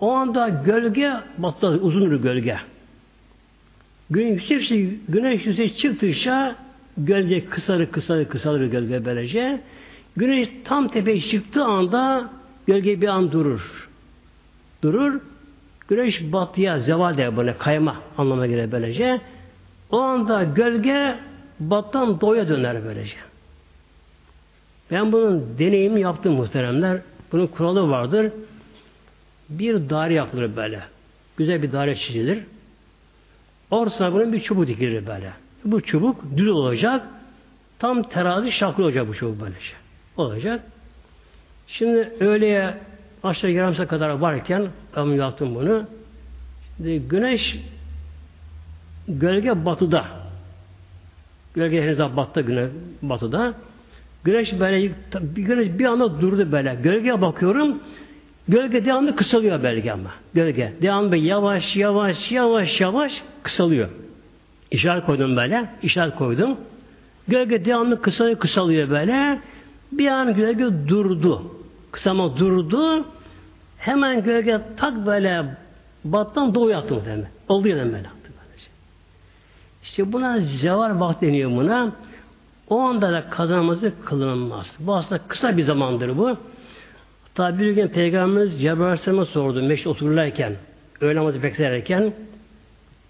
O 0.00 0.12
anda 0.12 0.48
gölge 0.48 1.12
batıda 1.38 1.68
uzun 1.68 2.10
bir 2.10 2.16
gölge. 2.16 2.58
Güneş 4.10 4.50
yüksekçe, 4.50 4.90
güneş 5.08 5.46
yüzeye 5.46 5.68
çıktıkça 5.68 6.56
gölge 6.96 7.44
kısalır 7.44 7.86
kısalır 7.86 8.24
kısalır 8.24 8.66
gölge 8.66 9.04
böylece. 9.04 9.60
Güneş 10.16 10.48
tam 10.64 10.88
tepeye 10.88 11.20
çıktığı 11.20 11.64
anda 11.64 12.30
gölge 12.66 13.00
bir 13.00 13.08
an 13.08 13.32
durur. 13.32 13.88
Durur. 14.82 15.20
Güneş 15.88 16.32
batıya 16.32 16.80
zeval 16.80 17.16
der 17.16 17.36
böyle 17.36 17.58
kayma 17.58 17.96
anlamına 18.18 18.46
gelir 18.46 18.72
böylece. 18.72 19.20
O 19.90 19.98
anda 19.98 20.44
gölge 20.44 21.14
battan 21.60 22.20
doğuya 22.20 22.48
döner 22.48 22.84
böylece. 22.84 23.16
Ben 24.90 25.12
bunun 25.12 25.58
deneyimini 25.58 26.00
yaptım 26.00 26.34
muhteremler. 26.34 27.00
Bunun 27.32 27.46
kuralı 27.46 27.90
vardır. 27.90 28.32
Bir 29.48 29.90
daire 29.90 30.14
yapılır 30.14 30.56
böyle. 30.56 30.80
Güzel 31.36 31.62
bir 31.62 31.72
daire 31.72 31.96
çizilir. 31.96 32.38
Ortasına 33.70 34.12
bunun 34.12 34.32
bir 34.32 34.40
çubuk 34.40 34.66
dikilir 34.66 35.06
böyle. 35.06 35.32
Bu 35.64 35.80
çubuk 35.80 36.36
düz 36.36 36.48
olacak. 36.48 37.06
Tam 37.78 38.02
terazi 38.02 38.52
şaklı 38.52 38.84
olacak 38.84 39.08
bu 39.08 39.14
çubuk 39.14 39.40
böylece. 39.40 39.72
Olacak. 40.16 40.62
Şimdi 41.66 42.12
öğleye 42.20 42.74
aşağı 43.22 43.50
yarımsa 43.50 43.86
kadar 43.86 44.10
varken 44.10 44.68
ben 44.96 45.04
yaptım 45.04 45.54
bunu. 45.54 45.84
Şimdi 46.76 46.98
güneş 46.98 47.58
gölge 49.08 49.64
batıda. 49.64 50.04
Gölge 51.54 51.82
henüz 51.82 51.98
battı 51.98 52.40
güne 52.40 52.68
batıda. 53.02 53.54
Güneş 54.24 54.60
böyle 54.60 54.92
güneş 55.22 55.78
bir 55.78 55.84
anda 55.84 56.20
durdu 56.20 56.52
böyle. 56.52 56.74
Gölgeye 56.74 57.20
bakıyorum. 57.20 57.78
Gölge 58.48 58.84
devamlı 58.84 59.16
kısalıyor 59.16 59.62
belge 59.62 59.92
ama. 59.92 60.10
Gölge. 60.34 60.72
Devamlı 60.82 61.16
yavaş 61.16 61.76
yavaş 61.76 62.32
yavaş 62.32 62.80
yavaş 62.80 63.22
kısalıyor. 63.42 63.88
İşaret 64.70 65.06
koydum 65.06 65.36
böyle. 65.36 65.68
İşaret 65.82 66.16
koydum. 66.16 66.56
Gölge 67.28 67.64
devamlı 67.64 68.02
kısalıyor 68.02 68.38
kısalıyor 68.38 68.90
böyle. 68.90 69.40
Bir 69.92 70.06
an 70.06 70.34
gölge 70.34 70.64
durdu. 70.88 71.42
Kısama 71.92 72.36
durdu. 72.36 73.04
Hemen 73.78 74.22
gölge 74.22 74.60
tak 74.76 75.06
böyle 75.06 75.44
battan 76.04 76.54
doğu 76.54 76.70
yattı 76.70 76.94
muhtemelen. 76.94 77.28
Oldu 77.48 77.68
yerden 77.68 77.92
böyle. 77.92 78.08
İşte 79.82 80.12
buna 80.12 80.40
zevar 80.40 80.90
vakti 80.90 81.26
deniyor 81.26 81.50
buna. 81.50 81.92
O 82.70 82.80
anda 82.80 83.12
da 83.12 83.30
kazanması 83.30 83.92
kılınmaz. 84.04 84.76
Bu 84.78 84.96
aslında 84.96 85.20
kısa 85.28 85.56
bir 85.56 85.62
zamandır 85.62 86.18
bu. 86.18 86.36
Hatta 87.38 87.58
bir 87.58 87.70
gün 87.70 87.88
Peygamberimiz 87.88 88.60
Cebrail 88.60 88.82
Aleyhisselam'a 88.82 89.24
sordu. 89.24 89.62
Meşte 89.62 89.88
otururlarken, 89.88 90.56
öğle 91.00 91.18
namazı 91.18 91.42
beklerken 91.42 92.12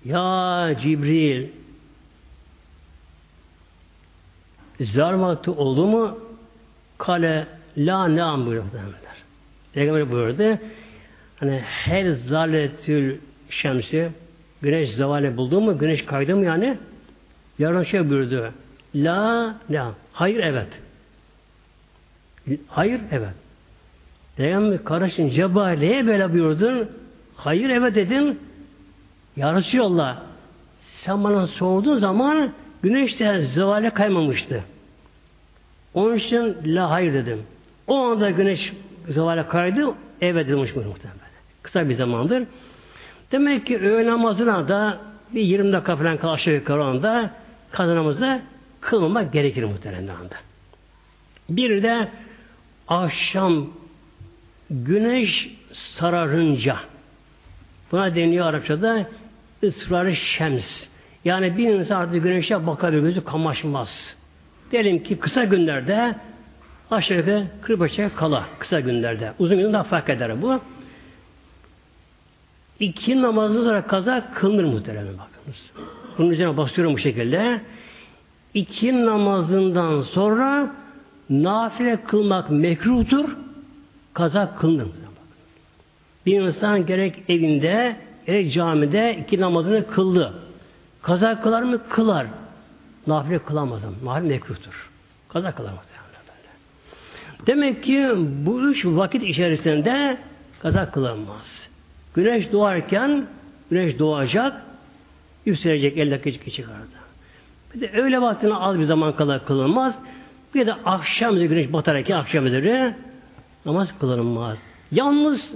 Ya 0.04 0.76
Cibril 0.82 1.46
zar 4.80 5.12
vakti 5.12 5.50
oldu 5.50 5.86
mu? 5.86 6.18
Kale 6.98 7.46
la 7.76 8.08
neam 8.08 8.46
buyuruyor. 8.46 8.64
Peygamber 9.72 10.10
buyurdu. 10.10 10.58
Hani 11.36 11.58
her 11.60 12.10
zaletül 12.10 13.18
şemsi 13.50 14.10
güneş 14.62 14.94
zavale 14.94 15.36
buldu 15.36 15.60
mu? 15.60 15.78
Güneş 15.78 16.04
kaydı 16.04 16.36
mı 16.36 16.44
yani? 16.44 16.78
Yarın 17.58 17.82
şey 17.82 18.10
buyurdu. 18.10 18.52
La 18.94 19.54
la. 19.70 19.94
Hayır 20.12 20.40
evet. 20.40 20.68
Hayır 22.68 23.00
evet. 23.10 23.47
Peygamber 24.38 24.84
kardeşin 24.84 25.30
Cebrail'e 25.30 26.06
böyle 26.06 26.32
buyurdun. 26.32 26.88
Hayır 27.36 27.70
evet 27.70 27.94
dedim. 27.94 28.38
Ya 29.36 29.54
Resulallah 29.54 30.22
sen 31.04 31.24
bana 31.24 31.46
sorduğun 31.46 31.98
zaman 31.98 32.52
güneş 32.82 33.20
de 33.20 33.40
zevale 33.40 33.90
kaymamıştı. 33.90 34.64
Onun 35.94 36.16
için 36.16 36.56
la 36.64 36.90
hayır 36.90 37.14
dedim. 37.14 37.42
O 37.86 37.96
anda 37.96 38.30
güneş 38.30 38.72
zevale 39.08 39.48
kaydı. 39.48 39.94
Evet 40.20 40.48
demiş 40.48 40.76
muhtemelen. 40.76 41.18
Kısa 41.62 41.88
bir 41.88 41.94
zamandır. 41.94 42.44
Demek 43.32 43.66
ki 43.66 43.78
öğle 43.78 44.10
namazına 44.10 44.68
da 44.68 44.98
bir 45.34 45.40
20 45.40 45.72
dakika 45.72 45.96
falan 45.96 46.16
kal 46.16 46.32
aşağı 46.32 46.54
yukarı 46.54 46.84
anda 46.84 47.30
kazanımızda 47.70 48.40
kılmamak 48.80 49.32
gerekir 49.32 49.64
muhtemelen 49.64 50.08
anda. 50.08 50.36
Bir 51.48 51.82
de 51.82 52.08
akşam 52.88 53.66
güneş 54.70 55.50
sararınca 55.72 56.76
buna 57.92 58.14
deniyor 58.14 58.46
Arapçada 58.46 59.06
ısrarı 59.64 60.16
şems. 60.16 60.84
Yani 61.24 61.56
bir 61.56 61.68
insan 61.68 62.00
artık 62.00 62.22
güneşe 62.22 62.66
bakabilir, 62.66 63.02
gözü 63.02 63.24
kamaşmaz. 63.24 64.16
Diyelim 64.72 65.02
ki 65.02 65.18
kısa 65.18 65.44
günlerde 65.44 66.14
aşağı 66.90 67.18
yukarı 67.18 67.46
45'e 67.62 68.10
kala 68.16 68.44
kısa 68.58 68.80
günlerde. 68.80 69.32
Uzun 69.38 69.56
günlerde 69.56 69.72
daha 69.72 69.84
fark 69.84 70.10
eder 70.10 70.42
bu. 70.42 70.60
İki 72.80 73.22
namazı 73.22 73.64
sonra 73.64 73.86
kaza 73.86 74.30
kılınır 74.34 74.64
muhtemelen 74.64 75.12
bakınız. 75.12 75.70
Bunun 76.18 76.30
üzerine 76.30 76.56
basıyorum 76.56 76.94
bu 76.94 76.98
şekilde. 76.98 77.60
İki 78.54 79.06
namazından 79.06 80.02
sonra 80.02 80.74
nafile 81.30 82.02
kılmak 82.04 82.50
mekruhtur. 82.50 83.47
Kaza 84.18 84.54
kılınır. 84.54 84.86
Bir 86.26 86.40
insan 86.40 86.86
gerek 86.86 87.22
evinde 87.28 87.96
gerek 88.26 88.52
camide 88.52 89.18
iki 89.22 89.40
namazını 89.40 89.86
kıldı. 89.86 90.32
Kaza 91.02 91.40
kılar 91.40 91.62
mı? 91.62 91.80
Kılar. 91.88 92.26
Nafile 93.06 93.38
kılamaz 93.38 93.82
ama. 93.84 94.14
Nafile 94.14 94.28
mekruhtur. 94.28 94.90
Kaza 95.28 95.52
kılar 95.54 95.70
mı? 95.70 95.78
Demek 97.46 97.82
ki 97.84 98.08
bu 98.16 98.70
üç 98.70 98.84
vakit 98.84 99.22
içerisinde 99.22 100.18
kaza 100.62 100.90
kılamaz. 100.90 101.68
Güneş 102.14 102.52
doğarken 102.52 103.26
güneş 103.70 103.98
doğacak, 103.98 104.62
yükselecek 105.46 105.98
50 105.98 106.10
dakika 106.10 106.50
çıkardı. 106.50 106.98
Bir 107.74 107.80
de 107.80 107.90
öğle 107.90 108.20
vaktine 108.20 108.54
az 108.54 108.78
bir 108.78 108.84
zaman 108.84 109.16
kala 109.16 109.44
kılınmaz. 109.44 109.94
Bir 110.54 110.66
de 110.66 110.72
akşam 110.72 111.34
güneş 111.34 111.72
batarken 111.72 112.16
akşam 112.16 112.46
üzeri 112.46 112.94
namaz 113.68 113.88
kılınmaz. 114.00 114.58
Yalnız 114.92 115.54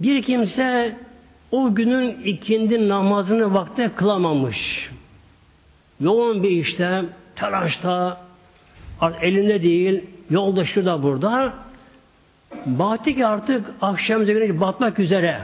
bir 0.00 0.22
kimse 0.22 0.96
o 1.50 1.74
günün 1.74 2.22
ikindi 2.24 2.88
namazını 2.88 3.54
vakte 3.54 3.90
kılamamış. 3.96 4.90
Yoğun 6.00 6.42
bir 6.42 6.50
işte, 6.50 7.04
telaşta, 7.36 8.20
elinde 9.20 9.62
değil, 9.62 10.04
yolda 10.30 10.64
şurada 10.64 11.02
burada. 11.02 11.54
Baktı 12.66 13.14
ki 13.14 13.26
artık 13.26 13.66
akşam 13.80 14.24
güneş 14.24 14.60
batmak 14.60 14.98
üzere. 14.98 15.40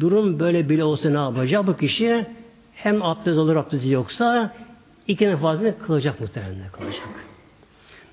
Durum 0.00 0.40
böyle 0.40 0.68
bile 0.68 0.84
olsa 0.84 1.10
ne 1.10 1.18
yapacak? 1.18 1.66
Bu 1.66 1.76
kişi 1.76 2.26
hem 2.74 3.02
abdest 3.02 3.38
alır 3.38 3.56
abdesti 3.56 3.88
yoksa 3.88 4.54
ikinin 5.06 5.36
fazla 5.36 5.78
kılacak 5.78 6.20
muhtemelen 6.20 6.68
kılacak. 6.72 7.08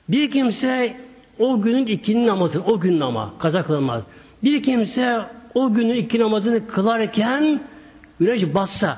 Bir 0.09 0.31
kimse 0.31 0.97
o 1.39 1.61
günün 1.61 1.85
ikinin 1.85 2.27
namazını, 2.27 2.63
o 2.65 2.79
gün 2.79 2.99
nama, 2.99 3.33
kaza 3.39 3.63
kılmaz. 3.63 4.03
Bir 4.43 4.63
kimse 4.63 5.25
o 5.53 5.73
günün 5.73 5.95
iki 5.95 6.19
namazını 6.19 6.67
kılarken 6.67 7.61
güneş 8.19 8.53
bassa, 8.55 8.97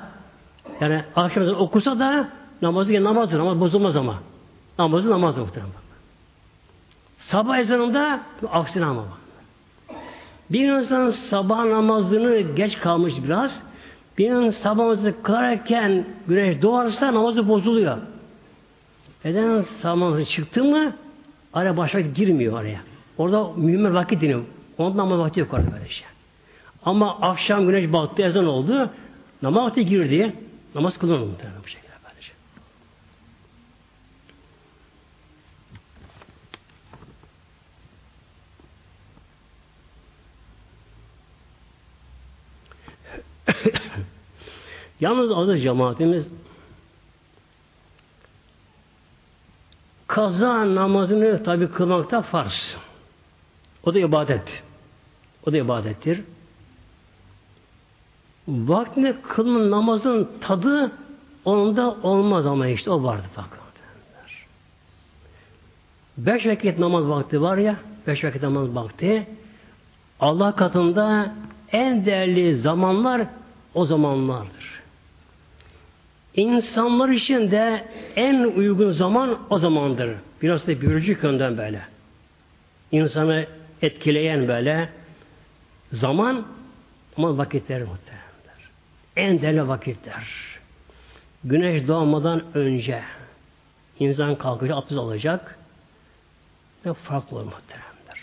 yani 0.81 1.03
akşam 1.15 1.47
okusa 1.47 1.99
da 1.99 2.29
namazı 2.61 2.93
yine 2.93 3.03
namazdır 3.03 3.39
ama 3.39 3.59
bozulmaz 3.59 3.95
ama. 3.95 4.19
Namazı 4.79 5.11
namaz 5.11 5.37
muhtemelen. 5.37 5.71
Sabah 7.17 7.57
ezanında 7.57 8.19
aksine 8.51 8.85
ama. 8.85 9.03
Bir 10.49 10.69
insan 10.69 11.11
sabah 11.11 11.65
namazını 11.65 12.41
geç 12.41 12.79
kalmış 12.79 13.13
biraz. 13.23 13.61
Bir 14.17 14.29
insan 14.29 14.49
sabah 14.49 14.83
namazını 14.83 15.23
kılarken 15.23 16.05
güneş 16.27 16.61
doğarsa 16.61 17.13
namazı 17.13 17.47
bozuluyor. 17.47 17.97
Neden 19.25 19.65
sabah 19.81 19.95
namazı 19.95 20.25
çıktı 20.25 20.63
mı 20.63 20.93
araya 21.57 21.77
başka 21.77 21.99
girmiyor 21.99 22.61
araya. 22.61 22.79
Orada 23.17 23.51
mühim 23.55 23.93
vakit 23.93 24.21
deniyor. 24.21 24.43
Ondan 24.77 24.97
namaz 24.97 25.19
vakti 25.19 25.39
yok 25.39 25.53
orada 25.53 25.71
böyle 25.71 25.89
şey. 25.89 26.07
Ama 26.85 27.21
akşam 27.21 27.67
güneş 27.67 27.93
battı 27.93 28.21
ezan 28.21 28.45
oldu. 28.45 28.89
Namaz 29.41 29.65
vakti 29.65 29.85
girdi. 29.85 30.33
Namaz 30.75 30.97
kılınır 30.97 31.19
muhtemelen 31.19 31.63
bu 31.63 31.67
şekilde. 31.67 31.87
Yalnız 44.99 45.31
adı 45.31 45.57
cemaatimiz 45.57 46.25
kaza 50.17 50.75
namazını 50.75 51.43
tabi 51.43 51.71
kılmakta 51.71 52.21
farz. 52.21 52.75
O 53.83 53.93
da 53.93 53.99
ibadet. 53.99 54.63
O 55.47 55.51
da 55.51 55.57
ibadettir. 55.57 56.23
Vaktinde 58.47 59.21
kılınan 59.21 59.71
namazın 59.71 60.29
tadı 60.41 60.91
onda 61.45 61.95
olmaz 62.03 62.45
ama 62.45 62.67
işte 62.67 62.91
o 62.91 63.03
vardı 63.03 63.25
bakın. 63.37 63.57
Beş 66.17 66.45
vakit 66.45 66.79
namaz 66.79 67.07
vakti 67.07 67.41
var 67.41 67.57
ya, 67.57 67.75
beş 68.07 68.23
vakit 68.23 68.43
namaz 68.43 68.75
vakti 68.75 69.27
Allah 70.19 70.55
katında 70.55 71.35
en 71.71 72.05
değerli 72.05 72.57
zamanlar 72.57 73.27
o 73.73 73.85
zamanlardır. 73.85 74.76
İnsanlar 76.37 77.09
için 77.09 77.51
de 77.51 77.83
en 78.15 78.43
uygun 78.43 78.91
zaman 78.91 79.39
o 79.49 79.59
zamandır. 79.59 80.15
Biraz 80.41 80.67
da 80.67 80.81
biyolojik 80.81 81.23
yönden 81.23 81.57
böyle. 81.57 81.81
İnsanı 82.91 83.45
etkileyen 83.81 84.47
böyle 84.47 84.89
zaman 85.91 86.45
ama 87.17 87.37
vakitler 87.37 87.81
muhtemelenler. 87.81 88.69
En 89.15 89.41
değerli 89.41 89.67
vakitler. 89.67 90.27
Güneş 91.43 91.87
doğmadan 91.87 92.43
önce 92.53 93.01
insan 93.99 94.35
kalkacak, 94.35 94.77
abdest 94.77 94.99
alacak 94.99 95.59
ve 96.85 96.93
farklı 96.93 97.37
olur 97.37 97.45
muhtemelenler. 97.45 98.19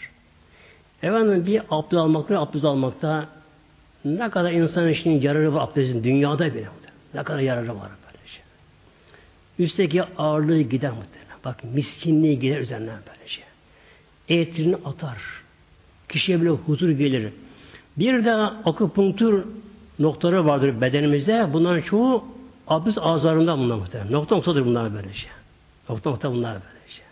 Efendim 1.02 1.46
bir 1.46 1.62
abdest 1.70 1.94
almakta, 1.94 2.40
abdest 2.40 2.64
almakta 2.64 3.28
ne 4.04 4.30
kadar 4.30 4.52
insan 4.52 4.88
için 4.88 5.20
yararı 5.20 5.54
var 5.54 5.62
abdestin 5.62 6.04
dünyada 6.04 6.54
bile. 6.54 6.68
Ne 7.14 7.22
kadar 7.22 7.38
yararı 7.38 7.68
var. 7.68 7.90
Üstteki 9.58 10.02
ağırlığı 10.18 10.60
gider 10.60 10.90
muhtemelen. 10.90 11.38
Bak 11.44 11.64
miskinliği 11.64 12.38
gider 12.38 12.60
üzerinden 12.60 12.98
böylece. 13.08 13.42
Etrini 14.28 14.76
atar. 14.84 15.18
Kişiye 16.08 16.40
bile 16.40 16.50
huzur 16.50 16.90
gelir. 16.90 17.32
Bir 17.96 18.24
de 18.24 18.32
akupunktur 18.34 19.44
noktaları 19.98 20.46
vardır 20.46 20.80
bedenimizde. 20.80 21.48
Bunların 21.52 21.80
çoğu 21.80 22.24
abdest 22.68 22.98
ağızlarında 22.98 23.58
bunlar 23.58 23.76
muhtemelen. 23.76 24.12
Nokta 24.12 24.36
noktadır 24.36 24.66
bunlar 24.66 24.94
böylece. 24.94 25.26
Nokta 25.88 26.10
nokta 26.10 26.32
bunlar 26.32 26.52
böylece. 26.52 27.02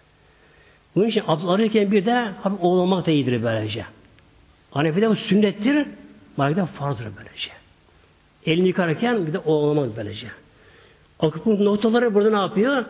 Bunun 0.95 1.07
için 1.07 1.22
abdest 1.26 1.49
ararken 1.49 1.93
bir 1.93 2.07
de 2.07 2.32
hafif 2.43 2.61
oğlamak 2.61 3.07
da 3.07 3.11
iyidir 3.11 3.43
böylece. 3.43 3.84
Hanefi'de 4.70 5.11
bu 5.11 5.16
sünnettir. 5.16 5.86
Malik'te 6.36 6.66
farzdır 6.66 7.07
böylece. 7.18 7.51
Elini 8.47 8.68
yıkarken 8.68 9.26
bir 9.26 9.32
de 9.32 9.38
oğlamak 9.38 9.97
böylece. 9.97 10.26
Akupunktur 11.23 11.64
noktaları 11.64 12.14
burada 12.14 12.31
ne 12.31 12.37
yapıyor? 12.37 12.85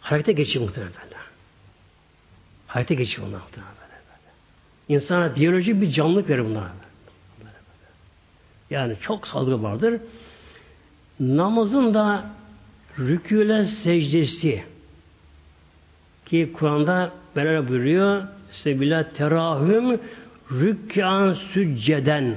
Harekete 0.00 0.32
geçiyor 0.32 0.64
muhtemelen. 0.64 0.92
Harekete 2.66 2.94
geçiyor 2.94 3.28
bunlar 3.28 3.40
muhtemelen. 3.40 3.72
İnsana 4.88 5.36
biyolojik 5.36 5.80
bir 5.80 5.90
canlılık 5.90 6.28
verir 6.28 6.44
bunlar. 6.44 6.64
Yani 8.70 8.96
çok 9.00 9.28
salgı 9.28 9.62
vardır. 9.62 10.00
Namazın 11.20 11.94
da 11.94 12.24
rüküle 12.98 13.64
secdesi 13.64 14.64
ki 16.26 16.52
Kur'an'da 16.52 17.12
böyle 17.36 17.68
buyuruyor 17.68 18.22
Sebila 18.52 19.08
terahüm 19.12 20.00
rükkan 20.50 21.34
sücceden 21.34 22.36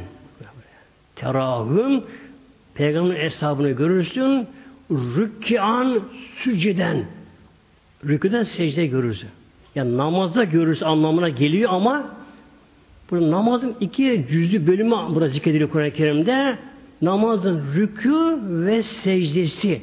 terahüm 1.15 2.03
peygamberin 2.75 3.19
hesabını 3.19 3.71
görürsün 3.71 4.47
rükkan 4.91 6.01
sücceden 6.43 7.05
rüküden 8.05 8.43
secde 8.43 8.85
görürsün. 8.85 9.29
Yani 9.75 9.97
namazda 9.97 10.43
görürsün 10.43 10.85
anlamına 10.85 11.29
geliyor 11.29 11.69
ama 11.73 12.15
bu 13.11 13.31
namazın 13.31 13.75
iki 13.79 14.25
cüzlü 14.29 14.67
bölümü 14.67 14.95
burada 15.09 15.27
zikrediliyor 15.27 15.69
Kur'an-ı 15.69 15.91
Kerim'de. 15.91 16.57
Namazın 17.01 17.63
rükû 17.75 18.65
ve 18.65 18.83
secdesi. 18.83 19.81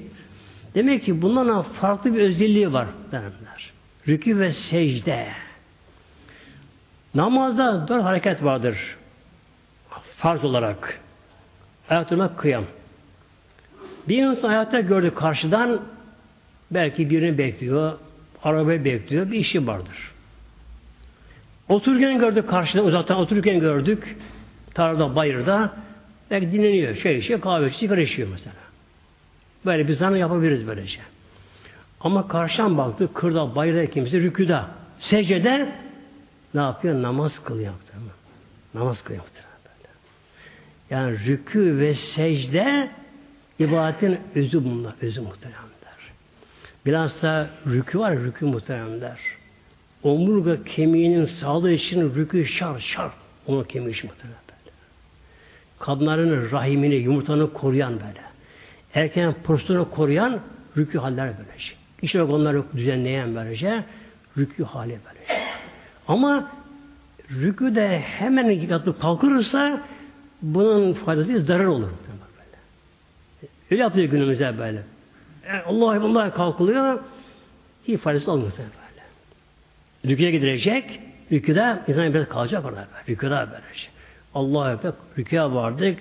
Demek 0.75 1.05
ki 1.05 1.23
bundan 1.23 1.63
farklı 1.63 2.15
bir 2.15 2.21
özelliği 2.21 2.73
var. 2.73 2.89
Derler. 3.13 3.73
Rükû 4.07 4.39
ve 4.39 4.53
secde. 4.53 5.27
Namazda 7.15 7.89
dört 7.89 8.05
hareket 8.05 8.45
vardır. 8.45 8.97
Farz 10.17 10.45
olarak. 10.45 11.01
Ayakta 11.91 12.11
durmak 12.11 12.39
kıyam. 12.39 12.65
Bir 14.09 14.23
insan 14.23 14.49
hayatta 14.49 14.81
gördü 14.81 15.15
karşıdan 15.15 15.81
belki 16.71 17.11
birini 17.11 17.39
bekliyor, 17.39 17.99
arabayı 18.43 18.85
bekliyor, 18.85 19.31
bir 19.31 19.39
işi 19.39 19.67
vardır. 19.67 20.13
Otururken 21.69 22.19
gördük 22.19 22.49
karşıda 22.49 22.83
uzaktan 22.83 23.19
otururken 23.19 23.61
gördük 23.61 24.17
tarlada 24.75 25.17
bayırda 25.17 25.73
belki 26.31 26.53
dinleniyor. 26.53 26.97
Şey 26.97 27.19
içiyor, 27.19 27.41
kahve 27.41 27.67
içiyor, 27.67 27.81
sigara 27.81 28.01
içiyor 28.01 28.29
mesela. 28.33 28.55
Böyle 29.67 29.89
bir 29.89 29.95
zanı 29.95 30.19
yapabiliriz 30.19 30.67
böylece. 30.67 31.01
Ama 32.01 32.29
karşıdan 32.29 32.79
baktı 32.79 33.09
kırda 33.15 33.55
bayırda 33.55 33.91
kimse 33.91 34.21
rüküda. 34.21 34.69
Secde 34.99 35.69
ne 36.55 36.61
yapıyor? 36.61 37.03
Namaz 37.03 37.45
kılıyor. 37.45 37.73
Namaz 38.75 39.03
kılıyor. 39.03 39.25
Yani 40.91 41.19
rükü 41.27 41.79
ve 41.79 41.95
secde 41.95 42.91
ibadetin 43.59 44.19
özü 44.35 44.65
bunlar. 44.65 44.95
Özü 45.01 45.21
muhteremler. 45.21 45.73
Bilhassa 46.87 47.51
rükü 47.67 47.99
var 47.99 48.19
rükü 48.19 48.45
muhteremler 48.45 49.19
omurga 50.03 50.65
kemiğinin 50.65 51.25
sağlığı 51.25 51.73
için 51.73 52.15
rükü 52.15 52.47
şar 52.47 52.81
şar 52.81 53.11
onu 53.47 53.65
kemiği 53.65 53.95
için 53.95 54.11
muhtemelen 54.11 54.39
böyle. 54.49 54.77
Kadınların 55.79 56.51
rahimini, 56.51 56.95
yumurtanı 56.95 57.53
koruyan 57.53 57.93
böyle. 57.93 58.23
Erken 58.95 59.35
pozisyonu 59.45 59.91
koruyan 59.91 60.41
rükü 60.77 60.99
haller 60.99 61.33
böyle 61.39 61.59
şey. 61.59 61.77
İşte 62.03 62.23
onları 62.23 62.63
düzenleyen 62.77 63.35
böylece 63.35 63.85
rükü 64.39 64.65
hali 64.65 64.91
böyle 64.91 65.27
şey. 65.27 65.37
Ama 66.09 66.53
rükü 67.31 67.75
de 67.75 67.99
hemen 67.99 68.51
yatıp 68.51 69.01
kalkırsa 69.01 69.83
bunun 70.43 70.95
faydası 70.95 71.43
zarar 71.43 71.65
olur. 71.65 71.89
Böyle. 73.73 73.83
Öyle 73.83 73.83
yapıyor 73.83 74.09
günümüzde 74.09 74.59
böyle. 74.59 74.83
Allah 75.67 76.05
Allah 76.05 76.35
kalkılıyor 76.35 76.99
hiç 77.89 78.01
faydası 78.01 78.33
olmuyor. 78.33 78.53
Rüküye 80.07 80.31
gidilecek. 80.31 81.01
Rüküde 81.33 81.79
insan 81.89 82.15
biraz 82.15 82.29
kalacak 82.29 82.65
orada. 82.65 82.89
Rüküde 83.09 83.31
böylece. 83.31 83.89
Allah'a 84.35 84.73
Ekber. 84.73 84.93
Rüküye 85.19 85.43
vardık. 85.43 85.99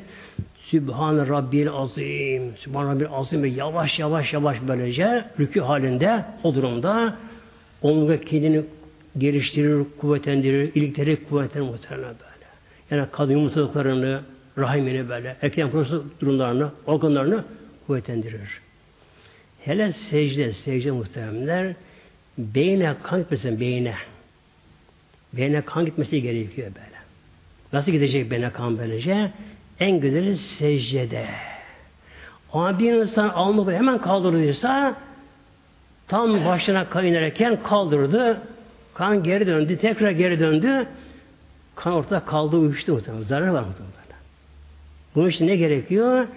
Sübhan 0.69 1.17
Rabbil 1.17 1.69
Azim. 1.69 2.57
Sübhan 2.57 2.89
Rabbil 2.89 3.05
Azim 3.11 3.43
ve 3.43 3.49
yavaş 3.49 3.99
yavaş 3.99 4.34
yavaş 4.34 4.57
böylece 4.67 5.26
rükü 5.39 5.59
halinde 5.59 6.26
o 6.43 6.55
durumda 6.55 7.15
omurga 7.82 8.22
kendini 8.22 8.61
geliştirir, 9.17 9.86
kuvvetlendirir, 10.01 10.76
ilikleri 10.76 11.24
kuvvetlendirir 11.24 11.72
muhtemelen 11.72 12.03
böyle. 12.03 12.45
Yani 12.91 13.07
kadın 13.11 13.34
yumurtalıklarını, 13.34 14.22
rahimini 14.57 15.09
böyle, 15.09 15.38
erken 15.41 15.72
prostat 15.72 16.01
durumlarını, 16.22 16.69
organlarını 16.86 17.43
kuvvetlendirir. 17.91 18.61
Hele 19.59 19.93
secde, 19.93 20.53
secde 20.53 20.91
muhteremler, 20.91 21.75
beyne 22.37 22.95
kan 23.03 23.19
gitmesin 23.19 23.59
beyne. 23.59 23.95
Beyne 25.33 25.61
kan 25.61 25.85
gitmesi 25.85 26.21
gerekiyor 26.21 26.67
böyle. 26.75 27.01
Nasıl 27.73 27.91
gidecek 27.91 28.31
beyne 28.31 28.49
kan 28.49 28.77
böylece? 28.77 29.31
En 29.79 29.99
güzeli 29.99 30.37
secdede. 30.37 31.27
Ama 32.53 32.79
bir 32.79 32.93
insan 32.93 33.29
alnı 33.29 33.73
hemen 33.73 33.97
kaldırırsa 34.01 34.95
tam 36.07 36.45
başına 36.45 36.89
kan 36.89 37.05
inerken 37.05 37.63
kaldırdı. 37.63 38.41
Kan 38.93 39.23
geri 39.23 39.47
döndü. 39.47 39.77
Tekrar 39.77 40.11
geri 40.11 40.39
döndü. 40.39 40.87
Kan 41.75 41.93
ortada 41.93 42.25
kaldı 42.25 42.57
uyuştu 42.57 42.93
muhtemelen. 42.93 43.23
Zarar 43.23 43.47
var 43.47 43.63
muhtemelen. 43.63 43.91
Bunun 45.15 45.29
için 45.29 45.47
ne 45.47 45.55
gerekiyor? 45.55 46.27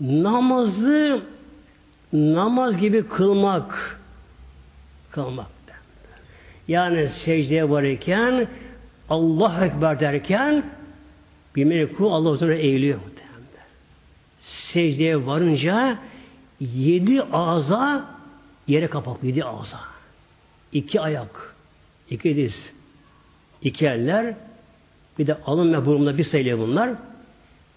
Namazı 0.00 1.22
namaz 2.12 2.76
gibi 2.76 3.08
kılmak 3.08 4.00
kılmak. 5.10 5.46
Yani 6.68 7.08
secdeye 7.08 7.70
varırken 7.70 8.48
Allah 9.10 9.64
Ekber 9.66 10.00
derken 10.00 10.64
bir 11.56 11.64
melekul 11.64 12.12
Allah 12.12 12.34
üzerine 12.34 12.58
eğiliyor. 12.58 13.00
Secdeye 14.42 15.26
varınca 15.26 15.98
yedi 16.60 17.22
ağza 17.22 18.04
yere 18.66 18.86
kapak 18.86 19.24
yedi 19.24 19.44
ağza. 19.44 19.80
İki 20.72 21.00
ayak, 21.00 21.54
iki 22.10 22.36
diz, 22.36 22.72
iki 23.62 23.86
eller, 23.86 24.34
bir 25.18 25.26
de 25.26 25.34
alın 25.46 25.72
ve 25.72 25.86
burumda 25.86 26.18
bir 26.18 26.24
sayılıyor 26.24 26.58
bunlar. 26.58 26.90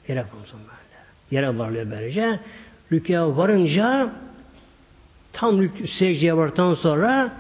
Yere 0.07 0.25
böyle. 0.53 0.80
Yere 1.31 1.57
varlıyor 1.57 1.91
böylece. 1.91 2.39
Rüküye 2.91 3.21
varınca 3.21 4.09
tam 5.33 5.69
secdeye 5.99 6.37
vardıktan 6.37 6.73
sonra 6.73 7.31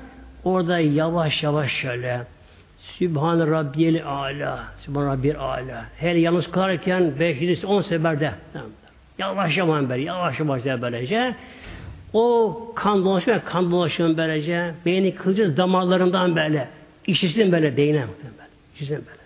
orada 0.43 0.79
yavaş 0.79 1.43
yavaş 1.43 1.71
şöyle 1.71 2.21
Sübhan 2.77 3.51
Rabbiyel 3.51 4.05
Ala 4.05 4.63
Sübhan 4.77 5.07
Rabbiyel 5.07 5.39
Ala 5.39 5.85
her 5.97 6.15
yalnız 6.15 6.51
kılarken 6.51 7.19
5 7.19 7.65
10 7.65 7.81
seferde 7.81 8.31
yavaş 9.17 9.57
yavaş 9.57 9.89
böyle 9.89 10.03
yavaş 10.03 10.39
yavaş 10.39 10.65
böylece 10.81 11.35
o 12.13 12.57
kan 12.75 13.05
dolaşıyor, 13.05 13.41
kan 13.45 13.71
dolaşıyor 13.71 14.17
böylece. 14.17 14.73
Beyni 14.85 15.15
kılacağız 15.15 15.57
damarlarından 15.57 16.35
böyle. 16.35 16.67
İşlesin 17.07 17.51
böyle. 17.51 17.67
İşlesin 18.75 18.95
böyle 18.95 19.07
böyle. 19.07 19.20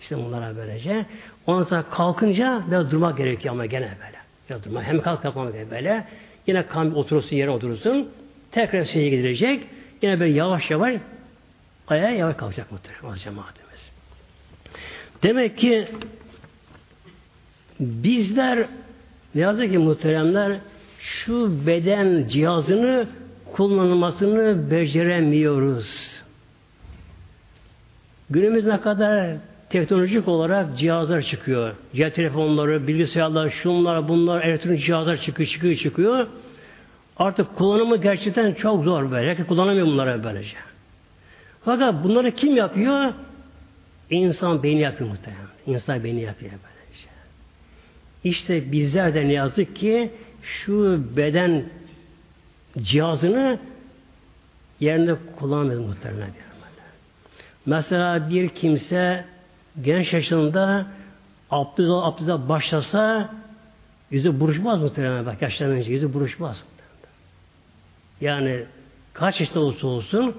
İşte 0.00 0.16
bunlara 0.16 0.56
böylece. 0.56 1.06
Ondan 1.46 1.62
sonra 1.62 1.82
kalkınca 1.90 2.62
biraz 2.68 2.90
durmak 2.90 3.18
gerekiyor 3.18 3.54
ama 3.54 3.66
gene 3.66 3.88
böyle. 4.04 4.16
Biraz 4.50 4.64
durmak. 4.64 4.84
Hem 4.84 5.02
kalk 5.02 5.22
kalkmamak 5.22 5.52
gerekiyor 5.52 5.78
böyle. 5.78 6.04
Yine 6.46 6.66
kan 6.66 6.96
oturursun, 6.96 7.36
yere 7.36 7.50
oturursun. 7.50 8.08
Tekrar 8.52 8.84
seye 8.84 9.08
gidilecek. 9.10 9.66
Yine 10.02 10.20
böyle 10.20 10.32
yavaş 10.32 10.70
yavaş 10.70 10.94
ayağa 11.88 12.10
yavaş 12.10 12.36
kalkacak 12.36 12.72
muhtemelen 12.72 13.18
cemaatimiz. 13.18 13.90
Demek 15.22 15.58
ki 15.58 15.88
bizler 17.80 18.66
ne 19.34 19.40
yazık 19.40 19.70
ki 19.70 19.78
muhteremler 19.78 20.58
şu 21.00 21.66
beden 21.66 22.28
cihazını 22.28 23.06
kullanılmasını 23.52 24.70
beceremiyoruz. 24.70 26.16
Günümüz 28.30 28.64
ne 28.64 28.80
kadar 28.80 29.36
teknolojik 29.70 30.28
olarak 30.28 30.78
cihazlar 30.78 31.22
çıkıyor. 31.22 31.74
Cep 31.94 32.14
telefonları, 32.14 32.86
bilgisayarlar, 32.86 33.50
şunlar, 33.50 34.08
bunlar, 34.08 34.42
elektronik 34.42 34.84
cihazlar 34.84 35.16
çıkıyor, 35.16 35.48
çıkıyor, 35.48 35.76
çıkıyor. 35.76 36.26
Artık 37.16 37.56
kullanımı 37.56 37.96
gerçekten 37.96 38.54
çok 38.54 38.84
zor 38.84 39.10
böyle. 39.10 39.30
Herkes 39.30 39.46
kullanamıyor 39.46 39.86
bunları 39.86 40.24
böylece. 40.24 40.56
Fakat 41.64 42.04
bunları 42.04 42.30
kim 42.30 42.56
yapıyor? 42.56 43.12
İnsan 44.10 44.62
beyni 44.62 44.80
yapıyor 44.80 45.10
muhtemelen. 45.10 45.46
İnsan 45.66 46.04
beyni 46.04 46.22
yapıyor 46.22 46.52
böylece. 46.52 47.08
İşte 48.24 48.72
bizler 48.72 49.14
de 49.14 49.28
ne 49.28 49.32
yazık 49.32 49.76
ki 49.76 50.10
şu 50.42 51.02
beden 51.16 51.64
cihazını 52.78 53.58
yerinde 54.80 55.16
kullanmıyor 55.36 55.80
muhtemelen. 55.80 56.30
Mesela 57.66 58.30
bir 58.30 58.48
kimse 58.48 59.24
genç 59.82 60.12
yaşında 60.12 60.86
abdest, 61.50 61.90
abdeste 61.90 62.48
başlasa 62.48 63.30
yüzü 64.10 64.40
buruşmaz 64.40 64.80
muhtemelen 64.82 65.26
bak 65.26 65.42
yaşlanınca 65.42 65.90
yüzü 65.90 66.14
buruşmaz. 66.14 66.64
Yani 68.20 68.64
kaç 69.12 69.40
yaşında 69.40 69.60
olursa 69.60 69.86
olsun 69.86 70.36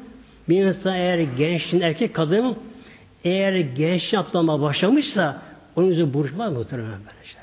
bir 0.50 0.66
insan 0.66 0.96
eğer 0.96 1.20
gençliğin 1.20 1.84
erkek 1.84 2.14
kadın 2.14 2.58
eğer 3.24 3.54
gençliğin 3.60 4.24
atlama 4.24 4.62
başlamışsa 4.62 5.42
onun 5.76 5.88
yüzü 5.88 6.14
buruşmaz 6.14 6.54
muhtemelen 6.54 7.00
böyle 7.00 7.28
şey. 7.28 7.38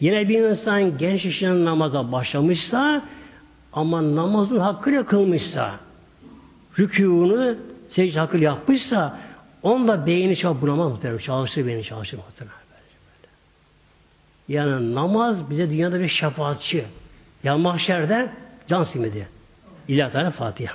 Yine 0.00 0.28
bir 0.28 0.38
insan 0.38 0.98
genç 0.98 1.24
yaşında 1.24 1.64
namaza 1.64 2.12
başlamışsa 2.12 3.02
ama 3.72 4.16
namazın 4.16 4.58
hakkıyla 4.58 5.06
kılmışsa 5.06 5.74
rükûnu 6.78 7.56
secde 7.88 8.18
hakkı 8.18 8.38
yapmışsa 8.38 9.18
onun 9.64 9.88
da 9.88 10.06
beyni 10.06 10.36
çok 10.36 10.62
bunamaz 10.62 10.92
muhtemelen. 10.92 11.18
Çalışır 11.18 11.66
beyni 11.66 11.84
çalışır 11.84 12.18
muhtemelen. 12.18 12.58
Yani 14.48 14.94
namaz 14.94 15.50
bize 15.50 15.70
dünyada 15.70 16.00
bir 16.00 16.08
şefaatçi. 16.08 16.84
Ya 17.44 17.58
mahşerde 17.58 18.32
can 18.68 18.84
simidi. 18.84 19.28
İlahi 19.88 20.30
Fatiha. 20.30 20.74